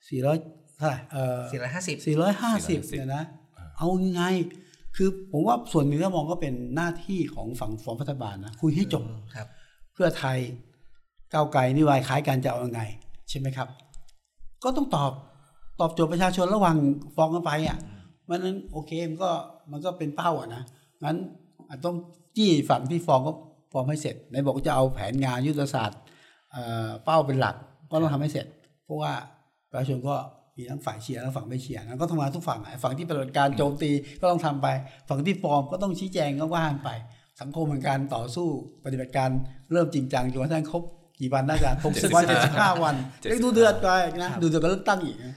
[0.09, 0.37] สี่ร้อย
[0.77, 3.25] เท่าไหร่เออสี่ร้อยห้าสิบสี่ร้อยห้าสิบเนี่ยนะ
[3.79, 4.23] เอาไง
[4.97, 9.05] คือผมว่าส่วนหนึ่งก็มองก็เป็นหน้าที่ของฝั่งฟอร์มรัฐบาลนะคุยให้จบ
[9.35, 9.47] ครับ
[9.97, 10.39] เพื่อไทย
[11.33, 12.83] ก้าวไกลนิวายคล้ายกันจะเอายังไง
[13.29, 13.69] ใช่ไหมครับ
[14.65, 15.13] ก็ต้องตอบ
[15.81, 16.77] ตอบโจทย์ประชาชนระหว่าง
[17.17, 17.79] ฟ้องกันไปอะ
[18.29, 19.31] มันนั้นโอเคมันก็
[19.71, 20.63] มันก็เป็นเป้าอะนะ
[21.05, 21.17] งั้น
[21.69, 21.97] อาจต้อง
[22.37, 23.33] จี้ฝั่งที่ฟ้องก็
[23.73, 26.01] ฟ้องให้เสร็จไหนบอกจะเอาแผนงานยุทธศาสตร์
[26.53, 27.57] เอ่อเป้าเป็นหลัก
[27.91, 28.47] ก็ต้องทำให้เสร็จ
[28.85, 29.13] เพราะว่า
[29.71, 30.15] ประชาชนก็
[30.57, 33.91] มีทั้งฝ่ายเชียร์และฝั่งไม่เชียร์นะก็ทำงานทุกฝั่งอะฝั่งที่ปฏิบัติการโจมตี
[34.21, 34.67] ก็ต้องทำไป
[35.09, 36.91] ฝั่งที่ฟ้อร์มก็ต้องชี้แจงก็ว่ากันไป
[37.41, 38.49] สังคมเหมือนการต่อสู้
[38.85, 39.31] ปฏิบัติการ
[39.73, 40.83] เริ่มจริงจังจนกระทั่งครบ
[41.21, 43.89] กี่วันน่าจะหกสิบวันเจ็ดสิบห้าวัน75ยังดูเดือดไป
[44.23, 45.35] นะดูเดือดก็เลือกตั้งอีกนะ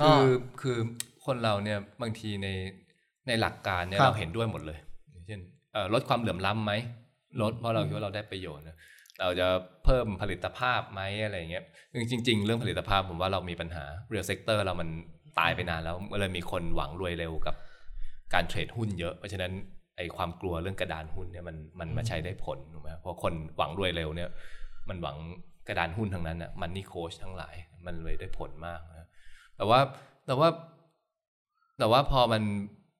[0.00, 0.78] ก็คือคือ
[1.26, 2.48] คนเราเนี่ยบางทีใน
[3.26, 4.78] ในหลักการเนี่ยครับเราเห็นด้วยหมดเลย
[5.12, 5.40] อย่างเช่น
[5.72, 6.72] เอ่อลดความเหลื่อมล้ำไหม
[7.42, 8.76] ลดเพราะเราคิดว่าเราได้ประโยชน์นะ
[9.20, 9.46] เราจะ
[9.84, 11.64] เพิ่มผลิตภาพไหมอะไรอย่างเงี้ย
[12.12, 14.88] จริง ๆ เรื่องผลิตภาพผมว่าเรามีปัญหา real sector เรามัน
[15.38, 17.54] ตายไปนานแล้วก็เลยมีคนหวังรวยเร็วกับ
[18.34, 19.52] การ trade หุ้นเยอะ เพราะฉะนั้น
[20.00, 24.28] ไอความกลัวเรื่องกระดานหุ้นเนี่ยมันมันมาใช้ได้ผลถูกไหมเพราะคนหวังรวยเร็วเนี่ย
[24.88, 25.16] มันหวัง
[25.68, 27.54] กระดานหุ้นทั้งนั้นอะ money coach ทั้งหลาย
[27.86, 29.08] มันเลยได้ผลมากนะ
[29.56, 29.80] แต่ว่า
[30.26, 30.48] แต่ว่า
[31.78, 32.42] แต่ว่าพอมัน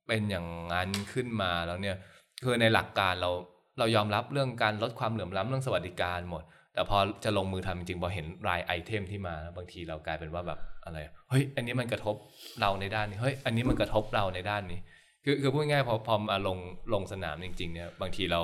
[0.08, 1.96] เป็นอย่างนั้นขึ้นมาแล้วเนี่ย
[2.44, 3.30] คือในหลักการเรา
[3.78, 6.42] เรายอมรับเรื่องการลดความเหลื่อมล้ำเรื่องสวัสดิการหมด
[6.74, 10.98] แต่พอจะลงมือทำจริงๆพอเห็นราย item ที่มาแล้วบางทีเรากลายเป็นว่าแบบอะไร
[11.30, 12.16] เฮ้ยอันนี้มันกระทบ
[12.60, 14.80] เราในด้านนี้เฮ้ยอันนี้มันกระทบเราในด้านนี้
[15.24, 16.58] คือคือพูดง่ายๆพอพอมาลง
[16.92, 18.42] ลงสนามจริง ๆ เนี่ย บางทีเรา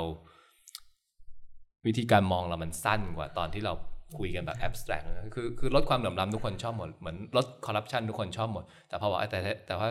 [1.87, 3.75] วิธีการมองเรามันสั้นกว่าตอนที่เรา
[4.19, 5.03] คุยกันแบบ abstract
[5.35, 9.89] คือคือลดความเหลื่อมล้ำทุกคนชอบหมด เหมือนลดคอร์รัปชันทุกคนชอบหมด แต่พอบอกแต่แต่แต่ว่า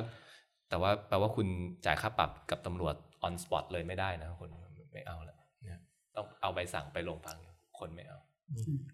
[0.69, 1.47] แต่ว่าแปลว่าคุณ
[1.85, 4.49] จ่ายค่าปรับกับตำรวจ on spot เลยไม่ได้นะคน
[4.93, 5.79] ไม่เอาละเนี่ย
[6.15, 7.37] ต้องเอาใบสั่งไปโรงพัก
[7.79, 8.19] คนไม่เอา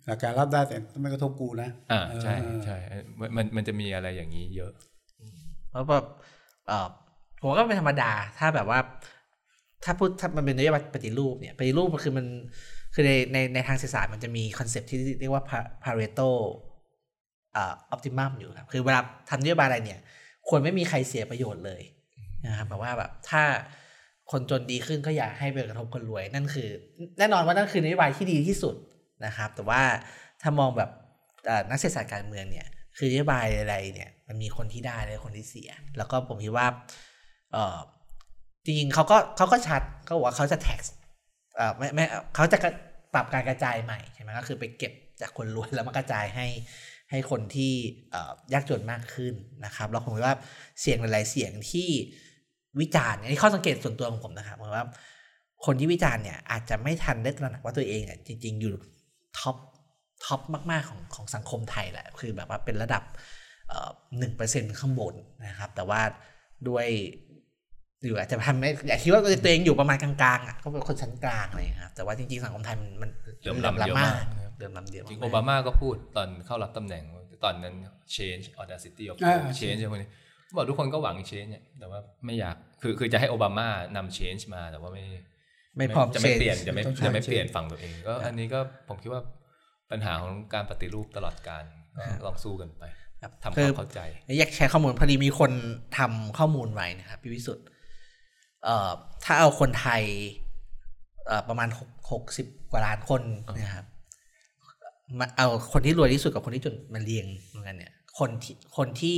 [0.06, 2.78] หลักการรับได้แต่ไม่กระทบกูนะ อ่าใช่เออใช่
[3.20, 4.72] มันมันมันจะมีอะไรอย่างนี้เยอะ
[5.70, 6.06] เพราะแบบ
[6.68, 6.88] เออ
[7.42, 8.80] ผมก็เป็นธรรมดา ถ้าแบบว่า
[9.84, 12.26] ถ้าพูดถ้ามันเป็นนโยบายปฏิรูปเนี่ยปฏิรูปมันคือมัน
[12.94, 15.44] คือในในในทางเศรษฐศาสตร์มันจะมี concept ที่เรียกว่า
[15.84, 16.30] Pareto
[17.56, 20.00] ออ optimum อยู่ครับ คือเวลาทำนโยบายอะไรเนี่ย
[20.48, 21.82] ควรไม่มีใครเสียประโยชน์เลย
[22.48, 23.44] นะครับแบบว่าแบบถ้า
[24.32, 26.70] คนจนดีขึ้นก็อย่าให้ไปกระทบคนรวย นั่นคือ
[27.18, 28.76] แน่นอนว่านั่นคือนโยบายที่ดีที่สุด
[29.26, 29.82] นะครับ แต่ว่า
[30.42, 30.90] ถ้ามองแบบ
[31.70, 32.68] นักเศรษฐศาสตร์การเมืองเนี่ย
[32.98, 36.68] คือนโยบายอะไรเนี่ย มันมีคนที่ได้และคนที่เสีย แล้วก็ผมคิดว่า
[38.66, 40.80] จริงเขาก็เขาก็ชัดเขาบอกว่าเขาจะ tax
[41.56, 42.58] เออไม่ไม่เขาจะ
[43.14, 46.48] ปรับการกระจายใหม่ใช่ไหมก็คือไปเก็บจากคนรวยแล้วมากระจายให้
[47.12, 47.74] ให้คนที่
[48.54, 49.34] ยากจนมากขึ้น
[49.66, 50.38] นะครับแล้วผมคิดว่า
[50.82, 51.90] เสียงหลาย ๆ เสียงที่
[52.80, 54.86] วิจารณ์อันนี้ข้อสังเกตส่วนตัวของผมนะครับผมว่า
[55.66, 58.74] คนที่วิจารณ์เนี่ยอาจจะไม่ทันได้ตระหนักว่าตัวเองอะจริง ๆ อยู่
[59.40, 59.58] top
[60.26, 63.04] top มาก ๆ ของของสังคมไทยแหละคือแบบว่าเป็นระดับ
[64.18, 65.16] หนึ่งเปอร์เซ็นต์ข้างบน
[65.48, 66.02] นะครับ แต่ว่า
[66.68, 66.88] ด้วย
[68.06, 74.14] อยู่อาจจะทำไม่อยากคิดว่าตัวเองอยู่ประมาณกลางๆอะก็เป็นคนชั้นกลางอะไรอย่างเงี้ยครับแต่ว่าจริงๆสังคมไทยมันมันเหลื่อมล้ำเยอะมาก
[74.58, 77.04] เหลื่อมล้ำเยอะจริงมากโอบามาก็พูดตอนเข้ารับตำแหน่ง
[77.44, 77.76] ตอนนั้น
[78.16, 80.10] change audacity of อ่า change อะไรพวกนี้
[80.56, 85.04] บอกทุกคนก็หวัง change เนี่ยแต่ว่าไม่อยากคือคือจะให้โอบามานำ change มาแต่ว่าไม่
[85.78, 89.22] ไม่พร้อมจะไม่ change เปลี่ยนจะไม่ต้องใช้จะไม่ change เปลี่ยนฝั่งตัวเองก็อันนี้ก็ผมคิดว่า
[89.92, 91.64] ปัญหาของการปฏิรูปตลอดการ
[92.20, 92.84] ก็ลองสู้กันไป
[93.22, 94.00] ครับทำคคืวาอมเข้าใจ
[94.40, 95.52] อยากแชร์ข้อมูลพอดีมีคน
[95.98, 97.80] ทำข้อมูลไว้นะครับพี่วิสุทธ์เอ่อ
[99.24, 100.04] ถ้าเอาคนไทย
[101.28, 103.22] เอ่อประมาณหกหกสิบกว่าล้านคน
[103.58, 103.86] นะครับ
[105.20, 109.18] มาเอาคนที่รวยที่สุดกับคนที่จนมาเรียงเหมือนกันเนี่ย คนที่คนที่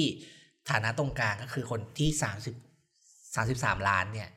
[0.69, 2.55] ฐานะตรงกลางก็คือคนที่สามสิบ
[3.35, 4.29] สามสิบสามล้านเนี่ย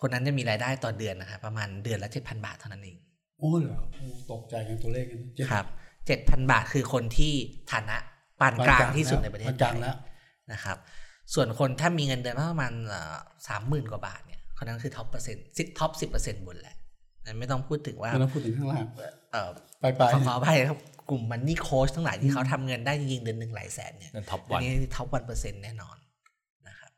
[0.00, 2.96] คนนั้นจะมีรายได้ต่อเดือนนะครับประมาณเดือนละเจ็ดพันบาทเท่านั้นเอง
[3.38, 5.66] โอ้เหรอโอ้ตกใจกันตัวเลขกันเจ็ดครับ
[6.06, 7.32] เจ็ดพันบาทคือคนที่
[7.72, 7.96] ฐานะ
[8.40, 9.96] ปานกลางที่สุดในประเทศปานไทกลางยแล้ว
[10.52, 10.76] นะครับ
[11.34, 12.72] ส่วนคนถ้ามีเงินเดือนประมาณ
[13.48, 16.76] สามหมื่นกว่าบาทเนี่ยคนนั้นคือ top เปอร์เซ็นต์สิ top สิบเปอร์เซ็นต์บนแหละ
[17.24, 18.86] นั่นไม่ต้องพูดถึงว่าไม่ต้องพูดถึงข้างล่าง
[19.32, 19.50] เอ่อ
[19.80, 25.96] ไปไปขอขออภัยนะครับกลุ่ม money coach ทั้งหลายที่เขาทำเงินได้จริงๆเดือนหนึ่งหลายแสนเนี่ยนั่น top อันนี้ top one percent แน่นอน
[26.68, 26.90] นะครับ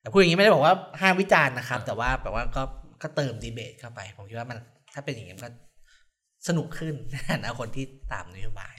[0.00, 2.62] แต่พูดอย่างนี้ไม่ได้บอกว่าห้ามวิจารณ์นะครับ แต่ว่าแบบว่าก็
[3.02, 4.58] ก็เติมดีเบตเข้าไป ผมคิดว่ามัน
[4.94, 5.50] ถ้าเป็นอย่างนี้มันก็
[6.48, 6.94] สนุกขึ้น
[7.42, 8.76] นะคนที่ตามนโยบาย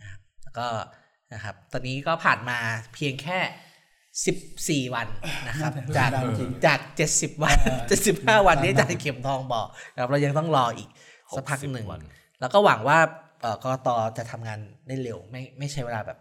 [0.00, 0.66] นะครับแล้วก็
[1.34, 2.58] นะครับ ตอนนี้ก็ผ่านมา
[2.94, 3.38] เพียงแค่
[4.24, 4.36] สิบ
[4.68, 5.06] สี่วัน
[5.48, 7.56] นะครับ จากดังจริงจากเจ็ดสิบวัน
[7.88, 10.88] เจ็ดสิบห้าวันที่อาจารย์เข็มทองบอกนะครับเรายังต้องรออีก
[11.36, 12.00] สักพักหนึ่ง60วัน
[12.40, 12.98] แล้วก็หวังว่า
[13.40, 13.88] เอ่อกกต
[14.18, 14.58] จะทำงาน
[14.88, 16.18] ได้เร็ว ไม่ไม่ใช้เวลาแบบ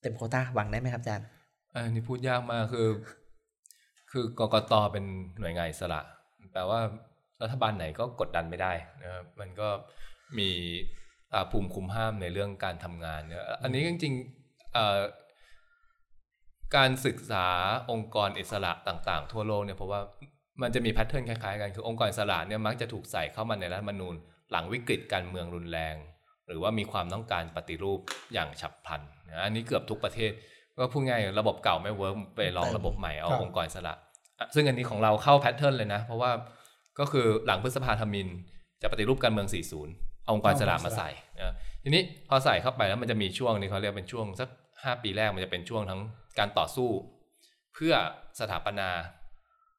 [0.00, 1.26] เต็มโควต้าหวังได้ไหมครับอาจารย์
[1.74, 2.88] อันนี้พูดยากมากคือ
[4.10, 5.04] คือกกตเป็น
[5.40, 6.00] หน่วยงานอิสระ
[6.52, 6.80] แปลว่า
[7.42, 8.72] รัฐบาลไหนก็กดดันไม่ได้
[9.02, 9.68] นะครับมันก็
[10.38, 10.48] มี
[11.32, 14.98] อ่าภูมิคุ้มกันในเรื่องการทำงานเนี่ยอันนี้จริงๆเอ่อ
[16.76, 17.46] การศึกษา
[17.90, 20.00] องค์กรอิสระต่างๆ ทั่วโลกเนี่ยเพราะว่า
[20.62, 24.14] มันจะมี pattern คล้ายๆกันคือองค์กรอิสระเนี่ยมักจะถูกใส่เข้ามาในรัฐธรรมนูญ
[24.50, 25.96] หลังวิกฤตการเมืองรุนแรง
[26.46, 28.00] หรือว่ามีความต้องการปฏิรูป
[28.34, 30.32] อย่างฉับพลันนะอันนี้เกือบทุกประเทศ
[30.78, 33.94] ก็พูดง่ายระบบเก่าไม่ work ไปลองระบบใหม่เอาครับองค์กรอิสระ
[34.38, 36.30] อะซึ่งอันนี้ของเราเข้าแพทเทิร์นเลยนะ เพราะว่า
[36.98, 38.28] ก็คือหลังพฤษภาธมิน
[38.82, 39.48] จะปฏิรูปการเมือง
[39.86, 41.10] 40 เอาองค์กรอิสระมาใส่
[41.40, 44.48] นะทีนี้พอใส่เข้าไปแล้วมันจะมีช่วงนี้เขาเรียกเป็นช่วงสัก
[44.82, 46.00] 5 ปีแรกมันจะเป็นช่วงทั้ง
[46.38, 46.90] การต่อสู้
[47.74, 47.94] เพื่อ
[48.40, 48.88] สถาปนา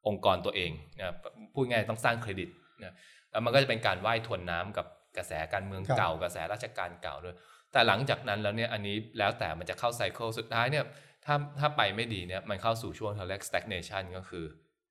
[0.07, 1.15] องค์กรตัวเองนะ
[1.53, 2.49] พูดง่ายต้องสร้างเครดิต
[2.83, 2.93] นะ
[3.31, 4.85] แล้วมันก็จะเป็นการว่ายทวนน้ำกับ
[5.17, 7.35] กระแสการเมืองครับเก่ากระแสราชการเก่าด้วย
[7.71, 10.85] แต่หลังจากนั้นแล้วเนี่ยอันนี้แล้วแต่มันจะเข้าไซเคิลสุดท้ายเนี่ย
[11.25, 14.43] ถ้าถ้าไปไม่ดีเนี่ยมันเข้าสู่ช่วงที่เราเรียก stagnation ก็คือ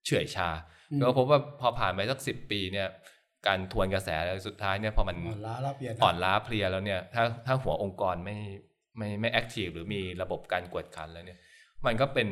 [0.04, 0.48] เฉื่อยชา
[0.90, 2.88] อืมก็พบว่าพอผ่านไปสักสิปีเนี่ย
[3.46, 8.36] การทวนกระแสแล้วสุดท้ายเนี่ยพอมันอ่อนล้ารับเพียรอ่อนล้าเพลียแล้วเนี่ยถ้าถ้าหัวองค์กรไม่
[9.00, 11.38] ไม่ไม่แอคทีฟหรือมีระบบการกวดขันแล้วเนี่ย
[11.86, 12.28] มันก็เป็น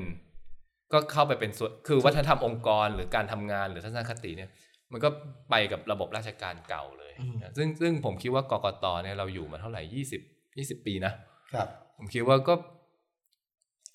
[0.93, 4.51] ก็เข้าไปเป็นส่วนคือวัฒนธรรมองค์กรหรือการทำงานหรือทัศนคติเนี่ย
[4.93, 5.09] มันก็
[5.51, 10.21] ไปกับระบบราชการเก่าเลยอืมนะซึ่งซึ่งผมคิดว่ากกตเนี่ยเราอยู่มาเท่าไหร่ยี่สิบ
[10.59, 11.13] ยี่สิบปีนะ
[11.55, 12.55] ครับ ผมคิดว่าก็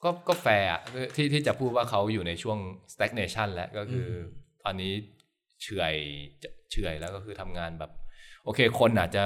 [0.03, 0.81] ก็ก็แฟร์อะ
[1.15, 2.59] ที่ที่จะพูดว่าเขาอยู่ในช่วง
[2.93, 4.91] stagnation แล้วก็คืออตอนนี้
[5.61, 5.95] เฉื่อย
[6.71, 7.91] เฉื่อยแล้วก็คือทำงานแบบ
[8.45, 9.23] โอเค คนอาจจะ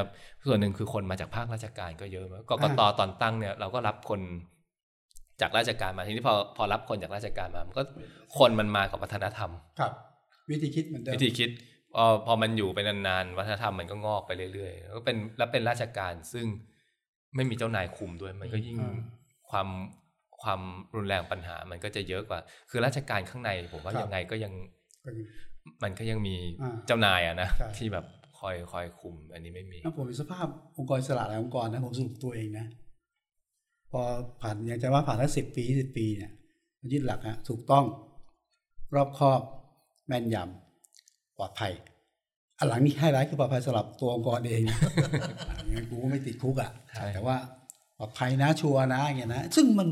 [0.48, 4.22] ส่วนหนึ่งคือคนมาจากภาคราชการก็เยอะมากกกตตอนตั้งเนี่ยเราก็รับคน
[5.42, 7.84] จากราชการมาทีนี้พอพอรับคนจากราชการมามันก็
[8.38, 9.92] คนมันมากับวัฒนธรรม ครับ
[10.52, 11.50] วิธีคิดเหมือนเดิมวิธีคิด
[11.96, 16.46] พอพอมันอยู่ไปนานๆวัฒนธรรมมันก็งอกไปเรื่อยๆแล้วก็เป็นแล้วเป็นราชการซึ่ง
[17.36, 18.96] ไม่มีเจ้านายคุมด้วย มันก็ยิ่งอ่า
[19.50, 19.68] ความ
[20.42, 20.62] ความ
[20.96, 22.40] รุนแรงปัญหามันก็จะเยอะกว่า
[22.70, 24.54] คือราชการข้างในผมว่าครับยังไงก็ยัง
[25.06, 25.26] ก็คือ
[25.84, 28.06] มันก็ยังมีอ่าเจ้านายอะนะใช่ที่แบบ
[28.40, 32.66] คอยคอยคุม อันนี้ไม่มีถ้าผมเป็นสภาพองค์กรอิสระหลายองค์กรนะผมสรุปตัวเองนะ
[33.92, 34.02] พอ
[34.42, 36.32] ผ่านอย่างจะว่าผ่านทั้งสิบปีสิบปีเนี่ย
[36.80, 37.86] มันยึดหลักฮะถูกต้อง
[38.96, 39.42] รอบคอบ
[40.08, 41.74] แม่นยำปลอดภัย
[42.58, 47.38] อันหลังนี่ให้ร้ายคือปลอดภัยสำหรับตัวองค์กรเองอย่างนั้นกูก็ไม่ติดคุกอะใช่แต่ว่า
[47.98, 49.88] ปลอดภัยนะชัวร์นะอย่างเงี้ยนะซึ่งมัน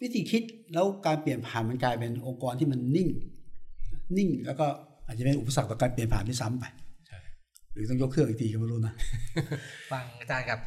[0.00, 0.42] วิธีคิด
[0.74, 3.08] แล้วการเปลี่ยนผ่านมันกลายเป็นองค์กรที่มันนิ่ง
[4.16, 4.66] นิ่งแล้วก็
[5.06, 6.87] อาจจะเป็นอุปสรรคต่อการเปลี่ยนผ่านที่ซ้ำไปใช่ห
[7.78, 8.94] รือต้องยกเครื่องอีกทีก็ไม่รู้นะ
[9.92, 10.58] ฟังอาจารย์กับ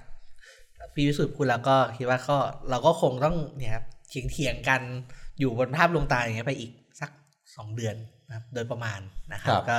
[0.96, 2.38] พี่วิสุทธ์พูดแล้วก็คิดว่าก็
[2.70, 4.82] เราก็คงต้องเนี่ยครับเถียงเถียงๆกัน
[5.40, 7.10] อยู่บนภาพลวงตาอย่างเงี้ยไปอีกสัก
[7.56, 7.96] สองเดือน
[8.28, 9.00] นะครับโดยประมาณ
[9.34, 9.78] นะครับครับก็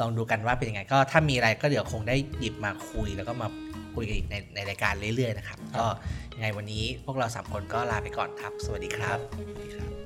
[0.00, 3.48] ลองดูกันว่าเป็นยังไงก็ถ้ามีอะไรก็เดี๋ยวคงได้หยิบมาคุยแล้วก็มา
[3.94, 5.84] คุยกันอีกในในรายการเรื่อยๆนะครับ ก็
[6.34, 10.03] ยังไงวันนี้พวกเราสามคนก็ลาไปก่อนครับ สวัสดีครับสวัสดีครับ